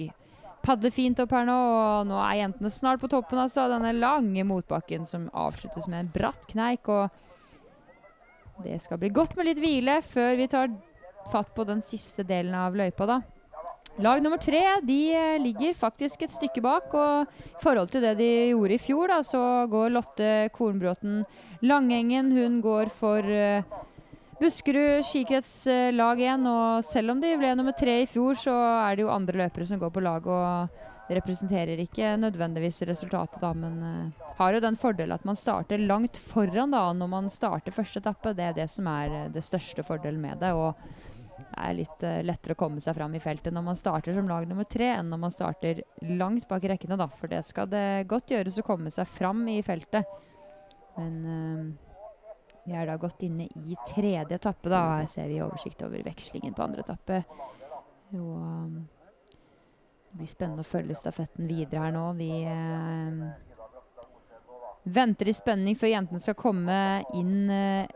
padler 0.64 0.92
fint 0.94 1.20
opp 1.20 1.32
her 1.36 1.46
nå, 1.48 1.54
og 1.54 2.08
nå 2.08 2.18
er 2.24 2.40
jentene 2.42 2.72
snart 2.72 3.02
på 3.02 3.10
toppen. 3.12 3.40
altså, 3.40 3.66
Denne 3.72 3.92
lange 3.96 4.44
motbakken 4.48 5.08
som 5.08 5.30
avsluttes 5.32 5.88
med 5.88 6.04
en 6.04 6.12
bratt 6.14 6.46
kneik. 6.50 6.88
og 6.88 7.08
Det 8.62 8.78
skal 8.82 9.00
bli 9.02 9.10
godt 9.14 9.34
med 9.36 9.48
litt 9.48 9.62
hvile 9.62 9.98
før 10.06 10.36
vi 10.38 10.50
tar 10.50 10.70
fatt 11.32 11.54
på 11.56 11.64
den 11.66 11.80
siste 11.86 12.22
delen 12.26 12.54
av 12.54 12.76
løypa. 12.76 13.06
da. 13.06 13.20
Lag 14.02 14.22
nummer 14.22 14.40
tre 14.42 14.60
de 14.82 14.98
eh, 15.14 15.38
ligger 15.38 15.74
faktisk 15.78 16.22
et 16.22 16.34
stykke 16.34 16.62
bak. 16.62 16.94
og 16.94 17.26
I 17.26 17.62
forhold 17.62 17.90
til 17.90 18.02
det 18.02 18.16
de 18.18 18.30
gjorde 18.50 18.74
i 18.74 18.82
fjor, 18.82 19.08
da, 19.08 19.22
så 19.22 19.42
går 19.70 19.94
Lotte 19.94 20.30
Kornbråten 20.54 21.22
Langengen. 21.62 22.32
Hun 22.34 22.60
går 22.60 22.90
for 22.90 23.22
uh, 23.22 23.62
Buskerud 24.40 25.06
skikrets 25.06 25.66
eh, 25.70 25.92
lag 25.94 26.18
igjen, 26.18 26.46
og 26.50 26.82
selv 26.90 27.14
om 27.14 27.22
de 27.22 27.36
ble 27.38 27.52
nummer 27.54 27.76
tre 27.78 28.00
i 28.02 28.10
fjor, 28.10 28.34
så 28.34 28.54
er 28.82 28.96
det 28.96 29.06
jo 29.06 29.14
andre 29.14 29.44
løpere 29.44 29.68
som 29.70 29.78
går 29.78 29.94
på 29.94 30.02
lag, 30.02 30.26
og 30.26 30.82
representerer 31.12 31.80
ikke 31.82 32.14
nødvendigvis 32.16 32.82
resultatet, 32.88 33.40
da, 33.42 33.52
men 33.56 33.80
uh, 33.82 34.28
har 34.38 34.54
jo 34.54 34.62
den 34.64 34.78
fordelen 34.80 35.14
at 35.16 35.24
man 35.28 35.36
starter 35.36 35.82
langt 35.82 36.16
foran 36.16 36.72
da, 36.72 36.86
når 36.96 37.10
man 37.12 37.30
starter 37.32 37.74
første 37.74 38.00
etappe. 38.00 38.34
Det 38.36 38.46
er 38.48 38.56
det 38.56 38.70
som 38.72 38.88
er 38.90 39.12
uh, 39.12 39.32
det 39.32 39.44
største 39.44 39.84
fordelen 39.84 40.22
med 40.22 40.40
det. 40.40 40.52
og 40.52 40.74
det 41.34 41.60
er 41.60 41.76
litt 41.76 42.04
uh, 42.06 42.22
lettere 42.24 42.56
å 42.56 42.62
komme 42.64 42.80
seg 42.82 42.96
fram 42.96 43.14
i 43.14 43.22
feltet 43.22 43.54
når 43.54 43.66
man 43.66 43.78
starter 43.78 44.16
som 44.16 44.28
lag 44.30 44.48
nummer 44.48 44.68
tre, 44.70 44.94
enn 44.96 45.12
når 45.12 45.22
man 45.26 45.34
starter 45.34 45.82
langt 46.14 46.48
bak 46.48 46.64
rekkene, 46.72 46.98
da. 47.00 47.08
For 47.20 47.30
det 47.30 47.44
skal 47.48 47.68
det 47.70 48.08
godt 48.10 48.32
gjøres 48.32 48.60
å 48.62 48.66
komme 48.66 48.94
seg 48.94 49.10
fram 49.10 49.44
i 49.52 49.60
feltet. 49.66 50.08
Men 50.94 51.74
vi 52.64 52.72
er 52.72 52.86
da 52.86 52.94
gått 52.96 53.24
inne 53.26 53.48
i 53.60 53.76
tredje 53.88 54.38
etappe. 54.38 54.70
da. 54.70 55.00
Her 55.00 55.08
ser 55.10 55.28
vi 55.28 55.42
oversikt 55.42 55.82
over 55.84 56.06
vekslingen 56.06 56.54
på 56.54 56.64
andre 56.64 56.84
etappe. 56.86 57.24
Og 58.14 58.93
det 60.14 60.20
blir 60.20 60.30
spennende 60.30 60.62
å 60.62 60.68
følge 60.68 60.94
stafetten 60.94 61.48
videre 61.50 61.80
her 61.82 61.94
nå. 61.94 62.04
Vi 62.14 62.30
eh, 62.46 63.14
venter 64.94 65.26
i 65.26 65.34
spenning 65.34 65.74
før 65.74 65.90
jentene 65.90 66.22
skal 66.22 66.36
komme 66.38 66.76
inn 67.18 67.50
eh, 67.50 67.88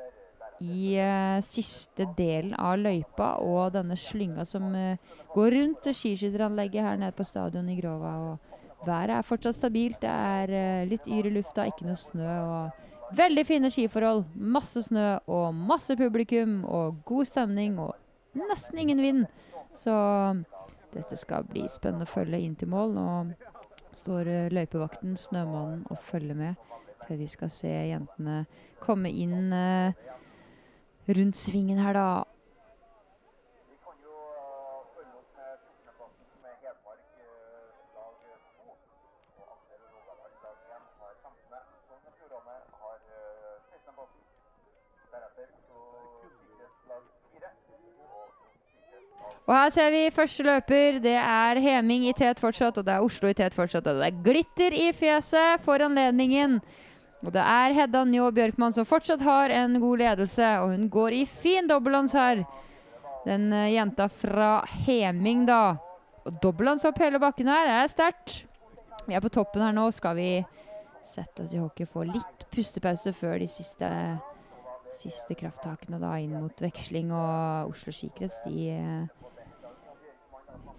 i 0.66 0.96
eh, 0.98 1.38
siste 1.46 2.08
delen 2.18 2.56
av 2.58 2.80
løypa 2.82 3.36
og 3.46 3.76
denne 3.76 3.94
slynga 3.94 4.42
som 4.50 4.66
eh, 4.74 4.98
går 5.36 5.54
rundt 5.54 5.86
skiskytteranlegget 5.92 6.88
her 6.88 6.98
nede 6.98 7.14
på 7.14 7.28
stadion 7.28 7.70
i 7.70 7.78
Grova. 7.78 8.16
Og 8.32 8.82
været 8.88 9.14
er 9.20 9.30
fortsatt 9.30 9.60
stabilt. 9.60 10.00
Det 10.02 10.10
er 10.10 10.56
eh, 10.58 10.88
litt 10.90 11.06
yr 11.06 11.30
i 11.30 11.34
lufta, 11.38 11.70
ikke 11.70 11.86
noe 11.86 12.02
snø. 12.02 12.34
og 12.42 13.14
Veldig 13.22 13.46
fine 13.46 13.70
skiforhold. 13.70 14.26
Masse 14.34 14.82
snø 14.90 15.06
og 15.30 15.54
masse 15.54 15.94
publikum 15.94 16.64
og 16.66 16.98
god 17.06 17.30
stemning 17.30 17.78
og 17.78 17.94
nesten 18.50 18.82
ingen 18.82 19.06
vind. 19.06 19.26
Så 19.78 19.94
dette 20.94 21.16
skal 21.16 21.46
bli 21.48 21.66
spennende 21.72 22.06
å 22.08 22.10
følge 22.10 22.40
inn 22.42 22.56
til 22.58 22.70
mål. 22.72 22.94
Nå 22.96 23.06
står 23.98 24.30
uh, 24.30 24.48
løypevakten, 24.54 25.16
Snømannen, 25.18 25.84
og 25.90 26.02
følger 26.10 26.38
med 26.38 26.54
før 27.06 27.20
vi 27.20 27.28
skal 27.30 27.50
se 27.52 27.70
jentene 27.70 28.42
komme 28.82 29.10
inn 29.10 29.52
uh, 29.54 29.92
rundt 31.08 31.38
svingen 31.40 31.80
her, 31.80 31.96
da. 31.96 32.08
Og 49.48 49.54
her 49.56 49.70
ser 49.72 49.88
vi 49.94 50.02
første 50.12 50.44
løper. 50.44 50.98
Det 51.00 51.16
er 51.16 51.60
Heming 51.64 52.04
i 52.10 52.12
tet 52.16 52.40
fortsatt, 52.42 52.76
og 52.76 52.84
det 52.84 52.92
er 52.92 53.04
Oslo 53.04 53.30
i 53.30 53.36
tet 53.36 53.56
fortsatt. 53.56 53.86
Og 53.88 54.02
det 54.02 54.10
er 54.10 54.20
glitter 54.26 54.76
i 54.76 54.90
fjeset 54.92 55.64
for 55.64 55.80
anledningen. 55.80 56.58
Og 57.24 57.32
det 57.32 57.42
er 57.42 57.74
Hedda 57.74 58.04
Njå 58.06 58.28
Bjørkmann 58.36 58.76
som 58.76 58.86
fortsatt 58.86 59.24
har 59.24 59.50
en 59.50 59.80
god 59.80 60.04
ledelse, 60.04 60.50
og 60.60 60.74
hun 60.74 60.84
går 60.92 61.16
i 61.16 61.24
fin 61.26 61.66
dobbeltlands 61.66 62.14
her. 62.14 62.44
Den 63.24 63.48
uh, 63.50 63.64
jenta 63.72 64.06
fra 64.12 64.52
Heming, 64.84 65.46
da. 65.48 65.78
Og 66.28 66.36
dobbeltlands 66.44 66.84
opp 66.86 67.00
hele 67.00 67.18
bakken 67.22 67.48
her 67.50 67.72
er 67.80 67.90
sterkt. 67.90 68.42
Vi 69.08 69.16
er 69.16 69.24
på 69.24 69.32
toppen 69.32 69.64
her 69.64 69.72
nå. 69.72 69.88
Skal 69.96 70.18
vi 70.20 70.30
sette 71.08 71.46
oss 71.46 71.56
i 71.56 71.62
hockey, 71.62 71.88
få 71.88 72.04
litt 72.04 72.44
pustepause 72.52 73.14
før 73.16 73.38
de 73.40 73.48
siste, 73.48 73.88
siste 75.00 75.32
krafttakene 75.40 75.96
da 76.02 76.18
inn 76.20 76.36
mot 76.36 76.60
veksling 76.60 77.14
og 77.16 77.72
Oslo 77.72 77.96
skikrets. 77.96 78.44
De 78.44 78.68
uh, 78.76 79.17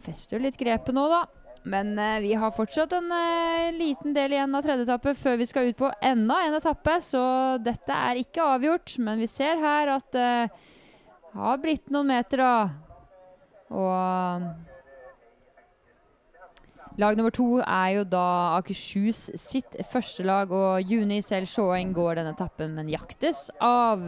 fester 0.06 0.41
litt 0.43 0.58
grepet 0.60 0.95
nå, 0.95 1.06
da. 1.12 1.26
Men 1.70 1.91
eh, 2.00 2.20
vi 2.24 2.34
har 2.39 2.56
fortsatt 2.56 2.93
en 2.95 3.12
eh, 3.12 3.74
liten 3.76 4.14
del 4.16 4.34
igjen 4.34 4.56
av 4.56 4.64
tredje 4.64 4.86
etappe 4.88 5.14
før 5.18 5.39
vi 5.41 5.47
skal 5.50 5.70
ut 5.70 5.80
på 5.80 5.91
enda 6.02 6.39
en 6.45 6.56
etappe, 6.56 6.95
så 7.04 7.24
dette 7.64 7.95
er 7.95 8.22
ikke 8.22 8.45
avgjort. 8.56 8.95
Men 9.04 9.20
vi 9.20 9.28
ser 9.32 9.60
her 9.60 9.91
at 9.97 10.10
det 10.16 10.32
eh, 10.47 10.66
har 11.36 11.60
blitt 11.62 11.91
noen 11.93 12.10
meter, 12.10 12.41
da. 12.41 12.56
Og 13.70 14.50
Lag 17.00 17.16
nummer 17.16 17.32
to 17.32 17.62
er 17.64 17.93
jo 17.95 18.02
da 18.12 18.58
Akershus 18.58 19.30
sitt 19.39 19.78
første 19.88 20.26
lag, 20.28 20.52
og 20.52 20.84
Juni 20.84 21.22
selv 21.24 21.47
Sjåeng 21.47 21.93
går 21.95 22.20
denne 22.20 22.34
etappen, 22.36 22.74
men 22.76 22.91
jaktes 22.91 23.45
av 23.64 24.04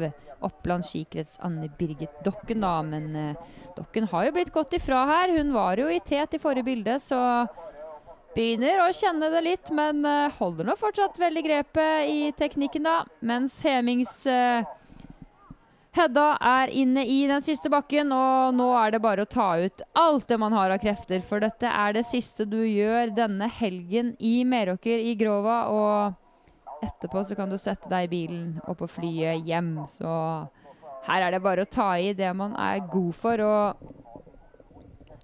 Oppland 0.45 0.85
skikrets 0.87 1.39
Anne 1.45 1.69
Birgit 1.77 2.23
Dokken, 2.25 2.63
da. 2.63 2.79
Men 2.85 3.15
eh, 3.15 3.57
Dokken 3.77 4.09
har 4.11 4.27
jo 4.27 4.35
blitt 4.37 4.53
gått 4.53 4.73
ifra 4.77 5.05
her. 5.09 5.35
Hun 5.37 5.53
var 5.55 5.81
jo 5.81 5.89
i 5.91 6.01
tet 6.03 6.33
i 6.35 6.41
forrige 6.41 6.67
bilde, 6.67 6.97
så 7.03 7.21
begynner 8.35 8.83
å 8.83 8.91
kjenne 8.95 9.31
det 9.33 9.45
litt. 9.45 9.71
Men 9.75 10.05
eh, 10.07 10.37
holder 10.39 10.69
nå 10.69 10.77
fortsatt 10.79 11.19
veldig 11.21 11.45
grepet 11.47 12.11
i 12.11 12.29
teknikken, 12.37 12.87
da. 12.87 13.01
Mens 13.25 13.61
Hemings 13.65 14.27
eh, 14.29 14.69
Hedda 15.91 16.37
er 16.39 16.71
inne 16.71 17.03
i 17.03 17.25
den 17.27 17.43
siste 17.43 17.67
bakken, 17.67 18.13
og 18.15 18.55
nå 18.55 18.69
er 18.79 18.93
det 18.93 19.01
bare 19.03 19.25
å 19.25 19.27
ta 19.27 19.49
ut 19.59 19.81
alt 19.99 20.29
det 20.29 20.37
man 20.39 20.53
har 20.55 20.71
av 20.71 20.79
krefter. 20.79 21.19
For 21.19 21.43
dette 21.43 21.67
er 21.67 21.97
det 21.97 22.05
siste 22.07 22.47
du 22.47 22.61
gjør 22.63 23.11
denne 23.11 23.49
helgen 23.51 24.13
i 24.17 24.37
Meråker 24.47 25.03
i 25.03 25.17
Grova. 25.19 25.57
Og 25.67 26.20
etterpå 26.81 27.23
så 27.27 27.37
kan 27.37 27.51
du 27.51 27.57
sette 27.61 27.89
deg 27.91 28.07
i 28.07 28.11
bilen 28.11 28.59
og 28.67 28.77
på 28.81 28.89
flyet 28.99 29.45
hjem. 29.47 29.73
Så 29.91 30.11
her 31.07 31.25
er 31.25 31.33
det 31.33 31.43
bare 31.45 31.65
å 31.65 31.71
ta 31.71 31.93
i 31.97 32.13
det 32.17 32.31
man 32.37 32.55
er 32.59 32.83
god 32.91 33.13
for. 33.17 33.41
Og 33.41 33.91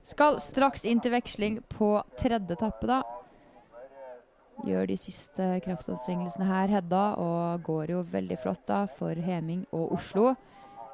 skal 0.08 0.40
straks 0.44 0.86
inn 0.88 1.02
til 1.04 1.14
veksling 1.16 1.62
på 1.74 1.98
tredje 2.20 2.56
etappe, 2.58 2.88
da. 2.90 3.02
Gjør 4.66 4.88
de 4.90 4.96
siste 4.98 5.48
kraftanstrengelsene 5.66 6.48
her, 6.48 6.72
Hedda, 6.80 7.04
og 7.22 7.66
går 7.68 7.92
jo 7.94 8.06
veldig 8.10 8.38
flott 8.42 8.64
da 8.70 8.86
for 8.90 9.14
Heming 9.28 9.68
og 9.76 9.98
Oslo. 10.00 10.32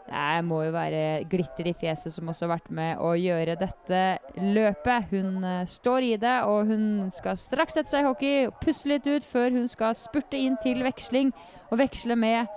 Det 0.03 0.43
må 0.45 0.59
jo 0.65 0.73
være 0.75 1.23
glitter 1.31 1.69
i 1.69 1.75
fjeset 1.79 2.13
som 2.13 2.27
også 2.29 2.45
har 2.45 2.57
vært 2.57 2.71
med 2.75 2.99
å 3.01 3.13
gjøre 3.15 3.55
dette 3.59 4.01
løpet. 4.35 5.07
Hun 5.13 5.45
uh, 5.45 5.63
står 5.69 6.07
i 6.09 6.15
det, 6.19 6.35
og 6.49 6.71
hun 6.71 6.85
skal 7.15 7.39
straks 7.39 7.77
sette 7.77 7.93
seg 7.93 8.03
i 8.03 8.09
hockey 8.09 8.49
og 8.49 8.57
pusse 8.63 8.89
litt 8.91 9.07
ut 9.07 9.25
før 9.27 9.55
hun 9.55 9.69
skal 9.71 9.95
spurte 9.97 10.39
inn 10.39 10.59
til 10.63 10.83
veksling 10.85 11.31
og 11.69 11.79
veksle 11.79 12.19
med 12.19 12.51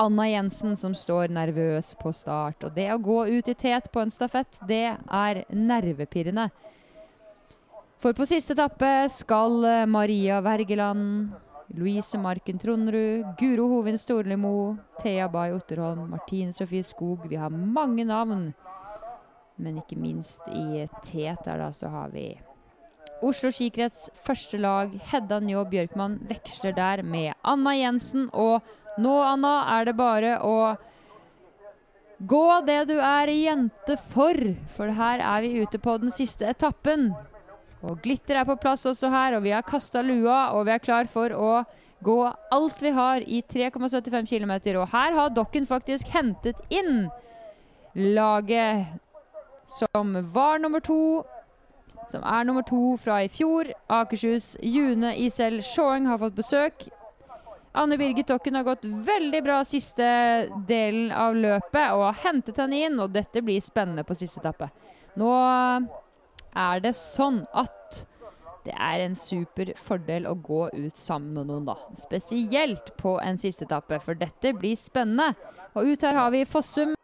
Anna 0.00 0.28
Jensen, 0.30 0.76
som 0.80 0.94
står 0.96 1.32
nervøs 1.32 1.92
på 2.00 2.12
start. 2.16 2.64
Og 2.64 2.76
det 2.76 2.88
å 2.92 3.00
gå 3.00 3.24
ut 3.28 3.48
i 3.48 3.56
tet 3.58 3.90
på 3.92 4.04
en 4.04 4.12
stafett, 4.12 4.60
det 4.68 4.96
er 4.96 5.44
nervepirrende. 5.52 6.48
For 8.00 8.16
på 8.16 8.24
siste 8.28 8.54
etappe 8.56 9.08
skal 9.12 9.62
uh, 9.64 9.86
Maria 9.88 10.40
Wergeland 10.44 11.32
Louise 11.74 12.18
Marken 12.18 12.58
Trondrud, 12.58 13.36
Guro 13.38 13.68
Hovin 13.68 13.98
Storlimo, 13.98 14.76
Thea 15.02 15.28
Bay 15.28 15.52
Otterholm, 15.52 16.08
Martine 16.10 16.52
Sofie 16.52 16.84
Skog. 16.84 17.28
Vi 17.28 17.36
har 17.36 17.50
mange 17.50 18.04
navn. 18.04 18.52
Men 19.56 19.76
ikke 19.78 19.98
minst 20.00 20.40
i 20.48 20.86
tet 21.02 21.44
der 21.44 21.60
da 21.60 21.70
så 21.72 21.88
har 21.92 22.08
vi 22.10 22.32
Oslo 23.22 23.50
skikrets 23.52 24.08
første 24.24 24.56
lag, 24.58 24.94
Hedda 25.10 25.40
Njå 25.44 25.66
Bjørkmann, 25.68 26.18
veksler 26.28 26.72
der 26.72 27.02
med 27.04 27.34
Anna 27.44 27.74
Jensen. 27.76 28.30
Og 28.32 28.64
nå, 28.98 29.12
Anna, 29.20 29.58
er 29.76 29.90
det 29.90 29.96
bare 29.98 30.38
å 30.40 30.54
gå 32.20 32.46
det 32.64 32.78
du 32.88 32.96
er 32.96 33.28
jente 33.34 33.98
for. 34.14 34.40
For 34.72 34.96
her 34.96 35.20
er 35.20 35.44
vi 35.44 35.60
ute 35.60 35.78
på 35.78 35.98
den 36.00 36.16
siste 36.16 36.48
etappen. 36.48 37.10
Og 37.86 38.00
glitter 38.04 38.40
er 38.40 38.48
på 38.48 38.58
plass 38.60 38.84
også 38.88 39.08
her, 39.12 39.36
og 39.36 39.44
vi 39.46 39.54
har 39.54 39.64
kasta 39.64 40.02
lua, 40.04 40.50
og 40.56 40.66
vi 40.68 40.74
er 40.74 40.82
klar 40.84 41.08
for 41.08 41.32
å 41.32 41.52
gå 42.04 42.18
alt 42.52 42.80
vi 42.82 42.92
har 42.96 43.24
i 43.24 43.42
3,75 43.42 44.28
km. 44.28 44.54
Og 44.80 44.88
her 44.92 45.16
har 45.16 45.34
Dokken 45.36 45.68
faktisk 45.68 46.12
hentet 46.12 46.60
inn 46.68 47.08
laget 47.94 48.86
som 49.70 50.16
var 50.34 50.58
nummer 50.58 50.80
to. 50.84 51.22
Som 52.10 52.24
er 52.26 52.44
nummer 52.44 52.64
to 52.66 52.96
fra 52.98 53.20
i 53.22 53.28
fjor. 53.30 53.70
Akershus 53.88 54.56
June 54.66 55.12
Isel 55.16 55.60
Sjåeng 55.62 56.08
har 56.10 56.18
fått 56.18 56.38
besøk. 56.38 56.88
Anne 57.72 57.94
Birgit 58.00 58.26
Dokken 58.26 58.56
har 58.58 58.66
gått 58.66 58.84
veldig 58.84 59.40
bra 59.46 59.60
siste 59.62 60.06
delen 60.66 61.12
av 61.14 61.36
løpet 61.38 61.92
og 61.94 62.08
har 62.08 62.16
hentet 62.24 62.58
henne 62.58 62.80
inn, 62.88 62.98
og 62.98 63.12
dette 63.14 63.44
blir 63.46 63.62
spennende 63.62 64.02
på 64.02 64.16
siste 64.18 64.42
etappe. 64.42 64.66
Nå 65.20 65.30
er 66.56 66.82
det 66.84 66.94
sånn 66.98 67.44
at 67.56 68.04
det 68.66 68.74
er 68.76 69.04
en 69.06 69.16
super 69.16 69.72
fordel 69.80 70.26
å 70.28 70.34
gå 70.36 70.66
ut 70.74 70.98
sammen 70.98 71.38
med 71.38 71.48
noen, 71.48 71.64
da. 71.70 71.76
Spesielt 71.96 72.92
på 73.00 73.16
en 73.22 73.40
siste 73.40 73.64
etappe, 73.64 74.00
for 74.04 74.18
dette 74.18 74.52
blir 74.56 74.76
spennende. 74.78 75.32
Og 75.72 75.94
ut 75.94 76.04
her 76.04 76.18
har 76.18 76.30
vi 76.34 76.44
Fossum, 76.48 76.94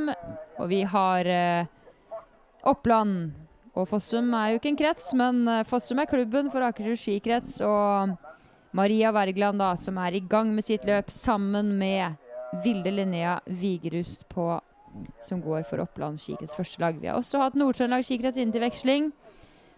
og 0.59 0.69
vi 0.69 0.83
har 0.85 1.31
eh, 1.31 1.71
Oppland. 2.69 3.33
Og 3.77 3.89
Fossum 3.89 4.35
er 4.37 4.53
jo 4.53 4.61
ikke 4.61 4.73
en 4.75 4.81
krets, 4.83 5.15
men 5.17 5.43
eh, 5.49 5.65
Fossum 5.69 6.03
er 6.03 6.11
klubben 6.11 6.53
for 6.53 6.67
Akershus 6.67 7.07
skikrets. 7.07 7.63
Og 7.65 8.13
Maria 8.77 9.15
Wergeland, 9.17 9.63
da, 9.63 9.73
som 9.81 9.97
er 10.03 10.19
i 10.19 10.25
gang 10.29 10.53
med 10.53 10.67
sitt 10.69 10.85
løp 10.89 11.09
sammen 11.13 11.73
med 11.81 12.21
Vilde 12.65 12.93
Linnea 12.93 13.39
Vigerust 13.47 14.27
på 14.29 14.53
som 15.23 15.41
går 15.43 15.65
for 15.69 15.83
Oppland 15.85 16.21
første 16.55 16.81
lag. 16.81 16.99
Vi 17.01 17.09
har 17.09 17.19
også 17.19 17.41
hatt 17.43 17.57
Nord-Trøndelag 17.59 18.05
skikrets 18.07 18.39
inn 18.39 18.53
til 18.55 18.65
veksling. 18.65 19.11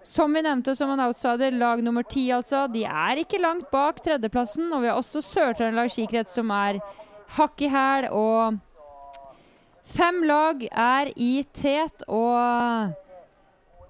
Som 0.06 0.32
vi 0.34 0.42
nevnte 0.42 0.76
som 0.78 0.90
en 0.90 1.02
outsider, 1.04 1.52
lag 1.52 1.82
nummer 1.82 2.06
ti 2.06 2.28
altså. 2.32 2.66
De 2.70 2.84
er 2.84 3.20
ikke 3.20 3.40
langt 3.42 3.68
bak 3.72 4.00
tredjeplassen. 4.04 4.70
Og 4.72 4.82
vi 4.82 4.90
har 4.90 4.96
også 5.00 5.22
Sør-Trøndelag 5.24 5.90
skikrets 5.92 6.38
som 6.38 6.52
er 6.54 6.80
hakk 7.36 7.60
i 7.66 7.68
hæl. 7.72 8.08
Og 8.14 8.56
fem 9.98 10.22
lag 10.28 10.64
er 10.70 11.12
i 11.16 11.42
tet. 11.52 12.06
Og 12.08 12.94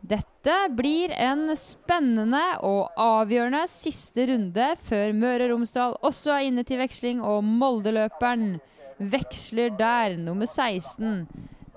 dette 0.08 0.56
blir 0.72 1.12
en 1.12 1.52
spennende 1.60 2.42
og 2.64 2.88
avgjørende 2.96 3.66
siste 3.70 4.26
runde 4.30 4.72
før 4.88 5.12
Møre 5.12 5.48
og 5.48 5.52
Romsdal 5.52 5.98
også 6.08 6.34
er 6.38 6.48
inne 6.48 6.64
til 6.66 6.80
veksling. 6.80 7.22
Og 7.22 7.44
Molde-løperen 7.44 8.56
veksler 8.98 9.70
der, 9.78 10.16
nummer 10.20 10.46
16 10.46 11.26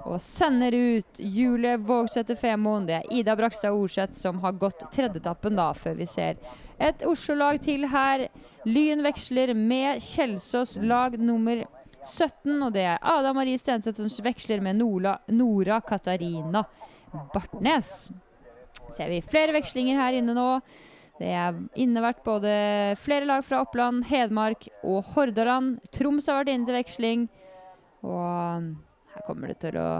og 0.07 0.21
sender 0.25 0.73
ut 0.73 1.19
Julie 1.21 1.77
Vågsæter 1.77 2.37
Femoen. 2.39 2.87
Det 2.87 2.95
er 2.97 3.11
Ida 3.13 3.35
Brakstad 3.37 3.75
Orseth 3.75 4.17
som 4.19 4.39
har 4.41 4.57
gått 4.57 4.83
tredjetappen, 4.93 5.57
da, 5.59 5.71
før 5.77 5.99
vi 5.99 6.07
ser 6.09 6.39
et 6.81 7.05
Oslo-lag 7.05 7.61
til 7.61 7.85
her. 7.91 8.27
Lyn 8.65 9.03
veksler 9.05 9.53
med 9.57 10.01
Kjelsås 10.01 10.75
lag 10.81 11.17
nummer 11.21 11.63
17, 12.05 12.57
og 12.61 12.71
det 12.73 12.85
er 12.95 13.01
Ada 13.05 13.33
Marie 13.37 13.61
Stenseth 13.61 14.01
som 14.01 14.25
veksler 14.25 14.61
med 14.63 14.79
Nora, 14.79 15.17
Nora 15.29 15.81
Katarina 15.85 16.63
Bartnes. 17.33 18.09
Ser 18.95 19.11
vi 19.11 19.21
flere 19.25 19.53
vekslinger 19.55 19.99
her 20.01 20.17
inne 20.17 20.35
nå. 20.37 20.47
Det 21.21 21.29
er 21.37 21.57
innevært 21.77 22.23
både 22.25 22.51
flere 22.97 23.27
lag 23.29 23.43
fra 23.45 23.59
Oppland, 23.61 24.01
Hedmark 24.09 24.65
og 24.81 25.03
Hordaland. 25.13 25.75
Troms 25.93 26.25
har 26.31 26.39
vært 26.39 26.55
inne 26.55 26.65
til 26.65 26.77
veksling. 26.79 27.27
Og 28.01 28.71
her 29.13 29.25
kommer 29.27 29.51
det 29.51 29.59
til 29.61 29.77
å 29.77 29.91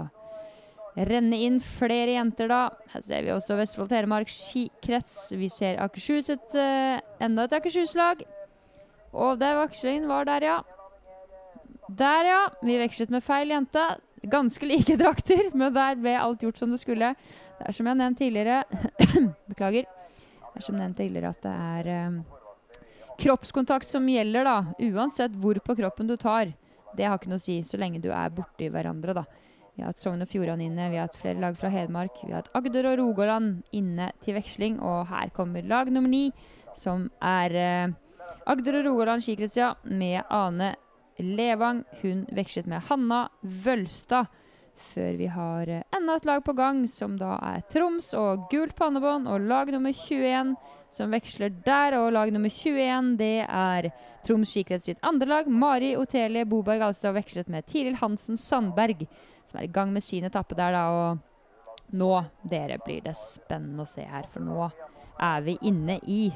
renne 0.96 1.38
inn 1.46 1.60
flere 1.62 2.16
jenter, 2.16 2.50
da. 2.50 2.64
Her 2.90 3.06
ser 3.06 3.22
vi 3.22 3.32
også 3.36 3.56
Vestfold 3.60 3.92
Telemark 3.92 4.34
skikrets. 4.34 5.30
Vi 5.38 5.46
ser 5.52 5.78
Akershus, 5.84 6.32
et, 6.34 6.58
uh, 6.58 6.98
enda 7.22 7.46
et 7.46 7.56
Akershus-lag. 7.60 8.26
Og 9.12 9.38
der 9.38 9.60
vekslingen 9.62 10.10
var 10.10 10.26
der, 10.26 10.48
ja. 10.50 10.58
Der, 11.86 12.32
ja. 12.32 12.42
Vi 12.66 12.82
vekslet 12.82 13.14
med 13.14 13.22
feil 13.22 13.54
jente. 13.54 13.86
Ganske 14.26 14.66
like 14.66 14.98
drakter, 15.04 15.54
men 15.54 15.70
der 15.74 16.02
ble 16.02 16.18
alt 16.18 16.42
gjort 16.42 16.58
som 16.58 16.74
det 16.74 16.82
skulle. 16.82 17.14
Det 17.60 17.70
er 17.70 17.78
som 17.78 17.86
jeg 17.86 17.94
har 17.94 18.02
nevnt 18.02 18.24
tidligere 18.26 18.62
Beklager. 19.52 19.86
Er 20.52 20.64
som 20.64 20.76
nevnt 20.76 20.98
tidligere 21.00 21.32
at 21.32 21.44
det 21.44 21.52
er 21.52 22.08
um, 22.08 22.18
kroppskontakt 23.20 23.88
som 23.88 24.08
gjelder, 24.08 24.48
da. 24.48 24.56
Uansett 24.92 25.36
hvor 25.40 25.58
på 25.64 25.76
kroppen 25.78 26.10
du 26.10 26.16
tar. 26.20 26.52
Det 26.96 27.06
har 27.08 27.16
ikke 27.16 27.32
noe 27.32 27.40
å 27.40 27.44
si 27.44 27.62
så 27.64 27.80
lenge 27.80 28.02
du 28.02 28.10
er 28.12 28.34
borti 28.34 28.68
hverandre, 28.72 29.16
da. 29.16 29.24
Vi 29.72 29.80
har 29.80 29.94
hatt 29.94 30.02
Sogn 30.02 30.20
og 30.20 30.28
Fjordane 30.28 30.66
inne, 30.66 30.90
vi 30.92 30.98
har 31.00 31.08
hatt 31.08 31.16
flere 31.16 31.40
lag 31.40 31.56
fra 31.56 31.70
Hedmark. 31.72 32.18
Vi 32.20 32.34
har 32.34 32.42
hatt 32.42 32.52
Agder 32.58 32.90
og 32.90 32.98
Rogaland 33.00 33.62
inne 33.72 34.10
til 34.20 34.36
veksling, 34.36 34.76
og 34.84 35.08
her 35.08 35.32
kommer 35.32 35.64
lag 35.64 35.88
nummer 35.88 36.12
ni, 36.12 36.26
som 36.76 37.06
er 37.24 37.56
eh, 37.56 37.94
Agder 38.52 38.82
og 38.82 38.90
Rogaland 38.90 39.24
skikrets, 39.24 39.56
ja, 39.56 39.72
med 39.88 40.20
Ane 40.28 40.74
Levang. 41.22 41.86
Hun 42.02 42.26
vekslet 42.36 42.68
med 42.68 42.84
Hanna 42.90 43.24
Vølstad. 43.40 44.28
Før 44.90 45.16
vi 45.16 45.26
har 45.30 45.70
enda 45.94 46.16
et 46.18 46.26
lag 46.28 46.42
på 46.44 46.52
gang, 46.58 46.84
som 46.90 47.14
da 47.20 47.36
er 47.54 47.62
Troms 47.72 48.10
og 48.18 48.48
gult 48.52 48.74
pannebånd 48.76 49.30
og 49.30 49.46
lag 49.48 49.70
nummer 49.72 49.94
21 49.94 50.54
som 50.92 51.12
veksler 51.14 51.52
der. 51.64 51.96
Og 52.00 52.12
lag 52.12 52.32
nummer 52.34 52.52
21 52.52 53.14
det 53.20 53.46
er 53.46 53.90
Troms 54.26 54.52
skikrets 54.52 54.90
sitt 54.90 55.02
andre 55.06 55.28
lag. 55.30 55.48
Mari 55.48 55.94
Otelie 55.96 56.46
Boberg 56.48 56.84
Alstad 56.84 57.16
vekslet 57.16 57.50
med 57.52 57.66
Tiril 57.66 57.98
Hansen 58.02 58.36
Sandberg, 58.40 59.06
som 59.50 59.60
er 59.60 59.68
i 59.68 59.72
gang 59.72 59.92
med 59.94 60.04
sin 60.04 60.28
etappe 60.28 60.58
der, 60.58 60.76
da. 60.76 60.84
Og 60.92 61.96
nå, 61.98 62.12
dere, 62.48 62.80
blir 62.84 63.02
det 63.04 63.16
spennende 63.20 63.84
å 63.84 63.88
se 63.88 64.04
her, 64.08 64.28
for 64.32 64.44
nå 64.44 64.68
er 65.22 65.42
vi 65.44 65.58
inne 65.68 65.98
i 66.08 66.26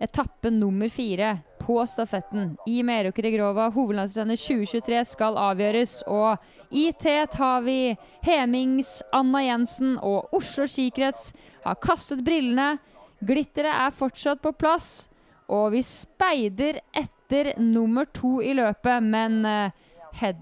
etappe 0.00 0.52
nummer 0.54 0.88
fire 0.88 1.34
på 1.70 1.86
stafetten 1.86 2.56
i 2.66 2.82
Meråker 2.82 3.26
i 3.26 3.30
Grova. 3.30 3.68
Hovedlandsrennet 3.70 4.40
2023 4.42 5.04
skal 5.12 5.36
avgjøres. 5.38 6.00
Og 6.10 6.74
i 6.74 6.88
tet 6.98 7.36
har 7.38 7.60
vi 7.62 7.94
Hemings 8.26 8.96
Anna 9.14 9.44
Jensen 9.44 9.92
og 10.02 10.34
Oslo 10.34 10.66
skikrets 10.66 11.30
har 11.62 11.78
kastet 11.78 12.24
brillene 12.26 12.72
Glitteret 13.20 13.70
er 13.84 13.94
fortsatt 13.94 14.40
på 14.42 14.50
plass, 14.56 15.04
og 15.52 15.74
vi 15.74 15.82
speider 15.84 16.80
etter 16.96 17.52
nummer 17.60 18.08
to 18.16 18.38
i 18.42 18.54
løpet. 18.56 19.04
Men 19.04 19.44
uh, 19.44 20.32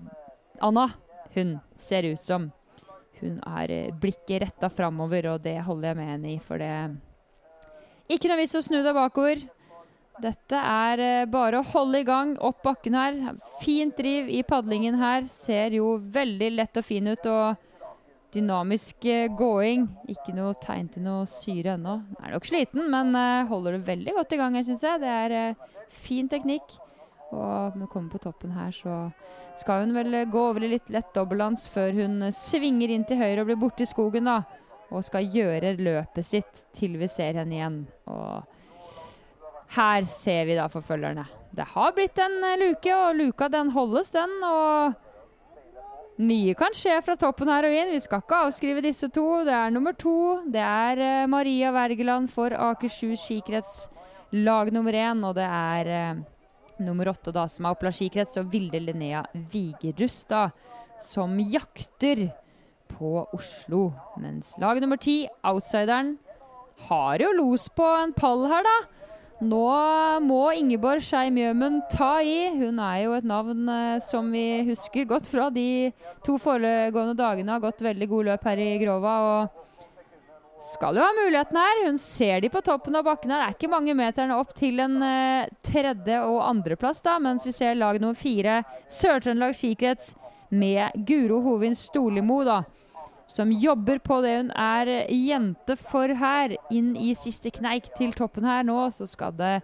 Anna, 0.62 0.86
hun 1.34 1.58
ser 1.90 2.08
ut 2.08 2.24
som 2.24 2.48
hun 3.18 3.36
har 3.42 3.68
eh, 3.74 3.92
blikket 3.92 4.46
retta 4.46 4.70
framover, 4.70 5.26
og 5.34 5.44
det 5.44 5.58
holder 5.66 5.90
jeg 5.90 5.98
med 5.98 6.10
henne 6.14 6.32
i, 6.36 6.40
for 6.40 6.62
det 6.62 6.72
Ikke 8.14 8.30
noe 8.30 8.38
vits 8.38 8.54
å 8.56 8.62
snu 8.64 8.78
deg 8.78 8.94
bakover. 8.94 9.42
Dette 10.18 10.58
er 10.58 11.00
eh, 11.02 11.28
bare 11.30 11.60
å 11.60 11.66
holde 11.70 12.00
i 12.02 12.06
gang 12.06 12.34
opp 12.42 12.64
bakken 12.64 12.96
her. 12.98 13.18
Fint 13.62 13.96
driv 13.98 14.30
i 14.32 14.42
padlingen 14.46 14.98
her. 14.98 15.26
Ser 15.30 15.76
jo 15.78 15.94
veldig 16.14 16.50
lett 16.56 16.80
og 16.80 16.86
fin 16.86 17.06
ut. 17.12 17.28
og 17.30 18.34
Dynamisk 18.34 19.06
eh, 19.06 19.28
gåing. 19.38 19.86
Ikke 20.10 20.34
noe 20.34 20.56
tegn 20.62 20.90
til 20.94 21.06
noe 21.06 21.28
syre 21.38 21.76
ennå. 21.76 22.00
Er 22.18 22.34
nok 22.34 22.50
sliten, 22.50 22.88
men 22.90 23.14
eh, 23.14 23.46
holder 23.50 23.78
det 23.78 23.86
veldig 23.86 24.18
godt 24.18 24.34
i 24.34 24.42
gang, 24.42 24.58
her, 24.58 24.66
syns 24.66 24.84
jeg. 24.88 25.04
Det 25.04 25.14
er 25.14 25.96
fin 26.02 26.30
teknikk. 26.30 26.76
Og 27.28 27.76
når 27.76 27.84
hun 27.84 27.92
kommer 27.92 28.16
på 28.16 28.22
toppen 28.24 28.54
her, 28.56 28.72
så 28.72 29.00
skal 29.60 29.84
hun 29.84 29.94
vel 29.94 30.22
gå 30.32 30.44
over 30.50 30.64
i 30.64 30.72
litt 30.72 30.86
lett 30.90 31.10
dobbeltdans 31.14 31.66
før 31.68 31.92
hun 31.92 32.30
svinger 32.32 32.94
inn 32.94 33.04
til 33.04 33.20
høyre 33.20 33.42
og 33.42 33.50
blir 33.50 33.60
borte 33.60 33.84
i 33.84 33.90
skogen, 33.90 34.30
da. 34.30 34.40
Og 34.88 35.04
skal 35.04 35.28
gjøre 35.28 35.74
løpet 35.76 36.30
sitt 36.30 36.62
til 36.74 36.96
vi 36.96 37.10
ser 37.12 37.36
henne 37.36 37.58
igjen. 37.58 37.82
Og 38.08 38.57
her 39.74 40.06
ser 40.08 40.46
vi 40.48 40.56
da 40.56 40.68
forfølgerne. 40.72 41.26
Det 41.52 41.66
har 41.74 41.92
blitt 41.96 42.18
en 42.22 42.38
eh, 42.44 42.56
luke, 42.60 42.94
og 42.94 43.18
luka 43.18 43.48
den 43.52 43.70
holdes, 43.74 44.10
den. 44.14 44.32
Og 44.46 44.94
mye 46.18 46.54
kan 46.58 46.74
skje 46.76 46.96
fra 47.04 47.16
toppen 47.20 47.50
her 47.50 47.68
og 47.68 47.76
inn. 47.76 47.92
Vi 47.92 48.00
skal 48.04 48.22
ikke 48.24 48.40
avskrive 48.46 48.84
disse 48.84 49.10
to. 49.14 49.26
Det 49.46 49.54
er 49.54 49.74
nummer 49.74 49.96
to. 49.98 50.16
Det 50.48 50.64
er 50.64 51.04
eh, 51.04 51.28
Maria 51.30 51.72
Wergeland 51.74 52.30
for 52.32 52.54
Akershus 52.54 53.26
skikrets 53.26 53.86
lag 54.32 54.72
nummer 54.74 54.96
én. 54.96 55.22
Og 55.26 55.36
det 55.38 55.46
er 55.46 55.92
eh, 55.98 56.20
nummer 56.84 57.12
åtte, 57.12 57.34
da, 57.34 57.46
som 57.50 57.66
er 57.66 57.76
Oppland 57.76 57.96
skikrets, 57.96 58.40
og 58.40 58.52
Vilde 58.52 58.80
Linnea 58.82 59.24
Vigerust, 59.52 60.28
da, 60.30 60.48
som 61.02 61.36
jakter 61.40 62.28
på 62.92 63.24
Oslo. 63.34 63.88
Mens 64.22 64.56
lag 64.62 64.80
nummer 64.82 65.00
ti, 65.00 65.20
outsideren, 65.46 66.16
har 66.88 67.18
jo 67.18 67.32
los 67.34 67.66
på 67.74 67.86
en 68.04 68.14
pall 68.14 68.46
her, 68.50 68.64
da. 68.66 68.97
Nå 69.38 69.66
må 70.24 70.40
Ingeborg 70.58 71.04
Skei 71.06 71.30
Mjømen 71.30 71.78
ta 71.92 72.16
i. 72.26 72.48
Hun 72.58 72.80
er 72.82 73.04
jo 73.04 73.14
et 73.14 73.26
navn 73.28 73.68
eh, 73.70 74.00
som 74.02 74.32
vi 74.34 74.64
husker 74.66 75.06
godt 75.06 75.30
fra 75.30 75.46
de 75.54 75.92
to 76.26 76.40
foregående 76.42 77.14
dagene. 77.18 77.54
Har 77.54 77.62
gått 77.62 77.84
veldig 77.86 78.08
god 78.10 78.30
løp 78.32 78.48
her 78.50 78.62
i 78.64 78.72
Grova. 78.82 79.14
og 79.28 79.64
skal 80.72 80.98
jo 80.98 81.04
ha 81.04 81.12
muligheten 81.14 81.58
her. 81.60 81.84
Hun 81.86 82.00
ser 82.02 82.42
de 82.42 82.50
på 82.50 82.62
toppen 82.66 82.98
av 82.98 83.06
bakken 83.06 83.30
her. 83.30 83.44
Det 83.44 83.48
er 83.52 83.56
ikke 83.56 83.72
mange 83.76 83.94
meterne 83.94 84.40
opp 84.42 84.50
til 84.58 84.82
en 84.82 84.98
eh, 85.06 85.52
tredje- 85.62 86.24
og 86.26 86.40
andreplass, 86.48 87.04
da, 87.06 87.14
mens 87.22 87.46
vi 87.46 87.54
ser 87.54 87.78
lag 87.78 88.00
nummer 88.02 88.18
fire, 88.18 88.64
Sør-Trøndelag 88.90 89.54
skikrets, 89.54 90.16
med 90.50 90.94
Guro 91.06 91.42
Hovin 91.44 91.76
Storlimo, 91.76 92.40
da 92.42 92.62
som 93.28 93.52
jobber 93.52 94.00
på 94.00 94.20
det 94.24 94.34
hun 94.38 94.50
er 94.56 94.88
eh, 94.88 95.12
jente 95.28 95.76
for 95.80 96.14
her. 96.16 96.56
Inn 96.74 96.94
i 96.96 97.12
siste 97.20 97.52
kneik 97.54 97.90
til 97.98 98.14
toppen 98.16 98.48
her 98.48 98.64
nå, 98.66 98.80
så 98.94 99.06
skal 99.08 99.36
det 99.36 99.58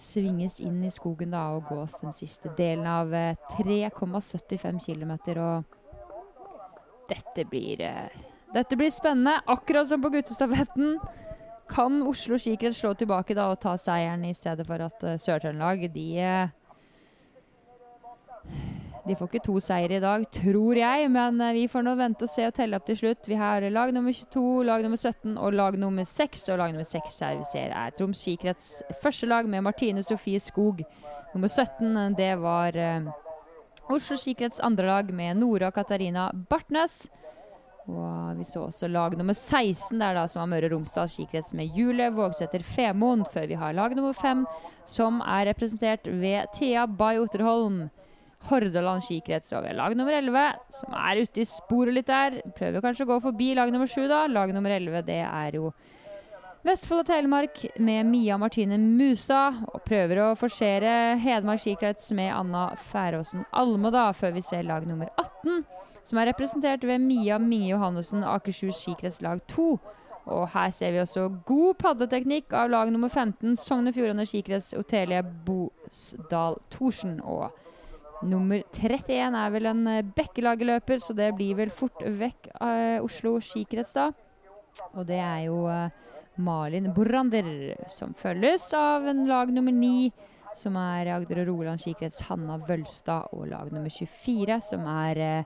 svinges 0.00 0.60
inn 0.62 0.80
i 0.86 0.90
skogen 0.90 1.34
da 1.34 1.48
og 1.56 1.68
gås 1.70 1.98
den 2.02 2.14
siste 2.18 2.52
delen 2.58 2.86
av 2.88 3.12
eh, 3.14 3.34
3,75 3.58 4.80
km. 4.86 5.16
Og 5.42 5.78
dette 7.10 7.44
blir, 7.50 7.82
eh, 7.82 8.22
dette 8.54 8.78
blir 8.78 8.94
spennende. 8.94 9.40
Akkurat 9.50 9.90
som 9.90 10.02
på 10.02 10.12
guttestafetten. 10.14 10.96
Kan 11.72 12.02
Oslo 12.04 12.36
skikrets 12.38 12.82
slå 12.82 12.92
tilbake 12.98 13.34
da 13.34 13.48
og 13.50 13.60
ta 13.62 13.76
seieren 13.80 14.26
i 14.28 14.34
stedet 14.36 14.66
for 14.68 14.82
at 14.84 15.04
eh, 15.06 15.18
Sør-Trøndelag 15.20 15.88
de 15.94 16.08
eh, 16.20 16.50
de 19.02 19.16
får 19.18 19.28
ikke 19.28 19.46
to 19.48 19.56
seire 19.58 19.96
i 19.96 20.02
dag, 20.02 20.24
tror 20.30 20.78
jeg, 20.78 21.06
men 21.10 21.40
eh, 21.42 21.54
vi 21.56 21.64
får 21.70 21.82
nå 21.82 21.94
vente 21.98 22.26
og 22.26 22.30
se 22.30 22.44
og 22.46 22.54
telle 22.54 22.78
opp 22.78 22.84
til 22.86 23.00
slutt. 23.00 23.26
Vi 23.26 23.38
har 23.38 23.64
lag 23.74 23.90
nummer 23.94 24.14
22, 24.14 24.42
lag 24.68 24.84
nummer 24.84 25.00
17 25.00 25.32
og 25.34 25.56
lag 25.58 25.78
nummer 25.80 26.06
6. 26.06 26.44
Og 26.52 26.60
lag 26.60 26.74
nummer 26.74 26.86
6 26.86 27.16
her 27.26 27.40
vi 27.40 27.48
ser 27.50 27.74
er 27.74 27.96
Troms 27.98 28.20
skikrets 28.22 28.68
første 29.02 29.26
lag 29.26 29.48
med 29.50 29.64
Martine 29.66 30.04
Sofie 30.06 30.38
Skog. 30.42 30.84
Nummer 31.34 31.50
17 31.50 32.14
det 32.14 32.36
var 32.38 32.78
eh, 32.78 33.08
Oslo 33.90 34.16
skikrets 34.20 34.62
andre 34.62 34.86
lag 34.86 35.10
med 35.10 35.40
Nora 35.40 35.72
Katarina 35.74 36.28
Bartnes. 36.50 37.08
Og 37.90 38.38
vi 38.38 38.46
så 38.46 38.68
også 38.68 38.86
lag 38.86 39.16
nummer 39.18 39.34
16 39.34 39.98
der 39.98 40.14
da, 40.14 40.28
som 40.30 40.44
var 40.44 40.52
Møre 40.52 40.68
og 40.70 40.76
Romsdal 40.76 41.10
skikrets 41.10 41.50
med 41.58 41.74
Julie 41.74 42.12
Vågsæter 42.14 42.62
Femoen, 42.62 43.26
før 43.26 43.50
vi 43.50 43.58
har 43.58 43.74
lag 43.74 43.96
nummer 43.98 44.14
5, 44.14 44.46
som 44.86 45.18
er 45.26 45.48
representert 45.50 46.06
ved 46.06 46.54
Thea 46.54 46.86
Bay 46.86 47.18
Otterholm. 47.18 47.88
Hordaland 48.48 49.04
skikrets 49.06 49.54
over 49.56 49.74
lag 49.76 49.94
nummer 49.96 50.16
11, 50.18 50.44
som 50.80 50.94
er 50.98 51.22
ute 51.22 51.42
i 51.42 51.48
sporet 51.48 51.94
litt 51.94 52.10
der. 52.10 52.40
Prøver 52.56 52.84
kanskje 52.84 53.06
å 53.06 53.10
gå 53.14 53.18
forbi 53.28 53.52
lag 53.58 53.72
nummer 53.72 53.90
7, 53.90 54.06
da. 54.10 54.24
Lag 54.30 54.52
nummer 54.54 54.74
11, 54.74 55.02
det 55.06 55.20
er 55.24 55.58
jo 55.60 55.72
Vestfold 56.62 57.02
og 57.02 57.06
Telemark 57.08 57.56
med 57.82 58.06
Mia 58.06 58.36
Martine 58.38 58.76
Musa. 58.78 59.48
Og 59.72 59.82
prøver 59.86 60.20
å 60.22 60.28
forsere 60.38 61.16
Hedmark 61.22 61.62
skikrets 61.62 62.12
med 62.14 62.30
Anna 62.34 62.68
Færåsen 62.92 63.42
Alme, 63.50 63.90
da, 63.90 64.10
før 64.14 64.36
vi 64.36 64.44
ser 64.46 64.68
lag 64.68 64.86
nummer 64.86 65.10
18, 65.18 65.64
som 66.06 66.20
er 66.22 66.30
representert 66.30 66.86
ved 66.86 67.02
Mia 67.02 67.40
Minge 67.42 67.72
Johannessen, 67.72 68.22
Akershus 68.22 68.78
skikrets 68.78 69.18
lag 69.26 69.42
2. 69.50 69.66
Og 70.32 70.44
her 70.52 70.70
ser 70.70 70.94
vi 70.94 71.02
også 71.02 71.26
god 71.48 71.80
padleteknikk 71.82 72.54
av 72.54 72.70
lag 72.70 72.92
nummer 72.94 73.10
15, 73.10 73.56
Sogne 73.58 73.90
Fjordane 73.94 74.26
skikrets 74.28 74.70
Otelie 74.78 75.24
Bosdal 75.46 76.60
Thorsen. 76.70 77.18
og 77.26 77.50
Nummer 78.22 78.62
31 78.70 79.34
er 79.34 79.50
vel 79.50 79.66
en 79.66 79.86
uh, 79.88 80.02
bekkelageløper, 80.14 81.00
så 81.02 81.14
det 81.18 81.32
blir 81.38 81.56
vel 81.58 81.72
fort 81.74 82.02
vekk 82.02 82.52
uh, 82.60 83.02
Oslo 83.02 83.38
skikrets, 83.42 83.96
da. 83.96 84.10
Og 84.94 85.06
det 85.08 85.18
er 85.18 85.48
jo 85.48 85.64
uh, 85.66 85.90
Malin 86.42 86.92
Borander, 86.94 87.74
som 87.90 88.14
følges 88.18 88.68
av 88.78 89.08
en 89.10 89.24
lag 89.28 89.50
nummer 89.52 89.74
9, 89.74 90.12
som 90.56 90.76
er 90.78 91.10
Agder 91.16 91.42
og 91.42 91.50
Rogaland 91.50 91.82
skikrets 91.82 92.22
Hanna 92.28 92.60
Vølstad, 92.62 93.32
og 93.34 93.50
lag 93.50 93.72
nummer 93.74 93.90
24, 93.90 94.60
som 94.70 94.86
er 94.92 95.44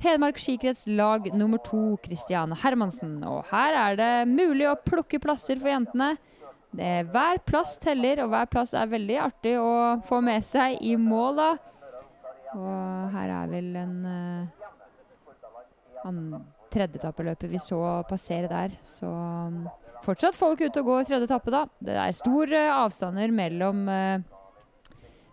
Hedmark 0.00 0.38
skikrets 0.40 0.86
lag 0.88 1.26
nummer 1.36 1.60
2, 1.66 1.98
Kristiane 2.06 2.56
Hermansen. 2.56 3.18
Og 3.28 3.42
her 3.50 3.76
er 3.76 3.98
det 3.98 4.12
mulig 4.30 4.64
å 4.70 4.78
plukke 4.80 5.20
plasser 5.20 5.60
for 5.60 5.68
jentene. 5.68 6.14
Hver 6.72 7.42
plass 7.44 7.74
teller, 7.82 8.22
og 8.24 8.30
hver 8.32 8.48
plass 8.48 8.72
er 8.78 8.88
veldig 8.88 9.18
artig 9.20 9.58
å 9.60 9.98
få 10.08 10.22
med 10.24 10.46
seg 10.48 10.78
i 10.80 10.94
mål, 10.96 11.42
da. 11.42 11.50
Og 12.56 13.10
her 13.14 13.30
er 13.34 13.50
vel 13.50 13.76
en 13.78 14.06
uh, 14.06 14.46
tredjeetappeløper 16.70 17.48
vi 17.52 17.58
så 17.62 18.02
passere 18.08 18.48
der. 18.50 18.70
Så 18.86 19.06
um, 19.06 19.68
fortsatt 20.04 20.36
folk 20.38 20.60
ute 20.62 20.80
og 20.82 20.86
går 20.88 21.04
tredje 21.08 21.26
etappe, 21.28 21.50
da. 21.54 21.62
Det 21.78 21.94
er 21.94 22.12
store 22.18 22.58
uh, 22.68 22.76
avstander 22.86 23.28
mellom, 23.34 23.78
uh, 23.86 24.20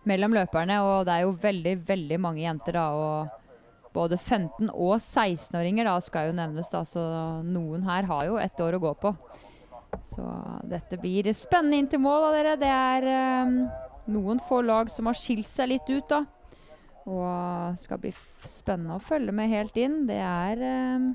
mellom 0.08 0.32
løperne, 0.36 0.76
og 0.84 1.06
det 1.08 1.14
er 1.16 1.22
jo 1.26 1.42
veldig, 1.42 1.74
veldig 1.88 2.18
mange 2.22 2.42
jenter, 2.44 2.72
da. 2.78 2.86
Og 2.94 3.26
både 3.94 4.16
15- 4.18 4.70
og 4.70 5.00
16-åringer 5.00 5.84
da 5.88 6.00
skal 6.04 6.26
jo 6.30 6.38
nevnes, 6.38 6.70
da. 6.70 6.80
Så 6.86 7.00
noen 7.46 7.82
her 7.88 8.02
har 8.10 8.22
jo 8.28 8.34
ett 8.42 8.60
år 8.62 8.72
å 8.78 8.84
gå 8.88 8.92
på. 9.02 9.10
Så 10.10 10.22
dette 10.68 10.96
blir 11.00 11.32
spennende 11.36 11.76
inn 11.80 11.90
til 11.90 12.00
mål, 12.04 12.20
da, 12.28 12.32
dere. 12.36 12.56
Det 12.60 12.72
er 12.72 13.00
um, 13.48 13.54
noen 14.14 14.38
få 14.48 14.58
lag 14.66 14.86
som 14.92 15.08
har 15.08 15.16
skilt 15.18 15.50
seg 15.50 15.66
litt 15.72 15.88
ut, 15.88 16.06
da. 16.10 16.20
Og 17.08 17.78
skal 17.80 18.00
bli 18.02 18.10
spennende 18.44 18.98
å 18.98 19.02
følge 19.02 19.32
med 19.32 19.48
helt 19.48 19.76
inn. 19.80 20.02
Det 20.08 20.18
er 20.20 20.64
eh, 20.68 21.06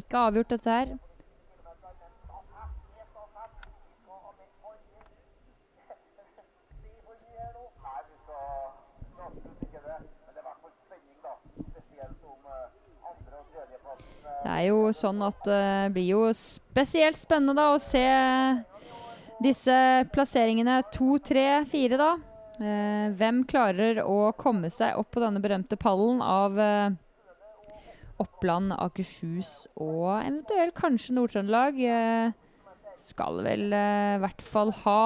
ikke 0.00 0.24
avgjort, 0.28 0.50
dette 0.56 0.78
her. 0.80 0.96
Det 14.38 14.54
er 14.54 14.64
jo 14.68 14.90
sånn 14.94 15.20
at 15.26 15.38
det 15.46 15.60
uh, 15.60 15.92
blir 15.92 16.06
jo 16.12 16.20
spesielt 16.36 17.18
spennende 17.18 17.58
da 17.58 17.68
å 17.74 17.80
se 17.82 18.02
disse 19.42 19.74
plasseringene 20.14 20.80
to, 20.94 21.18
tre, 21.22 21.64
fire, 21.70 21.98
da. 22.00 22.10
Eh, 22.58 23.10
hvem 23.14 23.44
klarer 23.46 24.00
å 24.02 24.32
komme 24.34 24.66
seg 24.74 24.96
opp 24.98 25.12
på 25.14 25.22
denne 25.22 25.38
berømte 25.38 25.76
pallen 25.78 26.18
av 26.24 26.56
eh, 26.58 26.90
Oppland, 28.18 28.72
Akershus 28.74 29.68
og 29.78 30.16
eventuelt 30.16 30.74
kanskje 30.74 31.14
Nord-Trøndelag? 31.14 31.78
Eh, 31.78 32.32
skal 32.98 33.38
vel 33.46 33.68
i 33.70 34.18
hvert 34.18 34.42
fall 34.42 34.72
ha 34.80 35.02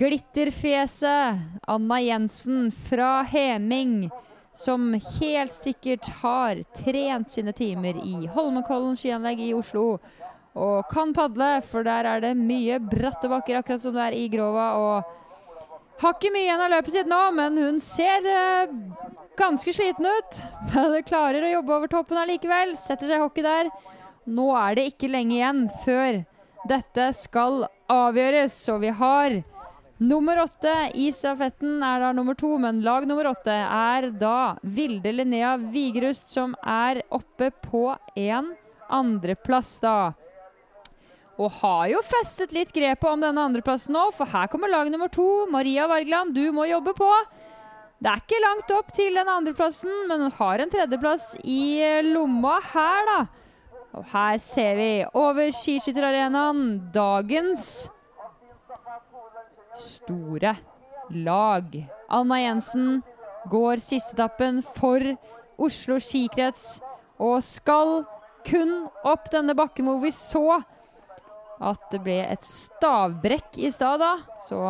glitterfjeset 0.00 1.60
Anna 1.70 2.00
Jensen 2.02 2.72
fra 2.88 3.20
Heming, 3.30 4.08
som 4.50 4.96
helt 5.20 5.54
sikkert 5.54 6.08
har 6.24 6.58
trent 6.74 7.36
sine 7.36 7.54
timer 7.54 8.00
i 8.02 8.26
Holmenkollen 8.34 8.98
skianlegg 8.98 9.44
i 9.46 9.52
Oslo. 9.54 10.00
og 10.56 10.88
kan 10.90 11.12
padle, 11.14 11.60
for 11.62 11.84
der 11.84 12.08
er 12.08 12.20
det 12.24 12.34
mye 12.34 12.80
bratte 12.80 13.28
bakker, 13.28 13.60
akkurat 13.60 13.82
som 13.84 13.94
det 13.94 14.08
er 14.08 14.14
i 14.16 14.26
Grova. 14.32 14.66
og 14.80 15.25
Har 16.02 16.16
ikke 16.16 16.32
mye 16.32 16.44
igjen 16.44 16.60
av 16.60 16.72
løpet 16.74 16.92
sitt 16.92 17.08
nå, 17.08 17.20
men 17.36 17.56
hun 17.60 17.80
ser 17.80 18.26
eh, 18.28 18.72
ganske 19.38 19.72
sliten 19.72 20.06
ut. 20.06 20.40
Men 20.74 20.96
klarer 21.08 21.46
å 21.46 21.52
jobbe 21.54 21.76
over 21.78 21.92
toppen 21.92 22.20
allikevel. 22.20 22.76
Setter 22.80 23.08
seg 23.08 23.18
i 23.18 23.24
hockey 23.24 23.44
der. 23.46 23.70
Nå 24.26 24.50
er 24.58 24.76
det 24.76 24.88
ikke 24.90 25.10
lenge 25.12 25.38
igjen 25.38 25.66
før 25.84 26.24
dette 26.66 27.10
skal 27.16 27.66
avgjøres, 27.92 28.58
og 28.74 28.82
vi 28.82 28.94
har 29.00 29.42
Nummer 29.96 30.36
åtte 30.42 30.72
i 31.00 31.06
stafetten 31.08 31.78
er 31.80 32.02
da 32.02 32.10
nummer 32.12 32.36
to, 32.36 32.50
men 32.60 32.82
lag 32.84 33.06
nummer 33.08 33.30
åtte 33.30 33.54
er 33.54 34.10
da 34.20 34.58
Vilde 34.60 35.08
Linnea 35.14 35.54
Vigerust, 35.56 36.28
som 36.34 36.52
er 36.60 37.00
oppe 37.08 37.48
på 37.64 37.86
en 38.12 38.50
andreplass, 38.92 39.78
da. 39.80 40.12
Og 41.36 41.50
har 41.58 41.88
jo 41.92 42.04
festet 42.06 42.54
litt 42.56 42.72
grepet 42.72 43.08
om 43.10 43.20
denne 43.20 43.42
andreplassen 43.44 43.92
nå, 43.92 44.06
for 44.16 44.28
her 44.32 44.48
kommer 44.48 44.72
lag 44.72 44.88
nummer 44.92 45.10
to. 45.12 45.44
Maria 45.52 45.84
Vargland, 45.90 46.32
du 46.32 46.48
må 46.54 46.64
jobbe 46.70 46.94
på. 46.96 47.10
Det 48.00 48.12
er 48.12 48.22
ikke 48.22 48.40
langt 48.44 48.72
opp 48.76 48.92
til 48.96 49.16
den 49.16 49.28
andreplassen, 49.28 49.92
men 50.08 50.26
hun 50.26 50.32
har 50.38 50.62
en 50.62 50.72
tredjeplass 50.72 51.36
i 51.44 51.80
lomma 52.08 52.58
her, 52.72 53.10
da. 53.10 53.18
Og 53.96 54.08
her 54.12 54.40
ser 54.44 54.76
vi 54.76 54.90
over 55.16 55.52
skiskytterarenaen 55.56 56.90
dagens 56.92 57.86
store 59.76 60.56
lag. 61.12 61.72
Anna 62.12 62.40
Jensen 62.42 63.00
går 63.52 63.80
sisteetappen 63.84 64.60
for 64.76 65.00
Oslo 65.56 65.96
skikrets 66.02 66.78
og 67.22 67.40
skal 67.46 68.02
kun 68.46 68.86
opp 69.06 69.30
denne 69.32 69.56
bakken 69.56 69.88
hvor 69.88 70.02
vi 70.02 70.12
så 70.14 70.60
at 71.60 71.88
det 71.92 72.02
ble 72.04 72.18
et 72.24 72.44
stavbrekk 72.44 73.58
i 73.62 73.70
stad, 73.72 74.02
da. 74.02 74.12
Så 74.44 74.60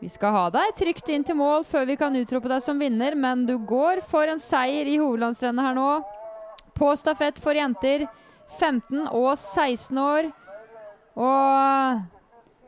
vi 0.00 0.10
skal 0.12 0.34
ha 0.34 0.44
deg 0.52 0.74
trygt 0.78 1.08
inn 1.12 1.24
til 1.26 1.38
mål 1.38 1.64
før 1.68 1.86
vi 1.88 1.98
kan 2.00 2.16
utrope 2.16 2.50
deg 2.52 2.64
som 2.64 2.80
vinner, 2.80 3.16
men 3.16 3.46
du 3.48 3.56
går 3.58 4.02
for 4.08 4.28
en 4.28 4.40
seier 4.42 4.88
i 4.88 4.98
hovedlandsrennet 5.00 5.68
her 5.68 5.76
nå. 5.76 5.90
På 6.76 6.92
stafett 7.00 7.38
for 7.40 7.56
jenter 7.56 8.04
15 8.58 9.06
og 9.08 9.32
16 9.36 10.00
år. 10.00 10.28
Og 11.16 12.15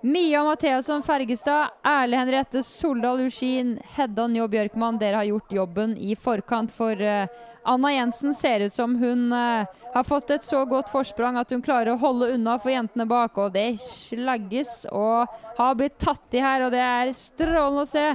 Mia 0.01 0.45
Matheusson 0.45 1.03
Fergestad, 1.03 1.71
Erle 1.83 2.17
Henriette 2.17 2.63
Soldal 2.63 3.21
Uskin, 3.21 3.81
Hedda 3.97 4.29
Njå 4.31 4.45
Bjørkmann, 4.49 4.99
dere 4.99 5.19
har 5.19 5.27
gjort 5.27 5.53
jobben 5.53 5.97
i 5.99 6.15
forkant. 6.15 6.71
For 6.71 6.95
uh, 7.03 7.27
Anna 7.67 7.91
Jensen 7.91 8.35
ser 8.35 8.63
ut 8.63 8.77
som 8.77 8.95
hun 9.01 9.33
uh, 9.35 9.67
har 9.95 10.07
fått 10.07 10.31
et 10.31 10.47
så 10.47 10.63
godt 10.71 10.93
forsprang 10.95 11.41
at 11.41 11.51
hun 11.51 11.65
klarer 11.67 11.97
å 11.97 11.99
holde 11.99 12.31
unna 12.37 12.55
for 12.63 12.71
jentene 12.71 13.09
bak. 13.11 13.43
Og 13.43 13.51
det 13.59 13.81
slagges 13.83 14.85
og 14.95 15.27
har 15.59 15.75
blitt 15.81 15.99
tatt 15.99 16.39
i 16.39 16.47
her, 16.47 16.69
og 16.69 16.77
det 16.77 16.85
er 16.87 17.15
strålende 17.19 17.83
å 17.83 17.91
se. 17.91 18.07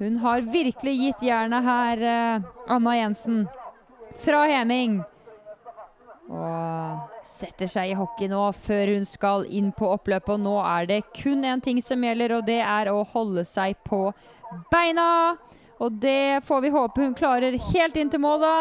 Hun 0.00 0.16
har 0.24 0.48
virkelig 0.48 0.96
gitt 0.96 1.28
jernet 1.28 1.68
her, 1.68 2.08
uh, 2.08 2.52
Anna 2.72 3.00
Jensen. 3.02 3.42
Fra 4.24 4.46
Heming. 4.48 5.02
Og 6.32 7.11
setter 7.28 7.70
seg 7.70 7.92
i 7.92 7.96
hockey 7.98 8.28
nå 8.30 8.44
før 8.64 8.94
hun 8.94 9.06
skal 9.08 9.46
inn 9.48 9.70
på 9.76 9.90
oppløpet. 9.94 10.34
Og 10.36 10.44
nå 10.44 10.56
er 10.64 10.88
det 10.90 11.00
kun 11.16 11.44
én 11.46 11.62
ting 11.62 11.80
som 11.84 12.02
gjelder, 12.02 12.36
og 12.38 12.46
det 12.48 12.60
er 12.64 12.90
å 12.92 13.02
holde 13.14 13.44
seg 13.48 13.78
på 13.86 14.04
beina. 14.72 15.36
Og 15.82 15.96
det 16.02 16.42
får 16.46 16.60
vi 16.62 16.74
håpe 16.74 17.02
hun 17.02 17.16
klarer 17.18 17.56
helt 17.72 17.96
inn 17.98 18.10
til 18.12 18.22
mål, 18.22 18.44
da. 18.44 18.56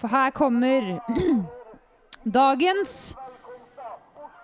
For 0.00 0.12
her 0.12 0.32
kommer 0.36 0.96
dagens 2.38 3.14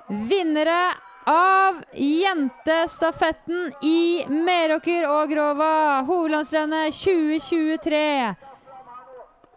vinnere 0.09 0.93
av 1.29 1.83
jentestafetten 1.95 3.73
i 3.87 4.25
Meråker 4.29 5.07
og 5.09 5.31
Grova. 5.31 5.75
Hovedlandsrennet 6.09 6.95
2023. 6.99 8.52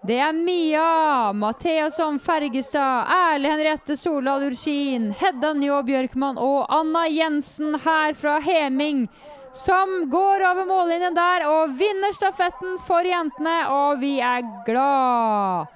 Det 0.06 0.18
er 0.22 0.34
Mia 0.38 1.34
Matheasson 1.34 2.20
Fergestad, 2.22 3.08
Erle 3.10 3.50
Henriette 3.50 3.96
Soldal 3.98 4.44
Urskin, 4.52 5.08
Hedda 5.18 5.50
Njå 5.58 5.80
Bjørkman 5.88 6.38
og 6.38 6.68
Anna 6.70 7.08
Jensen 7.10 7.74
her 7.82 8.14
fra 8.14 8.36
Heming 8.44 9.08
som 9.56 9.96
går 10.12 10.44
over 10.52 10.68
mållinjen 10.70 11.16
der 11.16 11.48
og 11.50 11.74
vinner 11.80 12.14
stafetten 12.14 12.76
for 12.86 13.08
jentene, 13.08 13.56
og 13.72 14.02
vi 14.04 14.20
er 14.20 14.46
glad. 14.68 15.72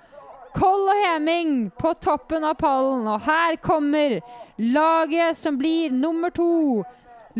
Koll 0.53 0.85
og 0.91 1.01
Heming 1.07 1.69
på 1.79 1.95
toppen 2.03 2.45
av 2.45 2.59
pallen, 2.59 3.07
og 3.09 3.23
her 3.25 3.57
kommer 3.63 4.19
laget 4.61 5.41
som 5.41 5.57
blir 5.57 5.95
nummer 5.95 6.29
to. 6.35 6.83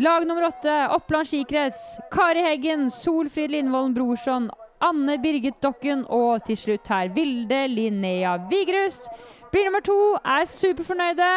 Lag 0.00 0.26
nummer 0.26 0.48
åtte, 0.48 0.74
Oppland 0.96 1.28
skikrets. 1.28 2.00
Kari 2.10 2.42
Heggen, 2.46 2.88
Solfrid 2.90 3.52
Lindvolden 3.52 3.94
Brorson, 3.94 4.50
Anne 4.80 5.18
Birgit 5.20 5.58
Dokken 5.60 6.06
og 6.08 6.44
til 6.46 6.56
slutt 6.56 6.88
her 6.88 7.10
Vilde 7.12 7.66
Linnea 7.68 8.36
Vigrust. 8.50 9.10
Blir 9.52 9.66
nummer 9.66 9.82
to, 9.84 9.98
er 10.24 10.46
superfornøyde. 10.48 11.32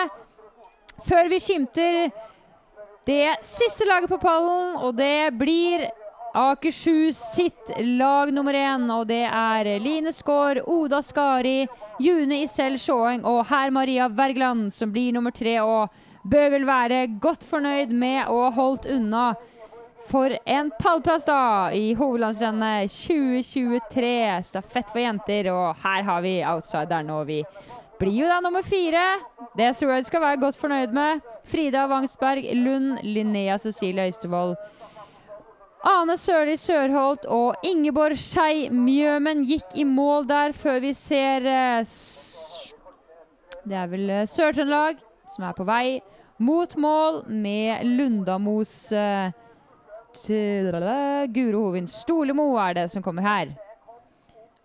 Før 1.04 1.28
vi 1.32 1.40
skimter 1.44 1.98
det 3.08 3.36
siste 3.44 3.88
laget 3.90 4.08
på 4.12 4.22
pallen, 4.22 4.78
og 4.80 4.96
det 4.96 5.34
blir 5.36 5.90
Akershus 6.34 7.18
sitt 7.36 7.74
lag 7.78 8.32
nummer 8.34 8.56
én. 8.58 8.88
Og 8.96 9.08
det 9.10 9.26
er 9.28 9.70
Line 9.84 10.14
Skaar, 10.14 10.64
Oda 10.66 11.02
Skari, 11.04 11.68
June 12.02 12.40
Isel 12.46 12.80
Sjåeng 12.82 13.26
og 13.30 13.44
herr 13.52 13.74
Maria 13.76 14.08
Wergeland 14.10 14.72
som 14.74 14.94
blir 14.94 15.14
nummer 15.14 15.36
tre. 15.36 15.60
Og 15.62 15.90
bør 16.24 16.54
vel 16.56 16.66
være 16.66 17.08
godt 17.22 17.44
fornøyd 17.46 17.92
med 17.92 18.32
å 18.32 18.46
ha 18.46 18.54
holdt 18.56 18.88
unna 18.90 19.34
for 20.10 20.38
en 20.46 20.72
pallplass, 20.80 21.26
da, 21.26 21.72
i 21.72 21.94
hovedlandsrennet 21.98 22.92
2023. 22.92 24.12
Stafett 24.46 24.92
for 24.92 25.02
jenter, 25.04 25.50
og 25.54 25.80
her 25.84 26.04
har 26.04 26.22
vi 26.26 26.36
outsideren. 26.48 27.12
Og 27.14 27.28
vi 27.30 27.40
blir 28.00 28.24
jo 28.24 28.30
da 28.30 28.42
nummer 28.44 28.66
fire. 28.66 29.04
Det 29.58 29.72
tror 29.80 29.96
jeg 29.96 30.06
du 30.06 30.12
skal 30.12 30.26
være 30.26 30.42
godt 30.44 30.60
fornøyd 30.60 30.96
med. 30.96 31.24
Frida 31.50 31.88
Wangsberg 31.92 32.48
Lund, 32.56 32.98
Linnea 33.04 33.58
Cecilie 33.58 34.08
Øystevold. 34.12 34.56
Ane 35.84 36.16
Sørli 36.16 36.56
Sørholt 36.56 37.26
og 37.28 37.66
Ingeborg 37.68 38.16
Skei 38.16 38.70
Mjømen 38.72 39.42
gikk 39.44 39.74
i 39.76 39.84
mål 39.84 40.24
der 40.30 40.54
før 40.56 40.78
vi 40.80 40.94
ser 40.96 41.44
uh, 41.44 41.96
Det 43.68 43.76
er 43.76 43.90
vel 43.92 44.08
uh, 44.08 44.22
Sør-Trøndelag 44.24 45.02
som 45.34 45.44
er 45.44 45.58
på 45.58 45.66
vei 45.68 46.00
mot 46.40 46.78
mål 46.80 47.26
med 47.28 47.84
Lundamos 48.00 48.94
uh, 48.96 49.36
Guro 51.34 51.66
Hovin 51.68 51.88
Stolemo 51.88 52.54
er 52.62 52.74
det 52.78 52.88
som 52.92 53.04
kommer 53.06 53.26
her. 53.26 53.54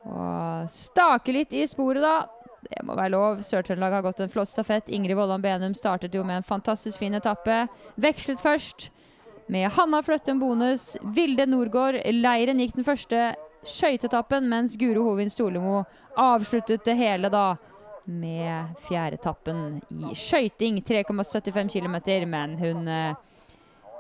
Og 0.09 0.69
stake 0.73 1.35
litt 1.35 1.55
i 1.57 1.67
sporet, 1.69 2.03
da. 2.05 2.27
Det 2.69 2.83
må 2.85 2.97
være 2.99 3.15
lov. 3.15 3.43
Sør-Trøndelag 3.47 3.99
har 3.99 4.05
gått 4.05 4.21
en 4.21 4.33
flott 4.33 4.51
stafett. 4.51 4.91
Ingrid 4.93 5.17
Vollan 5.17 5.43
Benum 5.43 5.75
startet 5.79 6.15
jo 6.15 6.25
med 6.27 6.41
en 6.41 6.47
fantastisk 6.47 6.99
fin 7.01 7.15
etappe. 7.15 7.67
Vekslet 8.01 8.41
først 8.43 8.89
med 9.49 9.71
Hanna 9.77 10.03
Fløttum 10.05 10.41
Bonus. 10.43 10.97
Vilde 11.15 11.47
Norgård 11.49 12.01
Leiren 12.13 12.61
gikk 12.61 12.77
den 12.77 12.87
første 12.87 13.33
skøyteetappen, 13.67 14.49
mens 14.51 14.77
Guro 14.79 15.05
Hovin 15.07 15.31
Stolemo 15.33 15.83
avsluttet 16.19 16.85
det 16.87 16.97
hele 16.99 17.31
da 17.33 17.53
med 18.09 18.77
fjerdeetappen 18.89 19.81
i 19.93 20.15
skøyting. 20.17 20.83
3,75 20.83 21.73
km, 21.73 21.97
men 22.29 22.57
hun 22.61 22.89
eh, 22.89 23.17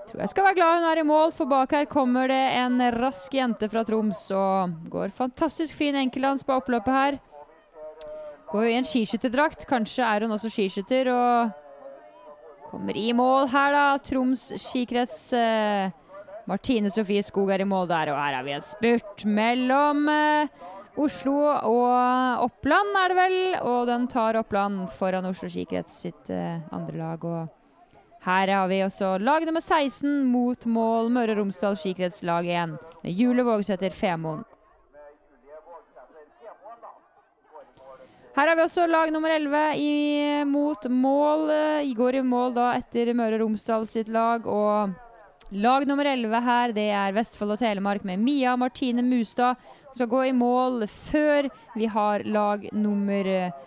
tror 0.08 0.22
jeg 0.24 0.32
skal 0.32 0.46
være 0.48 0.56
glad 0.58 0.74
hun 0.78 0.88
er 0.88 1.00
i 1.00 1.06
mål, 1.06 1.32
for 1.36 1.50
bak 1.50 1.72
her 1.76 1.88
kommer 1.90 2.30
det 2.30 2.42
en 2.58 2.80
rask 2.96 3.34
jente 3.34 3.68
fra 3.70 3.84
Troms 3.86 4.24
og 4.34 4.74
går 4.92 5.14
fantastisk 5.16 5.76
fin 5.78 5.96
enkeltdans 6.00 6.46
på 6.46 6.56
oppløpet 6.56 6.94
her. 6.94 7.18
Går 8.48 8.70
i 8.70 8.76
en 8.78 8.88
skiskytterdrakt. 8.88 9.66
Kanskje 9.68 10.06
er 10.08 10.24
hun 10.24 10.32
også 10.32 10.48
skiskytter 10.52 11.10
og 11.12 11.50
kommer 12.70 12.96
i 12.96 13.10
mål 13.12 13.50
her, 13.52 13.76
da. 13.76 13.86
Troms 14.04 14.48
skikrets. 14.56 15.26
Eh, 15.36 15.92
Martine 16.48 16.88
Sofie 16.88 17.20
Skog 17.26 17.50
er 17.52 17.60
i 17.60 17.68
mål 17.68 17.90
der, 17.90 18.08
og 18.14 18.16
her 18.16 18.38
har 18.38 18.46
vi 18.46 18.54
en 18.56 18.64
spurt 18.64 19.26
mellom 19.28 20.06
eh, 20.08 20.48
Oslo 20.98 21.36
og 21.44 22.46
Oppland, 22.46 22.96
er 23.02 23.12
det 23.12 23.18
vel. 23.18 23.38
Og 23.68 23.84
den 23.90 24.08
tar 24.08 24.40
Oppland 24.40 24.86
foran 24.96 25.28
Oslo 25.28 25.50
skikrets 25.52 26.00
sitt 26.06 26.32
eh, 26.32 26.64
andre 26.72 26.96
lag. 26.96 27.28
og 27.28 27.57
her 28.28 28.50
har 28.52 28.68
vi 28.68 28.82
også 28.84 29.14
lag 29.24 29.46
nummer 29.48 29.62
16 29.64 30.26
mot 30.28 30.66
mål 30.68 31.08
Møre 31.14 31.32
og 31.32 31.38
Romsdal 31.40 31.76
skikretslag 31.80 32.48
1 32.52 32.74
med 33.04 33.14
Jule 33.16 33.44
Vågsæter 33.46 33.94
Femoen. 33.96 34.42
Her 38.36 38.50
har 38.50 38.54
vi 38.54 38.62
også 38.62 38.84
lag 38.86 39.10
nummer 39.10 39.32
11 39.34 39.62
i, 39.82 39.94
mot 40.46 40.84
mål. 40.92 41.48
I 41.82 41.94
går 41.96 42.20
i 42.20 42.22
mål 42.22 42.52
da 42.54 42.68
etter 42.76 43.10
Møre 43.16 43.38
og 43.38 43.46
Romsdal 43.46 43.88
sitt 43.90 44.12
lag. 44.14 44.44
Og 44.46 44.92
lag 45.64 45.88
nummer 45.88 46.06
11 46.06 46.44
her, 46.50 46.74
det 46.76 46.86
er 47.00 47.16
Vestfold 47.16 47.56
og 47.56 47.62
Telemark 47.64 48.04
med 48.06 48.20
Mia 48.22 48.54
Martine 48.60 49.02
Mustad. 49.02 49.56
Skal 49.90 50.12
gå 50.12 50.22
i 50.28 50.36
mål 50.36 50.84
før 50.86 51.48
vi 51.74 51.88
har 51.90 52.28
lag 52.28 52.68
nummer 52.76 53.32
12. 53.32 53.64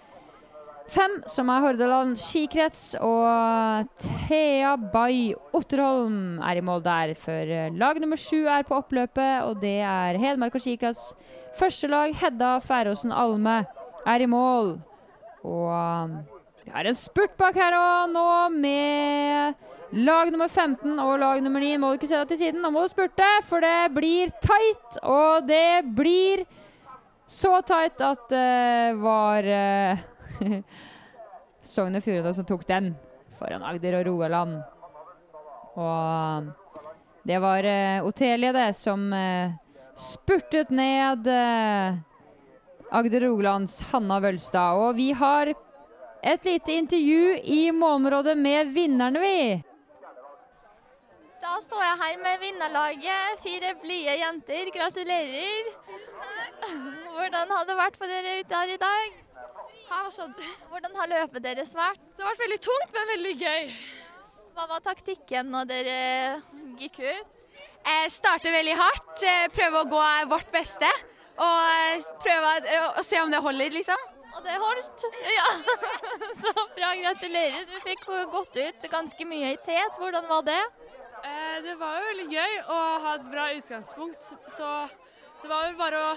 fem, 0.92 1.18
som 1.32 1.50
er 1.52 1.64
Hordaland 1.64 2.18
skikrets. 2.20 2.94
Og 3.04 3.88
Thea 4.28 4.76
Bay 4.92 5.32
Otterholm 5.56 6.40
er 6.44 6.60
i 6.60 6.66
mål 6.66 6.84
der, 6.86 7.16
før 7.20 7.52
eh, 7.56 7.74
lag 7.78 8.00
nummer 8.02 8.20
sju 8.20 8.44
er 8.46 8.66
på 8.68 8.78
oppløpet. 8.82 9.48
Og 9.48 9.62
det 9.64 9.80
er 9.88 10.20
Hedmark 10.22 10.58
og 10.58 10.64
skikrets. 10.64 11.12
Første 11.60 11.90
lag, 11.92 12.14
Hedda 12.16 12.58
Færåsen 12.64 13.12
Alme, 13.16 13.62
er 14.08 14.24
i 14.24 14.30
mål. 14.30 14.78
Og 15.44 15.68
um, 15.74 16.16
vi 16.64 16.72
har 16.74 16.88
en 16.88 16.98
spurt 16.98 17.34
bak 17.40 17.58
her 17.58 17.76
òg 17.76 18.12
nå, 18.14 18.28
med 18.54 20.02
lag 20.06 20.32
nummer 20.32 20.48
15 20.48 21.00
og 21.02 21.18
lag 21.20 21.42
nummer 21.44 21.64
9. 21.64 21.76
Må 21.82 21.92
du 21.92 22.00
ikke 22.00 22.12
se 22.12 22.20
deg 22.20 22.32
til 22.32 22.42
siden, 22.46 22.62
nå 22.64 22.72
må 22.74 22.86
du 22.86 22.94
spurte, 22.94 23.28
for 23.50 23.64
det 23.64 23.92
blir 23.96 24.32
tight. 24.44 25.02
Og 25.04 25.48
det 25.50 25.84
blir 25.98 26.46
så 27.32 27.60
tight 27.66 28.02
at 28.04 28.26
det 28.32 28.96
var 29.02 29.48
uh, 29.48 30.08
Sogn 31.74 31.98
og 31.98 32.04
Fjordane 32.04 32.36
som 32.36 32.48
tok 32.48 32.66
den 32.70 32.94
foran 33.40 33.66
Agder 33.66 34.00
og 34.00 34.08
Rogaland. 34.10 34.60
Og 35.80 36.52
det 37.28 37.40
var 37.42 37.66
uh, 37.66 38.08
Otelie, 38.10 38.54
det, 38.56 38.70
som 38.82 39.08
uh, 39.14 39.54
spurtet 39.98 40.72
ned 40.74 41.28
uh, 41.30 42.00
Agder 42.92 43.28
og 43.28 43.38
Rogalands 43.38 43.82
Hanna 43.92 44.20
Vølstad. 44.24 44.82
Og 44.82 44.96
vi 44.98 45.12
har 45.16 45.54
et 46.22 46.46
lite 46.46 46.78
intervju 46.78 47.38
i 47.44 47.62
målområdet 47.72 48.38
med 48.38 48.74
vinnerne, 48.76 49.22
vi. 49.22 49.38
Da 51.42 51.56
står 51.64 51.82
jeg 51.82 51.98
her 52.04 52.18
med 52.22 52.44
vinnerlaget. 52.44 53.40
Fire 53.42 53.74
blide 53.82 54.14
jenter. 54.20 54.70
Gratulerer. 54.76 55.72
Tusen 55.88 56.22
takk. 56.22 56.70
Hvordan 57.16 57.58
har 57.58 57.66
det 57.66 57.78
vært 57.80 57.98
for 57.98 58.12
dere 58.12 58.40
ute 58.44 58.60
her 58.62 58.74
i 58.76 58.82
dag? 58.84 59.31
Hvordan 60.72 60.96
har 60.96 61.10
løpet 61.12 61.44
deres 61.44 61.74
vært? 61.76 62.00
Det 62.16 62.24
har 62.24 62.32
vært 62.32 62.44
veldig 62.46 62.60
tungt, 62.64 62.94
men 62.96 63.12
veldig 63.12 63.34
gøy. 63.42 63.70
Hva 64.56 64.68
var 64.68 64.84
taktikken 64.84 65.52
når 65.52 65.68
dere 65.70 66.00
gikk 66.80 67.00
ut? 67.04 67.38
Jeg 67.82 68.12
starte 68.14 68.52
veldig 68.54 68.74
hardt, 68.78 69.24
eh, 69.26 69.48
prøve 69.56 69.82
å 69.82 69.90
gå 69.90 70.02
vårt 70.30 70.52
beste. 70.54 70.90
Og 71.42 71.60
eh, 71.74 72.10
prøve 72.22 72.82
å 73.00 73.04
se 73.06 73.22
om 73.24 73.32
det 73.32 73.42
holder, 73.42 73.74
liksom. 73.74 74.10
Og 74.32 74.44
det 74.46 74.58
holdt? 74.62 75.06
Ja. 75.36 75.48
Så 76.42 76.54
bra, 76.76 76.92
gratulerer. 77.02 77.66
Du 77.68 77.80
fikk 77.84 78.06
gått 78.32 78.60
ut 78.60 78.88
ganske 78.92 79.28
mye 79.28 79.56
i 79.56 79.60
tet. 79.66 79.98
Hvordan 80.00 80.28
var 80.30 80.46
det? 80.48 80.62
Eh, 81.22 81.58
det 81.66 81.76
var 81.80 81.98
jo 82.00 82.12
veldig 82.12 82.28
gøy 82.32 82.60
å 82.72 82.78
ha 83.06 83.16
et 83.18 83.26
bra 83.34 83.50
utgangspunkt. 83.58 84.30
Så 84.52 84.70
det 85.42 85.50
var 85.52 85.68
vel 85.68 85.76
bare 85.80 86.06
å 86.12 86.14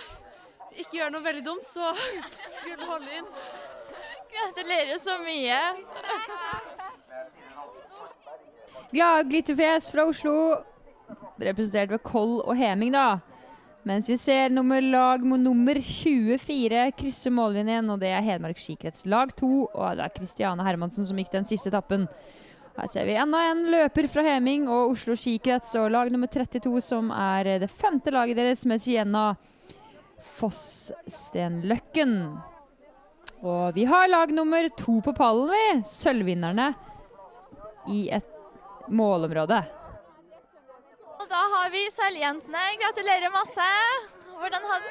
ikke 0.79 0.99
gjøre 0.99 1.13
noe 1.15 1.25
veldig 1.25 1.45
dumt, 1.47 1.67
så 1.69 1.93
skulle 2.59 2.79
vi 2.81 2.89
holde 2.89 3.19
inn. 3.21 3.29
Gratulerer 4.35 4.99
så 5.03 5.19
mye. 5.23 5.61
Glad 8.95 9.31
glitterfjes 9.31 9.91
fra 9.95 10.07
Oslo, 10.07 10.35
representert 11.43 11.93
ved 11.95 12.03
Koll 12.07 12.41
og 12.43 12.55
Heming, 12.59 12.95
da. 12.95 13.21
Mens 13.85 14.09
vi 14.09 14.17
ser 14.17 14.53
nummer 14.55 14.81
lag 14.81 15.25
med 15.29 15.43
nummer 15.45 15.77
24 15.77 16.87
krysse 16.97 17.31
mållinjen, 17.35 17.91
og 17.93 18.01
det 18.01 18.15
er 18.17 18.25
Hedmark 18.25 18.57
skikrets 18.61 19.05
lag 19.05 19.35
2. 19.37 19.51
Og 19.67 19.99
det 19.99 20.07
er 20.07 20.15
Kristiane 20.15 20.65
Hermansen 20.65 21.05
som 21.05 21.21
gikk 21.21 21.35
den 21.35 21.45
siste 21.51 21.69
etappen. 21.69 22.07
Her 22.79 22.89
ser 22.91 23.05
vi 23.07 23.19
enda 23.21 23.43
en 23.51 23.61
løper 23.71 24.09
fra 24.11 24.25
Heming 24.25 24.65
og 24.73 24.95
Oslo 24.95 25.15
skikrets 25.21 25.77
og 25.79 25.93
lag 25.93 26.09
nummer 26.11 26.33
32, 26.33 26.81
som 26.83 27.13
er 27.13 27.53
det 27.61 27.69
femte 27.71 28.15
laget 28.15 28.41
deres, 28.41 28.65
med 28.67 28.83
Sienna 28.83 29.35
Foss-Stenløkken. 30.39 32.17
Og 33.45 33.75
vi 33.77 33.85
har 33.89 34.09
lag 34.09 34.33
nummer 34.33 34.69
to 34.79 35.01
på 35.05 35.13
pallen, 35.17 35.51
vi. 35.53 35.65
Sølvvinnerne 35.89 36.73
i 37.93 38.09
et 38.17 38.31
målområde. 38.89 39.61
Og 41.21 41.27
da 41.31 41.43
har 41.57 41.73
vi 41.73 41.85
sølvjentene. 41.93 42.65
Gratulerer 42.81 43.33
masse. 43.33 43.69
Hvordan 44.35 44.65
har, 44.71 44.87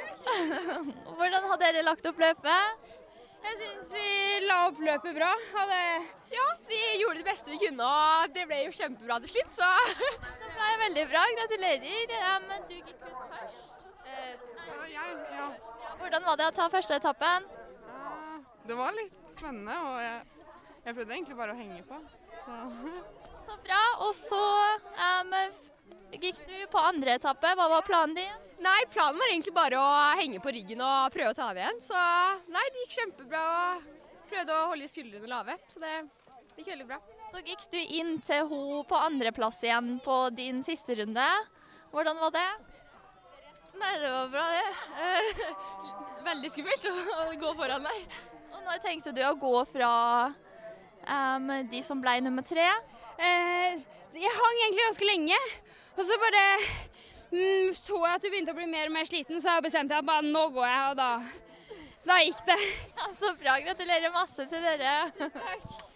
Hvordan 1.17 1.49
har 1.49 1.61
dere 1.61 1.86
lagt 1.86 2.05
opp 2.09 2.21
løpet? 2.21 2.89
Jeg 3.43 3.57
syns 3.59 3.89
vi 3.91 4.07
la 4.47 4.61
opp 4.69 4.79
løpet 4.79 5.17
bra. 5.17 5.34
Hadde... 5.57 5.79
Ja, 6.34 6.45
vi 6.69 6.79
gjorde 7.01 7.19
det 7.19 7.27
beste 7.27 7.51
vi 7.51 7.59
kunne, 7.61 7.86
og 7.86 8.31
det 8.34 8.47
ble 8.49 8.63
jo 8.63 8.71
kjempebra 8.73 9.19
til 9.21 9.36
slutt, 9.36 9.51
så 9.59 9.67
Det 10.39 10.53
ble 10.55 10.71
veldig 10.88 11.05
bra. 11.11 11.27
Gratulerer. 11.41 12.17
Ja, 12.23 12.38
men 12.47 12.65
du 12.69 12.77
gikk 12.79 12.93
ut 12.95 13.03
først. 13.03 13.72
Hvordan 15.99 16.26
var 16.28 16.38
det 16.39 16.47
å 16.51 16.55
ta 16.55 16.70
første 16.70 16.97
etappen? 16.99 17.45
Eh, 17.47 18.39
Det 18.68 18.76
var 18.78 18.95
litt 18.95 19.16
spennende, 19.34 19.76
og 19.88 19.99
jeg, 20.03 20.47
jeg 20.86 20.95
prøvde 20.95 21.16
egentlig 21.16 21.38
bare 21.38 21.55
å 21.55 21.59
henge 21.59 21.84
på. 21.88 21.99
Så. 22.45 22.57
Så 23.47 23.57
bra. 23.66 23.82
Og 24.05 24.14
så 24.16 24.41
um, 25.20 25.34
gikk 26.16 26.38
du 26.47 26.55
på 26.72 26.80
andre 26.80 27.18
etappe. 27.18 27.49
Hva 27.59 27.66
var 27.74 27.84
planen 27.88 28.16
din? 28.16 28.43
Nei, 28.64 28.78
planen 28.93 29.20
var 29.20 29.32
egentlig 29.34 29.51
bare 29.55 29.80
å 29.82 29.89
henge 30.16 30.39
på 30.43 30.53
ryggen 30.55 30.84
og 30.86 31.11
prøve 31.11 31.34
å 31.34 31.36
ta 31.36 31.49
av 31.51 31.59
igjen. 31.59 31.82
Så 31.84 32.03
nei, 32.53 32.64
det 32.72 32.86
gikk 32.86 32.95
kjempebra. 33.01 33.41
og 33.43 34.30
Prøvde 34.30 34.55
å 34.55 34.70
holde 34.72 34.88
skuldrene 34.88 35.28
lave, 35.28 35.57
så 35.74 35.84
det 35.84 35.97
gikk 36.55 36.70
veldig 36.72 36.88
bra. 36.93 37.01
Så 37.34 37.41
gikk 37.43 37.66
du 37.74 37.80
inn 37.82 38.16
til 38.24 38.47
hun 38.47 38.86
på 38.88 39.01
andreplass 39.09 39.59
igjen 39.66 39.97
på 40.05 40.18
din 40.38 40.64
siste 40.64 40.95
runde. 41.01 41.28
Hvordan 41.91 42.22
var 42.24 42.32
det? 42.38 42.47
Nei, 43.84 43.95
det 43.99 44.11
var 44.11 44.29
bra, 44.31 44.45
det. 44.55 45.47
Veldig 46.29 46.51
skummelt 46.53 46.88
å 46.88 47.25
gå 47.41 47.53
foran 47.57 47.84
deg. 47.84 48.17
Og 48.53 48.61
når 48.63 48.81
tenkte 48.84 49.11
du 49.15 49.19
å 49.27 49.34
gå 49.39 49.53
fra 49.67 49.91
um, 50.29 51.51
de 51.69 51.81
som 51.84 51.99
ble 52.01 52.15
nummer 52.23 52.45
tre? 52.47 52.69
Eh, 53.19 53.81
jeg 54.15 54.36
hang 54.39 54.59
egentlig 54.61 54.88
ganske 54.88 55.09
lenge, 55.09 55.39
og 55.97 56.03
så 56.07 56.17
bare 56.21 56.43
mm, 57.34 57.73
så 57.75 57.99
jeg 57.99 58.15
at 58.15 58.23
du 58.23 58.29
begynte 58.29 58.53
å 58.55 58.57
bli 58.57 58.69
mer 58.71 58.89
og 58.89 58.95
mer 58.95 59.09
sliten, 59.09 59.41
så 59.41 59.57
jeg 59.57 59.67
bestemte 59.67 59.95
jeg 59.95 60.05
at 60.05 60.09
bare 60.09 60.25
nå 60.25 60.47
går 60.55 60.69
jeg, 60.69 60.84
og 60.91 60.99
da, 61.01 61.09
da 62.07 62.19
gikk 62.23 62.43
det. 62.49 62.59
Ja, 63.03 63.09
så 63.17 63.34
bra. 63.39 63.57
Gratulerer 63.65 64.13
masse 64.13 64.47
til 64.47 64.63
dere. 64.63 64.99
Takk. 65.19 65.91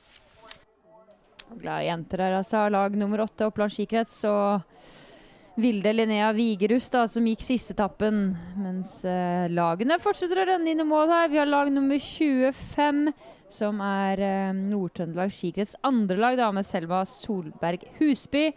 Glade 1.55 1.85
jenter 1.87 2.25
her, 2.25 2.33
altså. 2.41 2.65
Lag 2.73 2.97
nummer 2.99 3.23
åtte, 3.23 3.47
Oppland 3.47 3.71
skikrets. 3.71 4.25
Og 4.27 4.76
Vilde 5.57 5.89
Linnea 5.89 6.27
Vigerus, 6.37 6.85
da, 6.93 7.07
som 7.09 7.25
gikk 7.25 7.41
siste 7.41 7.73
etappen. 7.73 8.35
Mens 8.61 8.99
eh, 9.09 9.47
lagene 9.49 9.95
fortsetter 9.97 10.43
å 10.43 10.45
renne 10.45 10.69
inn 10.69 10.83
i 10.83 10.85
mål 10.85 11.09
her. 11.09 11.31
Vi 11.31 11.39
har 11.41 11.49
lag 11.49 11.71
nummer 11.73 11.97
25, 11.97 12.99
som 13.55 13.79
er 13.81 14.21
eh, 14.21 14.51
Nord-Trøndelag 14.53 15.33
skikrets 15.33 15.73
andre 15.87 16.19
lag, 16.21 16.35
da, 16.37 16.51
med 16.53 16.67
Selma 16.69 16.99
Solberg 17.09 17.87
Husby. 17.97 18.51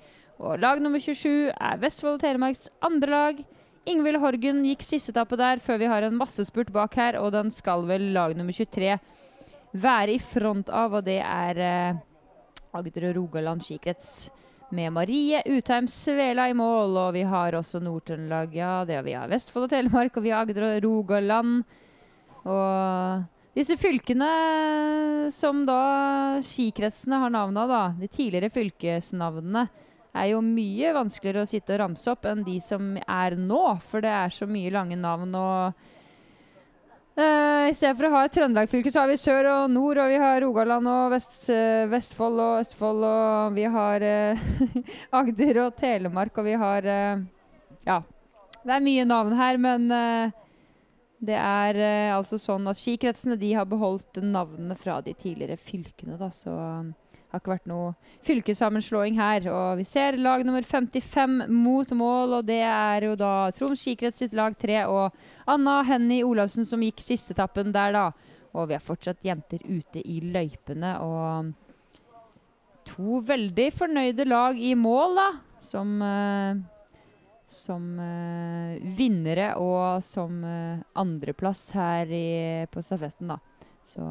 Og 0.44 0.60
lag 0.60 0.82
nummer 0.84 1.00
27 1.00 1.48
er 1.54 1.80
Vestfold 1.80 2.18
og 2.18 2.20
Telemarks 2.26 2.68
andre 2.84 3.14
lag. 3.14 3.40
Ingvild 3.88 4.20
Horgen 4.20 4.60
gikk 4.68 4.84
siste 4.84 5.14
etappe 5.14 5.38
der, 5.40 5.62
før 5.64 5.80
vi 5.80 5.88
har 5.88 6.04
en 6.04 6.20
massespurt 6.20 6.68
bak 6.74 6.98
her, 7.00 7.16
og 7.22 7.32
den 7.32 7.48
skal 7.56 7.86
vel 7.88 8.10
lag 8.12 8.36
nummer 8.36 8.52
23 8.52 8.98
være 9.72 10.18
i 10.18 10.20
front 10.20 10.68
av, 10.68 11.00
og 11.00 11.08
det 11.08 11.22
er 11.24 11.62
eh, 11.64 12.04
Agder 12.76 13.08
og 13.08 13.16
Rogaland 13.22 13.64
skikrets 13.64 14.28
med 14.76 14.92
Marie 14.94 15.42
Utheim 15.46 15.88
Svela 15.90 16.48
i 16.50 16.54
mål. 16.56 16.96
Og 17.06 17.12
vi 17.16 17.24
har 17.26 17.56
også 17.58 17.80
Nord-Trøndelag, 17.82 18.54
ja, 18.56 18.72
det 18.88 18.98
har 18.98 19.06
vi 19.06 19.16
har 19.18 19.30
Vestfold 19.30 19.66
og 19.66 19.74
Telemark, 19.74 20.16
og 20.16 20.26
vi 20.26 20.32
har 20.34 20.46
Agder 20.46 20.66
og 20.68 20.80
Rogaland. 20.86 21.60
Og 22.48 23.56
disse 23.56 23.76
fylkene 23.80 24.30
som 25.34 25.64
da 25.68 25.82
skikretsene 26.46 27.20
har 27.22 27.32
navn 27.34 27.58
av, 27.60 27.70
da, 27.70 27.82
de 27.98 28.08
tidligere 28.10 28.52
fylkesnavnene, 28.54 29.66
er 30.10 30.32
jo 30.32 30.40
mye 30.42 30.90
vanskeligere 30.96 31.44
å 31.44 31.50
sitte 31.50 31.76
og 31.76 31.82
ramse 31.84 32.10
opp 32.10 32.26
enn 32.26 32.42
de 32.46 32.56
som 32.64 32.96
er 32.98 33.36
nå, 33.38 33.62
for 33.86 34.02
det 34.02 34.10
er 34.10 34.32
så 34.34 34.48
mye 34.50 34.72
lange 34.74 34.98
navn 34.98 35.36
og 35.38 35.84
Eh, 37.18 37.68
I 37.70 37.74
stedet 37.74 37.96
for 37.98 38.06
å 38.06 38.12
ha 38.14 38.20
et 38.24 38.34
Trøndelag-fylke, 38.36 38.92
så 38.92 39.02
har 39.02 39.10
vi 39.10 39.18
sør 39.20 39.48
og 39.50 39.72
nord, 39.74 39.98
og 39.98 40.12
vi 40.12 40.20
har 40.22 40.38
Rogaland 40.44 40.88
og 40.88 41.10
Vest, 41.14 41.42
uh, 41.50 41.88
Vestfold 41.90 42.38
og 42.38 42.60
Østfold, 42.62 43.02
og 43.06 43.56
vi 43.56 43.66
har 43.74 44.06
uh, 44.06 44.44
Agder 45.20 45.64
og 45.66 45.74
Telemark, 45.80 46.38
og 46.38 46.46
vi 46.46 46.56
har 46.60 46.90
Ja. 47.86 48.02
Det 48.60 48.74
er 48.76 48.84
mye 48.84 49.04
navn 49.08 49.32
her, 49.38 49.56
men 49.56 49.86
det 51.24 51.36
er 51.36 51.78
altså 52.12 52.36
sånn 52.36 52.68
at 52.68 52.76
skikretsene 52.76 53.38
de 53.40 53.54
har 53.56 53.64
beholdt 53.64 54.20
navnene 54.20 54.76
fra 54.76 54.98
de 55.00 55.14
tidligere 55.16 55.56
fylkene, 55.56 56.18
da, 56.20 56.28
så 56.28 56.52
det 56.52 56.99
har 57.30 57.40
ikke 57.40 57.52
vært 57.52 57.68
noe 57.70 57.92
fylkessammenslåing 58.26 59.18
her. 59.18 59.46
Og 59.52 59.80
vi 59.80 59.86
ser 59.88 60.18
lag 60.20 60.42
nummer 60.46 60.66
55 60.66 61.46
mot 61.50 61.94
mål, 61.96 62.40
og 62.40 62.48
det 62.48 62.60
er 62.66 63.06
jo 63.10 63.14
da 63.18 63.50
Troms 63.56 63.82
skikrets 63.82 64.22
sitt 64.24 64.34
lag 64.36 64.56
3 64.58 64.82
og 64.90 65.14
Anna 65.50 65.80
Henny 65.86 66.20
Olavsen 66.26 66.66
som 66.66 66.82
gikk 66.84 67.02
siste 67.04 67.36
etappen 67.36 67.72
der, 67.74 67.94
da. 67.96 68.34
Og 68.50 68.66
vi 68.70 68.74
har 68.74 68.82
fortsatt 68.82 69.22
jenter 69.22 69.62
ute 69.62 70.02
i 70.02 70.18
løypene, 70.26 70.96
og 71.06 71.52
to 72.90 73.20
veldig 73.22 73.68
fornøyde 73.76 74.26
lag 74.26 74.58
i 74.58 74.74
mål, 74.74 75.20
da. 75.20 75.30
Som 75.70 76.00
uh, 76.02 76.58
som 77.60 77.84
uh, 77.98 78.78
vinnere 78.96 79.52
og 79.60 80.02
som 80.06 80.40
uh, 80.42 80.80
andreplass 80.98 81.68
her 81.76 82.10
i, 82.10 82.66
på 82.70 82.82
stafetten, 82.82 83.34
da. 83.34 83.38
Så 83.90 84.06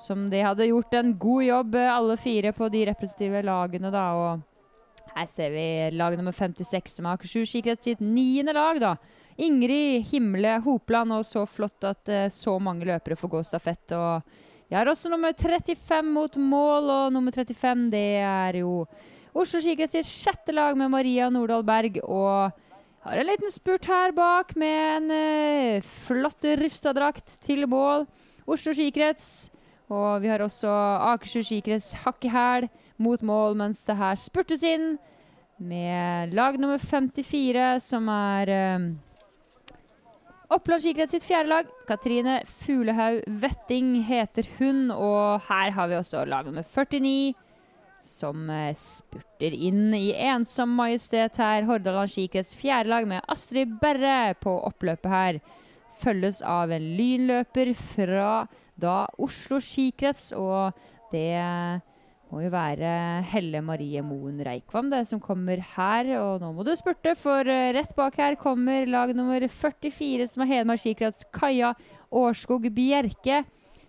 Som 0.00 0.28
de 0.32 0.40
hadde 0.44 0.68
gjort 0.70 0.94
en 0.96 1.12
god 1.18 1.44
jobb, 1.44 1.74
eh, 1.74 1.92
alle 1.92 2.16
fire 2.16 2.52
på 2.56 2.68
de 2.72 2.86
representative 2.88 3.42
lagene, 3.44 3.92
da. 3.92 4.04
Og 4.16 5.12
her 5.14 5.30
ser 5.34 5.54
vi 5.54 5.68
lag 5.96 6.16
nummer 6.16 6.32
56, 6.32 6.96
som 6.96 7.08
har 7.08 7.18
Akershus 7.18 7.50
skikrets 7.52 7.88
sitt 7.88 8.00
niende 8.00 8.54
lag, 8.56 8.80
da. 8.80 8.96
Ingrid 9.38 10.08
Himle 10.10 10.58
Hopland, 10.64 11.14
og 11.14 11.26
så 11.26 11.44
flott 11.46 11.84
at 11.86 12.10
uh, 12.10 12.26
så 12.34 12.56
mange 12.58 12.88
løpere 12.88 13.16
får 13.18 13.34
gå 13.36 13.42
stafett. 13.46 13.92
og 13.92 14.22
vi 14.68 14.76
har 14.76 14.88
også 14.90 15.08
nummer 15.08 15.32
35 15.32 16.10
mot 16.12 16.34
mål, 16.36 16.90
og 16.92 17.12
nummer 17.12 17.32
35 17.32 17.86
det 17.92 18.20
er 18.20 18.58
jo 18.60 18.82
Oslo 19.38 19.60
skikrets 19.62 19.94
sitt 19.94 20.08
sjette 20.08 20.52
lag 20.52 20.76
med 20.76 20.90
Maria 20.92 21.28
Nordahl 21.30 21.62
Berg. 21.64 22.00
Og 22.02 22.50
har 23.04 23.20
en 23.20 23.28
liten 23.28 23.52
spurt 23.54 23.86
her 23.88 24.12
bak 24.16 24.54
med 24.58 24.80
en 24.96 25.12
uh, 25.14 25.88
flott 26.08 26.44
Rifstad-drakt 26.58 27.38
til 27.44 27.64
mål. 27.70 28.04
Oslo 28.48 28.74
skikrets. 28.76 29.48
Og 29.88 30.22
vi 30.22 30.28
har 30.28 30.42
også 30.44 30.70
Akershus 31.14 31.48
skikrets 31.48 31.94
hakk 32.04 32.24
i 32.28 32.32
hæl 32.32 32.68
mot 33.00 33.22
mål, 33.22 33.56
mens 33.56 33.84
det 33.86 33.96
her 33.96 34.18
spurtes 34.20 34.64
inn 34.66 34.96
med 35.58 36.34
lag 36.36 36.58
nummer 36.60 36.78
54, 36.78 37.80
som 37.82 38.08
er 38.12 38.52
uh, 38.52 38.88
Oppland 40.48 40.80
skikrets 40.80 41.12
sitt 41.12 41.26
fjerde 41.28 41.50
lag. 41.50 41.68
Katrine 41.88 42.38
Fuglehaug 42.62 43.20
Vetting 43.42 43.98
heter 44.08 44.46
hun. 44.56 44.88
Og 44.94 45.44
her 45.44 45.74
har 45.76 45.90
vi 45.90 45.98
også 45.98 46.24
lag 46.24 46.46
nummer 46.48 46.64
49, 46.64 47.34
som 48.00 48.48
eh, 48.48 48.72
spurter 48.80 49.52
inn 49.52 49.92
i 49.92 50.14
ensom 50.30 50.72
majestet 50.78 51.36
her. 51.36 51.66
Hordaland 51.68 52.08
skikrets 52.14 52.56
fjerde 52.56 52.88
lag 52.94 53.08
med 53.10 53.28
Astrid 53.28 53.76
Berre 53.82 54.32
på 54.40 54.54
oppløpet 54.70 55.12
her. 55.12 55.40
Følges 55.98 56.40
av 56.46 56.72
en 56.74 56.84
lynløper 56.98 57.72
fra 57.76 58.46
da 58.78 59.02
Oslo 59.18 59.58
skikrets, 59.62 60.30
og 60.38 60.76
det 61.12 61.34
må 62.28 62.42
jo 62.44 62.50
være 62.52 62.90
Helle 63.30 63.62
Marie 63.64 64.02
Moen 64.04 64.40
Reikvam 64.44 64.90
det 64.92 65.04
som 65.08 65.20
kommer 65.22 65.62
her. 65.74 66.10
Og 66.20 66.42
nå 66.42 66.52
må 66.54 66.66
du 66.66 66.74
spurte, 66.76 67.14
for 67.18 67.48
uh, 67.48 67.70
rett 67.74 67.94
bak 67.96 68.18
her 68.20 68.36
kommer 68.40 68.88
lag 68.88 69.14
nummer 69.16 69.42
44, 69.48 70.28
som 70.30 70.44
er 70.44 70.52
Hedmark 70.52 70.84
skikrets 70.84 71.28
Kaja 71.34 71.72
Årskog 72.12 72.68
Bjerke. 72.74 73.42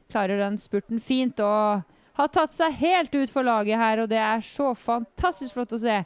Klarer 0.10 0.42
den 0.42 0.58
spurten 0.62 1.04
fint 1.04 1.42
og 1.44 1.84
har 2.20 2.32
tatt 2.34 2.56
seg 2.58 2.80
helt 2.82 3.14
ut 3.16 3.32
for 3.32 3.48
laget 3.48 3.80
her, 3.80 4.04
og 4.04 4.10
det 4.12 4.20
er 4.20 4.42
så 4.44 4.74
fantastisk 4.76 5.56
flott 5.56 5.76
å 5.76 5.84
se. 5.84 6.00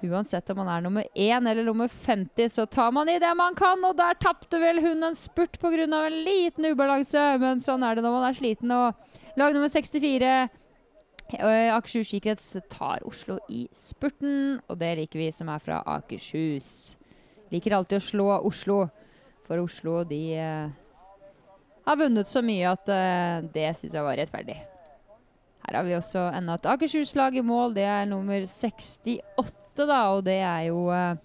Uansett 0.00 0.48
om 0.50 0.62
man 0.62 0.70
er 0.72 0.84
nummer 0.84 1.04
1 1.12 1.46
eller 1.50 1.66
nummer 1.66 1.88
50, 1.88 2.54
så 2.54 2.64
tar 2.66 2.92
man 2.96 3.08
i 3.08 3.18
det 3.20 3.32
man 3.36 3.54
kan. 3.58 3.82
Og 3.84 3.96
der 3.98 4.16
tapte 4.20 4.60
vel 4.62 4.80
hun 4.84 5.04
en 5.04 5.18
spurt 5.18 5.58
pga. 5.60 5.84
en 5.84 6.22
liten 6.24 6.64
ubalanse, 6.72 7.38
men 7.38 7.60
sånn 7.60 7.84
er 7.84 7.96
det 7.96 8.04
når 8.04 8.16
man 8.16 8.28
er 8.30 8.38
sliten. 8.38 8.72
Og 8.72 8.94
lag 9.36 9.52
nummer 9.52 9.68
64 9.68 10.48
Akershus 11.38 12.08
skikrets 12.08 12.56
tar 12.70 13.04
Oslo 13.06 13.38
i 13.48 13.68
spurten, 13.76 14.60
og 14.68 14.78
det 14.80 14.96
liker 14.98 15.20
vi 15.20 15.30
som 15.32 15.48
er 15.48 15.62
fra 15.62 15.82
Akershus. 15.86 16.96
Liker 17.52 17.76
alltid 17.76 18.00
å 18.00 18.04
slå 18.04 18.28
Oslo, 18.46 18.88
for 19.46 19.62
Oslo 19.62 20.02
de 20.06 20.20
uh, 20.38 20.70
har 21.86 21.98
vunnet 21.98 22.30
så 22.30 22.42
mye 22.42 22.70
at 22.70 22.90
uh, 22.90 23.46
det 23.54 23.70
syns 23.78 23.94
jeg 23.94 24.06
var 24.06 24.18
rettferdig. 24.18 24.58
Her 25.66 25.76
har 25.76 25.86
vi 25.86 25.96
også 25.96 26.30
enda 26.34 26.56
et 26.56 26.68
Akershus-lag 26.72 27.36
i 27.36 27.44
mål. 27.44 27.74
Det 27.76 27.84
er 27.84 28.08
nummer 28.08 28.46
68, 28.46 29.20
da, 29.88 30.02
og 30.14 30.24
det 30.26 30.38
er 30.44 30.68
jo 30.68 30.86
uh, 30.88 31.16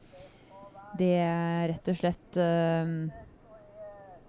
Det 0.95 1.14
er 1.20 1.70
rett 1.74 1.91
og 1.91 1.97
slett 1.99 2.41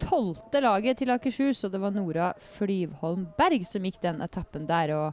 tolvte 0.02 0.60
laget 0.60 0.98
til 0.98 1.12
Akershus, 1.14 1.62
og 1.64 1.72
det 1.72 1.80
var 1.80 1.94
Nora 1.94 2.32
Flyvholm 2.56 3.28
Berg 3.38 3.62
som 3.68 3.86
gikk 3.86 4.00
den 4.02 4.18
etappen 4.24 4.66
der. 4.68 4.92
og 4.92 5.12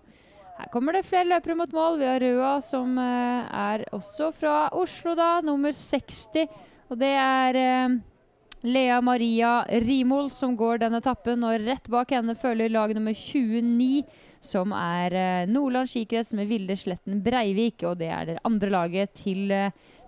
her 0.57 0.70
kommer 0.74 0.93
det 0.93 1.05
flere 1.05 1.30
løpere 1.30 1.55
mot 1.57 1.72
mål. 1.74 1.99
Vi 2.01 2.09
har 2.09 2.22
Røa, 2.22 2.55
som 2.61 2.97
uh, 2.97 3.45
er 3.49 3.86
også 3.93 4.32
fra 4.34 4.70
Oslo, 4.74 5.16
da. 5.18 5.41
Nummer 5.45 5.72
60. 5.72 6.49
Og 6.89 6.99
det 6.99 7.14
er 7.14 8.01
Lea 8.64 9.01
Maria 9.01 9.66
Rimol 9.68 10.30
som 10.32 10.55
går 10.55 10.80
den 10.86 10.95
etappen. 10.95 11.43
Og 11.43 11.66
rett 11.68 11.89
bak 11.91 12.14
henne 12.16 12.36
følger 12.39 12.72
lag 12.72 12.93
nummer 12.95 13.16
29, 13.16 14.03
som 14.43 14.75
er 14.75 15.15
uh, 15.15 15.49
Nordland 15.49 15.89
skikrets 15.91 16.35
med 16.37 16.51
Vilde 16.51 16.77
Sletten 16.79 17.23
Breivik. 17.25 17.85
Og 17.87 17.97
det 18.01 18.11
er 18.11 18.29
det 18.29 18.37
andre 18.47 18.73
laget 18.73 19.15
til 19.23 19.53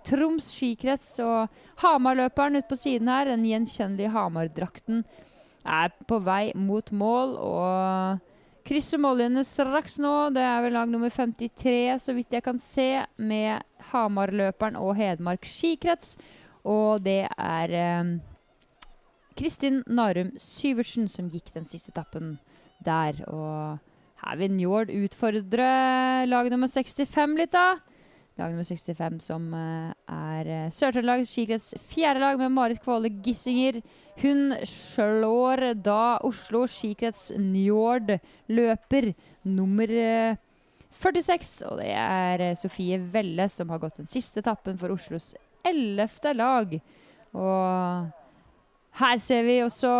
Troms 0.06 0.52
skikrets. 0.54 1.18
Og 1.24 1.48
Hamar-løperen 1.82 2.60
ute 2.60 2.70
på 2.70 2.78
siden 2.78 3.10
her, 3.12 3.32
den 3.32 3.48
gjenkjennelige 3.48 4.14
Hamar-drakten, 4.14 5.02
er 5.66 5.90
på 6.06 6.20
vei 6.22 6.52
mot 6.54 6.92
mål. 6.94 7.36
og 7.42 8.32
krysser 8.66 9.00
mållinjene 9.00 9.44
straks 9.46 9.98
nå. 10.02 10.14
Det 10.34 10.42
er 10.42 10.62
vel 10.64 10.74
lag 10.76 10.90
nummer 10.90 11.12
53, 11.12 11.98
så 12.02 12.14
vidt 12.16 12.34
jeg 12.34 12.44
kan 12.46 12.58
se, 12.62 12.88
med 13.16 13.62
Hamar-løperen 13.92 14.78
og 14.80 14.96
Hedmark 14.98 15.46
skikrets. 15.48 16.16
Og 16.66 17.02
det 17.04 17.22
er 17.30 17.74
eh, 17.78 18.14
Kristin 19.38 19.82
Narum 19.86 20.32
Syvertsen 20.42 21.06
som 21.10 21.30
gikk 21.30 21.52
den 21.54 21.68
siste 21.70 21.92
etappen 21.94 22.36
der. 22.84 23.22
Og 23.30 23.78
her 24.22 24.38
vil 24.40 24.54
Njord 24.56 24.92
utfordre 24.94 25.66
lag 26.28 26.48
nummer 26.52 26.70
65 26.72 27.36
litt, 27.38 27.52
da. 27.52 27.76
Lag 28.36 28.52
nummer 28.52 28.68
65, 28.68 29.20
som 29.24 29.44
uh, 29.56 29.92
er 30.12 30.48
uh, 30.48 30.72
Sør-Trøndelag 30.76 31.24
skikrets 31.28 31.70
fjerde 31.88 32.20
lag 32.20 32.40
med 32.40 32.52
Marit 32.52 32.82
Kvåle 32.84 33.08
Gissinger. 33.24 33.80
Hun 34.20 34.50
slår 34.68 35.70
da 35.84 36.18
Oslo 36.24 36.66
skikrets 36.68 37.30
Njord 37.40 38.12
løper 38.52 39.12
nummer 39.48 39.94
uh, 39.96 40.42
46. 41.00 41.54
Og 41.70 41.80
det 41.80 41.90
er 41.96 42.46
Sofie 42.60 43.00
Velle 43.12 43.48
som 43.52 43.72
har 43.72 43.80
gått 43.80 44.00
den 44.02 44.12
siste 44.12 44.44
etappen 44.44 44.76
for 44.80 44.92
Oslos 44.92 45.32
ellevte 45.66 46.32
lag. 46.36 46.76
Og 47.36 48.25
her 48.96 49.18
ser 49.20 49.42
vi 49.44 49.58
også 49.60 49.90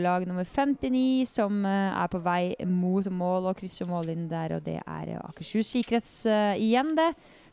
lag 0.00 0.24
nummer 0.28 0.46
59, 0.48 1.28
som 1.28 1.64
er 1.68 2.08
på 2.08 2.22
vei 2.24 2.54
mot 2.64 3.04
mål 3.12 3.50
og 3.50 3.58
krysser 3.58 3.88
mållinjen 3.88 4.30
der. 4.30 4.56
Og 4.56 4.64
det 4.64 4.78
er 4.80 5.10
Akershus 5.20 5.68
skikrets 5.68 6.22
igjen, 6.56 6.94
det. 6.96 7.10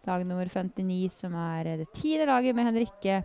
Lag 0.08 0.24
nummer 0.24 0.48
59, 0.48 1.18
som 1.26 1.36
er 1.36 1.74
det 1.82 1.90
tiende 1.98 2.30
laget 2.30 2.56
med 2.56 2.70
Henrikke 2.70 3.18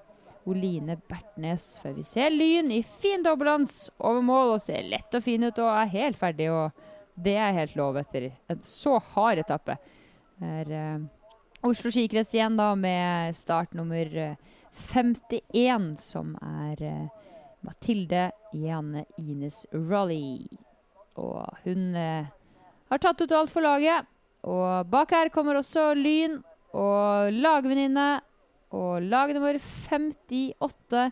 Oline 0.51 0.97
Bertnes. 1.09 1.77
Før 1.83 1.95
vi 1.97 2.05
ser 2.07 2.33
Lyn 2.35 2.73
i 2.75 2.83
fin 2.83 3.23
dobbeltdans 3.23 3.93
over 3.99 4.23
mål 4.27 4.57
og 4.57 4.65
ser 4.65 4.87
lett 4.91 5.15
og 5.15 5.25
fin 5.25 5.47
ut 5.47 5.63
og 5.63 5.71
er 5.71 5.93
helt 5.95 6.19
ferdig. 6.19 6.51
Og 6.51 6.71
det 7.15 7.37
er 7.39 7.57
helt 7.57 7.77
lov 7.79 7.99
etter 8.01 8.31
en 8.51 8.63
så 8.67 8.99
hard 9.13 9.43
etappe. 9.43 9.77
Er 10.43 10.73
uh, 10.75 11.69
Oslo 11.69 11.93
skikrets 11.95 12.35
igjen 12.35 12.59
da 12.59 12.73
med 12.75 13.37
start 13.39 13.77
nummer 13.79 14.09
51, 14.91 15.43
eh, 15.55 15.85
som 16.03 16.35
er 16.43 16.83
uh, 16.83 17.22
Mathilde 17.67 18.31
Janne 18.53 19.05
Ines 19.21 19.65
Rolly. 19.73 20.47
Og 21.21 21.47
hun 21.65 21.93
eh, 21.99 22.31
har 22.91 23.03
tatt 23.03 23.23
ut 23.23 23.35
alt 23.37 23.53
for 23.53 23.65
laget. 23.65 24.09
Og 24.43 24.89
bak 24.91 25.13
her 25.15 25.31
kommer 25.35 25.61
også 25.61 25.93
Lyn 25.95 26.41
og 26.75 27.35
lagvenninne 27.37 28.23
og 28.73 29.05
lag 29.05 29.35
nummer 29.37 29.59
58, 29.61 31.03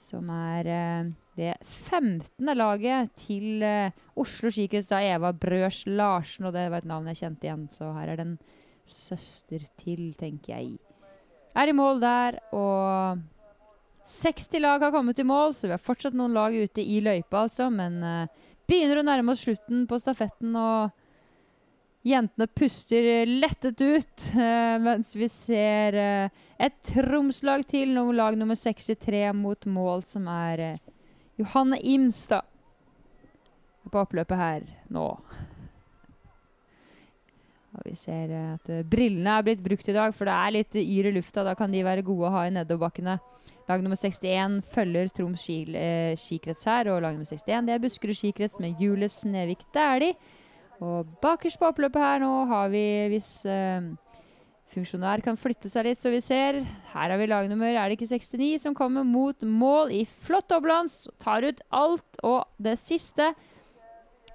som 0.00 0.30
er 0.32 0.70
eh, 0.72 1.12
det 1.36 1.52
15. 1.62 2.24
laget 2.56 3.12
til 3.20 3.62
eh, 3.62 3.94
Oslo 4.16 4.50
skikrets 4.54 4.92
av 4.94 5.04
Eva 5.04 5.34
Brøs 5.36 5.84
Larsen. 5.86 6.48
Og 6.48 6.56
det 6.56 6.66
var 6.70 6.82
et 6.82 6.90
navn 6.90 7.10
jeg 7.12 7.22
kjente 7.22 7.48
igjen, 7.48 7.68
så 7.74 7.92
her 7.98 8.12
er 8.12 8.20
det 8.20 8.26
en 8.28 8.38
søster 8.90 9.64
til, 9.80 10.12
tenker 10.18 10.56
jeg. 10.56 10.74
Er 11.54 11.70
i 11.70 11.76
mål 11.76 12.00
der, 12.02 12.40
og 12.56 13.20
60 14.04 14.60
lag 14.60 14.82
har 14.82 14.92
kommet 14.92 15.18
i 15.18 15.24
mål, 15.24 15.54
så 15.54 15.68
vi 15.68 15.72
har 15.72 15.82
fortsatt 15.82 16.16
noen 16.16 16.34
lag 16.36 16.54
ute 16.54 16.82
i 16.82 17.00
løypa, 17.04 17.46
altså. 17.46 17.70
Men 17.72 18.02
uh, 18.04 18.44
begynner 18.68 19.00
å 19.00 19.06
nærme 19.06 19.32
oss 19.32 19.44
slutten 19.46 19.86
på 19.88 19.98
stafetten. 20.02 20.56
og 20.56 22.04
Jentene 22.04 22.48
puster 22.52 23.24
lettet 23.28 23.80
ut, 23.80 24.26
uh, 24.36 24.76
mens 24.86 25.14
vi 25.16 25.28
ser 25.32 25.96
uh, 25.96 26.42
et 26.60 26.76
Troms-lag 26.90 27.64
til, 27.68 27.94
no 27.96 28.10
lag 28.12 28.36
nummer 28.36 28.58
63 28.60 29.30
mot 29.36 29.64
mål, 29.66 30.04
som 30.08 30.28
er 30.28 30.66
Johanne 31.40 31.80
Imstad 31.80 32.44
på 33.90 34.04
oppløpet 34.04 34.38
her 34.38 34.68
nå. 34.92 35.08
Og 37.74 37.88
vi 37.88 37.94
ser 37.98 38.30
at 38.38 38.68
brillene 38.86 39.38
er 39.38 39.46
blitt 39.46 39.62
brukt 39.64 39.88
i 39.90 39.96
dag, 39.96 40.14
for 40.14 40.28
det 40.30 40.34
er 40.34 40.54
litt 40.54 40.76
yr 40.78 41.10
i 41.10 41.14
lufta. 41.16 41.42
Da 41.46 41.56
kan 41.58 41.72
de 41.74 41.82
være 41.86 42.06
gode 42.06 42.28
å 42.28 42.34
ha 42.36 42.44
i 42.46 42.54
nedoverbakkene. 42.54 43.18
Lag 43.64 43.80
nummer 43.80 43.96
61 43.96 44.60
følger 44.74 45.10
Troms 45.16 45.46
skikrets 46.20 46.68
her, 46.68 46.90
og 46.92 47.00
lag 47.02 47.16
nummer 47.16 47.26
61 47.26 47.66
det 47.66 47.74
er 47.74 47.82
Buskerud 47.82 48.18
skikrets 48.18 48.60
med 48.62 48.80
Jule 48.82 49.08
Snevik 49.08 49.64
Dæhlie. 49.74 50.18
Og 50.84 51.08
bakerst 51.22 51.58
på 51.60 51.70
oppløpet 51.70 52.02
her 52.02 52.20
nå 52.20 52.32
har 52.50 52.68
vi, 52.72 52.84
hvis 53.14 53.30
eh, 53.48 53.86
funksjonær 54.74 55.22
kan 55.24 55.38
flytte 55.40 55.70
seg 55.72 55.88
litt, 55.88 56.02
så 56.02 56.12
vi 56.12 56.20
ser 56.24 56.60
Her 56.92 57.14
har 57.14 57.18
vi 57.20 57.30
lagnummer, 57.30 57.72
er 57.72 57.88
det 57.88 57.98
ikke 57.98 58.10
69, 58.18 58.58
som 58.66 58.76
kommer 58.76 59.06
mot 59.06 59.42
mål 59.42 59.94
i 59.94 60.04
flott 60.04 60.50
dobbeltlands. 60.52 61.06
Tar 61.22 61.46
ut 61.46 61.62
alt. 61.70 62.20
Og 62.22 62.44
det 62.62 62.76
siste 62.82 63.32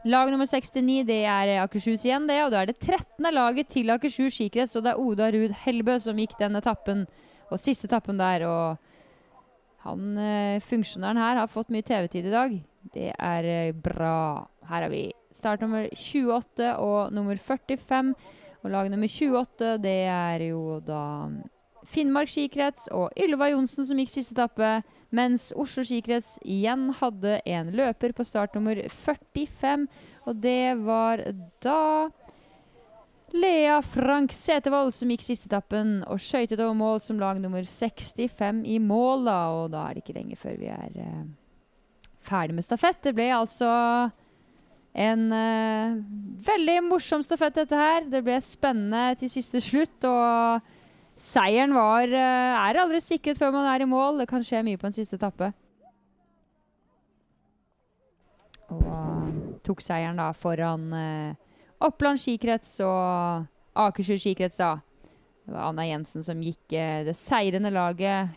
Lag 0.08 0.30
nummer 0.32 0.48
69 0.48 1.02
det 1.04 1.24
er 1.28 1.58
Akershus 1.60 2.06
igjen, 2.08 2.28
det. 2.30 2.38
Og 2.46 2.54
da 2.54 2.62
er 2.62 2.70
det 2.70 2.78
13. 2.80 3.26
laget 3.36 3.68
til 3.74 3.92
Akershus 3.92 4.38
skikrets, 4.38 4.78
og 4.80 4.86
det 4.86 4.94
er 4.94 5.02
Oda 5.04 5.28
Ruud 5.36 5.56
Helbø 5.66 5.98
som 6.00 6.20
gikk 6.22 6.38
den 6.40 6.56
etappen. 6.56 7.04
Og 7.52 7.60
siste 7.60 7.90
etappen 7.90 8.20
der. 8.20 8.46
Og 8.48 8.78
han 9.84 10.18
eh, 10.24 10.64
funksjonæren 10.64 11.20
her 11.20 11.42
har 11.42 11.52
fått 11.52 11.74
mye 11.76 11.84
TV-tid 11.84 12.30
i 12.30 12.34
dag. 12.34 12.56
Det 12.96 13.10
er 13.12 13.50
eh, 13.52 13.76
bra. 13.76 14.48
Her 14.72 14.88
er 14.88 14.94
vi 14.94 15.06
Start 15.40 15.62
nummer 15.64 15.86
28 15.96 16.74
og 16.84 17.14
nummer 17.16 17.36
45. 17.40 18.16
Og 18.64 18.72
lag 18.72 18.90
nummer 18.92 19.08
28, 19.08 19.78
det 19.84 20.00
er 20.12 20.48
jo 20.50 20.80
da 20.84 21.04
Finnmark 21.90 22.30
skikrets 22.30 22.90
og 22.94 23.10
Ylva 23.18 23.50
Johnsen 23.50 23.88
som 23.88 24.00
gikk 24.00 24.12
siste 24.14 24.36
etappe. 24.38 24.80
Mens 25.16 25.50
Oslo 25.58 25.82
skikrets 25.88 26.38
igjen 26.46 26.92
hadde 27.00 27.40
en 27.50 27.72
løper 27.74 28.14
på 28.14 28.26
start 28.28 28.54
nummer 28.58 28.78
45. 29.08 29.88
Og 30.30 30.42
det 30.44 30.76
var 30.86 31.24
da 31.66 31.82
Lea 33.34 33.80
Frank 33.86 34.34
Setervold 34.34 34.94
som 34.98 35.10
gikk 35.14 35.26
siste 35.26 35.50
etappen 35.50 36.00
og 36.10 36.22
skøytet 36.22 36.62
over 36.62 36.78
mål 36.78 37.02
som 37.06 37.20
lag 37.22 37.42
nummer 37.42 37.66
65 37.66 38.64
i 38.70 38.80
mål. 38.82 39.26
da, 39.26 39.40
Og 39.58 39.70
da 39.74 39.88
er 39.88 39.98
det 39.98 40.06
ikke 40.06 40.18
lenge 40.20 40.38
før 40.38 40.58
vi 40.62 40.70
er 40.74 40.98
uh, 40.98 41.28
ferdig 42.22 42.58
med 42.58 42.66
stafett. 42.66 43.02
Det 43.02 43.16
ble 43.18 43.32
altså 43.34 43.70
en 44.94 45.30
uh, 45.34 45.98
veldig 46.46 46.82
morsom 46.86 47.26
stafett, 47.26 47.64
dette 47.64 47.78
her. 47.78 48.06
Det 48.10 48.22
ble 48.26 48.38
spennende 48.46 49.16
til 49.18 49.34
siste 49.40 49.62
slutt. 49.62 50.06
og 50.06 50.78
Seieren 51.20 51.74
var 51.76 52.08
eh, 52.08 52.58
er 52.64 52.80
aldri 52.80 53.02
sikret 53.04 53.40
før 53.40 53.52
man 53.52 53.68
er 53.68 53.84
i 53.84 53.90
mål. 53.90 54.22
Det 54.22 54.30
kan 54.30 54.44
skje 54.46 54.64
mye 54.64 54.80
på 54.80 54.88
en 54.88 54.96
siste 54.96 55.18
etappe. 55.20 55.52
Og 58.70 58.86
uh, 58.86 59.26
tok 59.66 59.82
seieren 59.84 60.20
da 60.22 60.30
foran 60.38 60.86
uh, 60.94 61.34
Oppland 61.84 62.22
skikrets 62.22 62.78
og 62.86 63.48
Akershus 63.84 64.22
skikrets. 64.24 64.62
Det 64.62 65.56
var 65.56 65.72
Anna 65.72 65.88
Jensen 65.90 66.24
som 66.24 66.40
gikk 66.44 66.78
det 67.08 67.18
seirende 67.20 67.72
laget. 67.74 68.32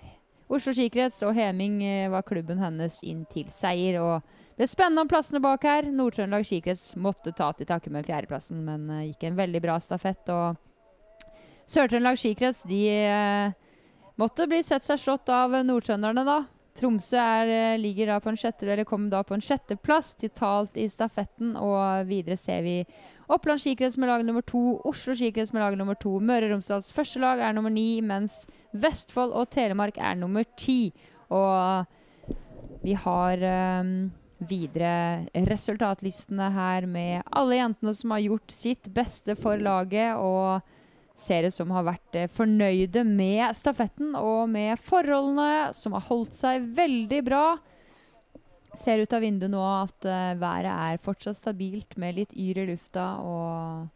Oslo 0.53 0.74
skikrets 0.74 1.22
og 1.26 1.37
Heming 1.37 1.78
var 2.12 2.24
klubben 2.26 2.61
hennes 2.62 2.99
inn 3.07 3.26
til 3.30 3.51
seier. 3.55 4.01
og 4.01 4.57
Det 4.57 4.66
er 4.66 4.72
spennende 4.72 5.05
om 5.05 5.11
plassene 5.11 5.43
bak 5.45 5.66
her. 5.68 5.91
Nord-Trøndelag 5.91 6.47
skikrets 6.49 6.95
måtte 6.97 7.35
ta 7.37 7.51
til 7.53 7.68
takke 7.68 7.93
med 7.93 8.09
fjerdeplassen, 8.09 8.62
men 8.64 8.89
gikk 9.11 9.26
en 9.28 9.39
veldig 9.43 9.62
bra 9.64 9.78
stafett. 9.83 10.22
og 10.33 10.72
Sør-Trøndelag 11.70 12.18
skikrets 12.20 12.64
de 12.68 12.80
eh, 12.90 13.52
måtte 14.20 14.48
bli 14.50 14.62
sett 14.66 14.86
seg 14.88 15.00
slått 15.00 15.30
av 15.32 15.54
nordtrønderne, 15.66 16.24
da. 16.26 16.40
Tromsø 16.78 17.18
er, 17.20 17.50
eh, 17.52 17.78
ligger 17.80 18.14
da 18.14 18.20
på 18.20 18.32
en 18.32 18.38
sjette, 18.40 18.66
eller 18.66 18.88
kom 18.88 19.08
da 19.12 19.22
på 19.22 19.36
en 19.36 19.44
sjetteplass 19.44 20.14
totalt 20.20 20.76
i 20.80 20.88
stafetten. 20.90 21.54
Og 21.60 22.06
videre 22.08 22.38
ser 22.40 22.62
vi 22.64 22.78
Oppland 23.32 23.62
skikrets 23.62 23.96
med 24.00 24.10
lag 24.10 24.24
nummer 24.26 24.44
to, 24.44 24.80
Oslo 24.88 25.14
skikrets 25.16 25.52
med 25.54 25.62
lag 25.62 25.76
nummer 25.78 25.96
to. 25.96 26.18
Møre 26.20 26.48
og 26.48 26.56
Romsdals 26.56 26.92
første 26.92 27.20
lag 27.22 27.40
er 27.40 27.54
nummer 27.56 27.72
ni, 27.72 28.00
mens 28.04 28.42
Vestfold 28.72 29.32
og 29.32 29.48
Telemark 29.52 30.00
er 30.00 30.18
nummer 30.20 30.44
ti. 30.58 30.92
Og 31.32 31.86
vi 32.82 32.96
har 32.98 33.44
um, 33.80 34.10
videre 34.48 35.44
resultatlistene 35.48 36.50
her 36.52 36.86
med 36.90 37.22
alle 37.30 37.60
jentene 37.60 37.94
som 37.96 38.12
har 38.16 38.24
gjort 38.26 38.52
sitt 38.52 38.90
beste 38.92 39.36
for 39.38 39.56
laget. 39.56 40.16
og 40.16 40.60
ut 41.22 41.54
som 41.54 41.70
har 41.70 41.86
vært 41.86 42.16
eh, 42.18 42.30
fornøyde 42.30 43.04
med 43.06 43.56
stafetten 43.56 44.14
og 44.18 44.48
med 44.50 44.78
forholdene, 44.80 45.72
som 45.74 45.94
har 45.96 46.06
holdt 46.08 46.34
seg 46.36 46.66
veldig 46.76 47.22
bra. 47.24 47.44
Ser 48.78 49.02
ut 49.02 49.12
av 49.12 49.20
vinduet 49.20 49.52
nå 49.52 49.62
at 49.62 50.06
uh, 50.08 50.32
været 50.40 50.72
er 50.72 51.02
fortsatt 51.02 51.36
stabilt 51.36 51.98
med 52.00 52.16
litt 52.16 52.32
yr 52.32 52.62
i 52.62 52.68
lufta. 52.70 53.04
Og 53.20 53.90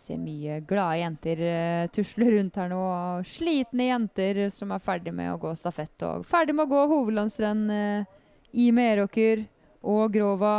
ser 0.00 0.20
mye 0.20 0.60
glade 0.68 1.00
jenter 1.00 1.40
uh, 1.40 1.86
tusle 1.94 2.28
rundt 2.34 2.58
her 2.60 2.68
nå. 2.68 2.80
Og 2.80 3.30
slitne 3.30 3.88
jenter 3.88 4.42
som 4.52 4.74
er 4.76 4.84
ferdig 4.84 5.14
med 5.16 5.32
å 5.32 5.40
gå 5.40 5.54
stafett. 5.56 5.96
Og 6.04 6.28
ferdig 6.28 6.58
med 6.58 6.68
å 6.68 6.74
gå 6.74 6.84
hovedlandsrenn 6.92 7.64
uh, 7.72 8.20
i 8.52 8.68
Meråker 8.76 9.46
og 9.80 10.12
Grova. 10.12 10.54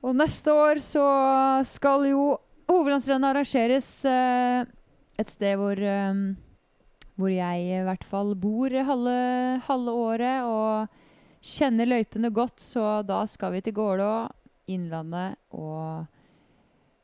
Og 0.00 0.14
neste 0.16 0.54
år 0.54 0.80
så 0.80 1.04
skal 1.68 2.06
jo 2.08 2.38
Hovedlandsrennet 2.68 3.30
arrangeres 3.32 3.88
uh, 4.04 4.66
et 5.16 5.30
sted 5.32 5.56
hvor, 5.56 5.78
um, 5.80 6.34
hvor 7.16 7.32
jeg 7.32 7.64
i 7.64 7.80
hvert 7.86 8.04
fall 8.04 8.34
bor 8.36 8.74
halve, 8.90 9.14
halve, 9.64 9.94
året 9.96 10.44
og 10.44 11.00
kjenner 11.40 11.88
løypene 11.88 12.28
godt. 12.34 12.60
Så 12.60 13.00
da 13.08 13.22
skal 13.30 13.56
vi 13.56 13.62
til 13.64 13.76
Gålå, 13.78 14.12
Innlandet, 14.68 15.38
og 15.56 16.04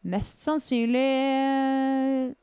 mest 0.05 0.45
sannsynlig 0.45 1.09
uh, 1.33 2.35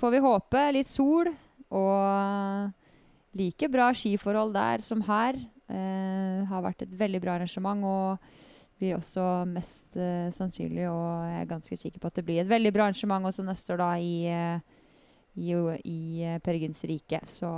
får 0.00 0.14
vi 0.14 0.24
håpe 0.24 0.62
litt 0.72 0.88
sol 0.88 1.28
og 1.72 3.36
like 3.36 3.68
bra 3.72 3.90
skiforhold 3.96 4.56
der 4.56 4.84
som 4.84 5.04
her. 5.04 5.36
Uh, 5.68 6.48
har 6.48 6.64
vært 6.64 6.86
et 6.86 6.96
veldig 6.96 7.20
bra 7.20 7.36
arrangement. 7.36 7.84
og 7.84 8.41
blir 8.82 8.98
også 8.98 9.24
mest 9.46 9.94
uh, 9.94 10.28
sannsynlig, 10.34 10.88
og 10.90 11.30
jeg 11.30 11.40
er 11.40 11.50
ganske 11.50 11.78
sikker 11.78 12.02
på 12.02 12.10
at 12.10 12.18
det 12.18 12.26
blir 12.26 12.42
et 12.42 12.50
veldig 12.50 12.74
bra 12.74 12.88
arrangement 12.88 13.30
også 13.30 13.46
neste 13.46 13.74
år 13.74 13.82
da 13.84 13.90
i, 14.02 14.14
uh, 14.26 14.86
i, 15.38 15.52
i 15.86 15.98
uh, 16.26 16.38
Per 16.42 16.58
Gynts 16.58 16.82
rike. 16.90 17.20
Så 17.30 17.50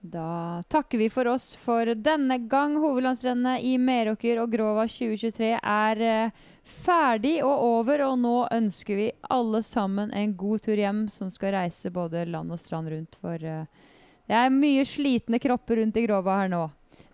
da 0.00 0.62
takker 0.72 1.02
vi 1.02 1.10
for 1.12 1.28
oss 1.28 1.52
for 1.60 1.92
denne 1.92 2.40
gang. 2.48 2.78
Hovedlandsrennet 2.80 3.66
i 3.68 3.74
Meråker 3.76 4.40
og 4.40 4.54
Grova 4.54 4.86
2023 4.88 5.52
er 5.60 6.32
ferdig 6.64 7.36
og 7.44 7.66
over, 7.66 8.06
og 8.08 8.16
nå 8.22 8.34
ønsker 8.56 8.96
vi 8.96 9.10
alle 9.28 9.60
sammen 9.66 10.14
en 10.16 10.32
god 10.40 10.64
tur 10.64 10.80
hjem, 10.80 11.04
som 11.12 11.28
skal 11.28 11.58
reise 11.58 11.92
både 11.92 12.24
land 12.32 12.56
og 12.56 12.62
strand 12.62 12.88
rundt. 12.88 13.20
For 13.20 13.36
det 13.36 14.40
er 14.40 14.54
mye 14.54 14.88
slitne 14.88 15.42
kropper 15.42 15.82
rundt 15.82 16.00
i 16.00 16.08
Grova 16.08 16.40
her 16.40 16.54
nå. 16.54 16.64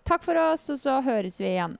Takk 0.07 0.23
for 0.23 0.39
oss, 0.39 0.69
og 0.71 0.77
så 0.79 1.01
høres 1.03 1.39
vi 1.41 1.49
igjen. 1.49 1.73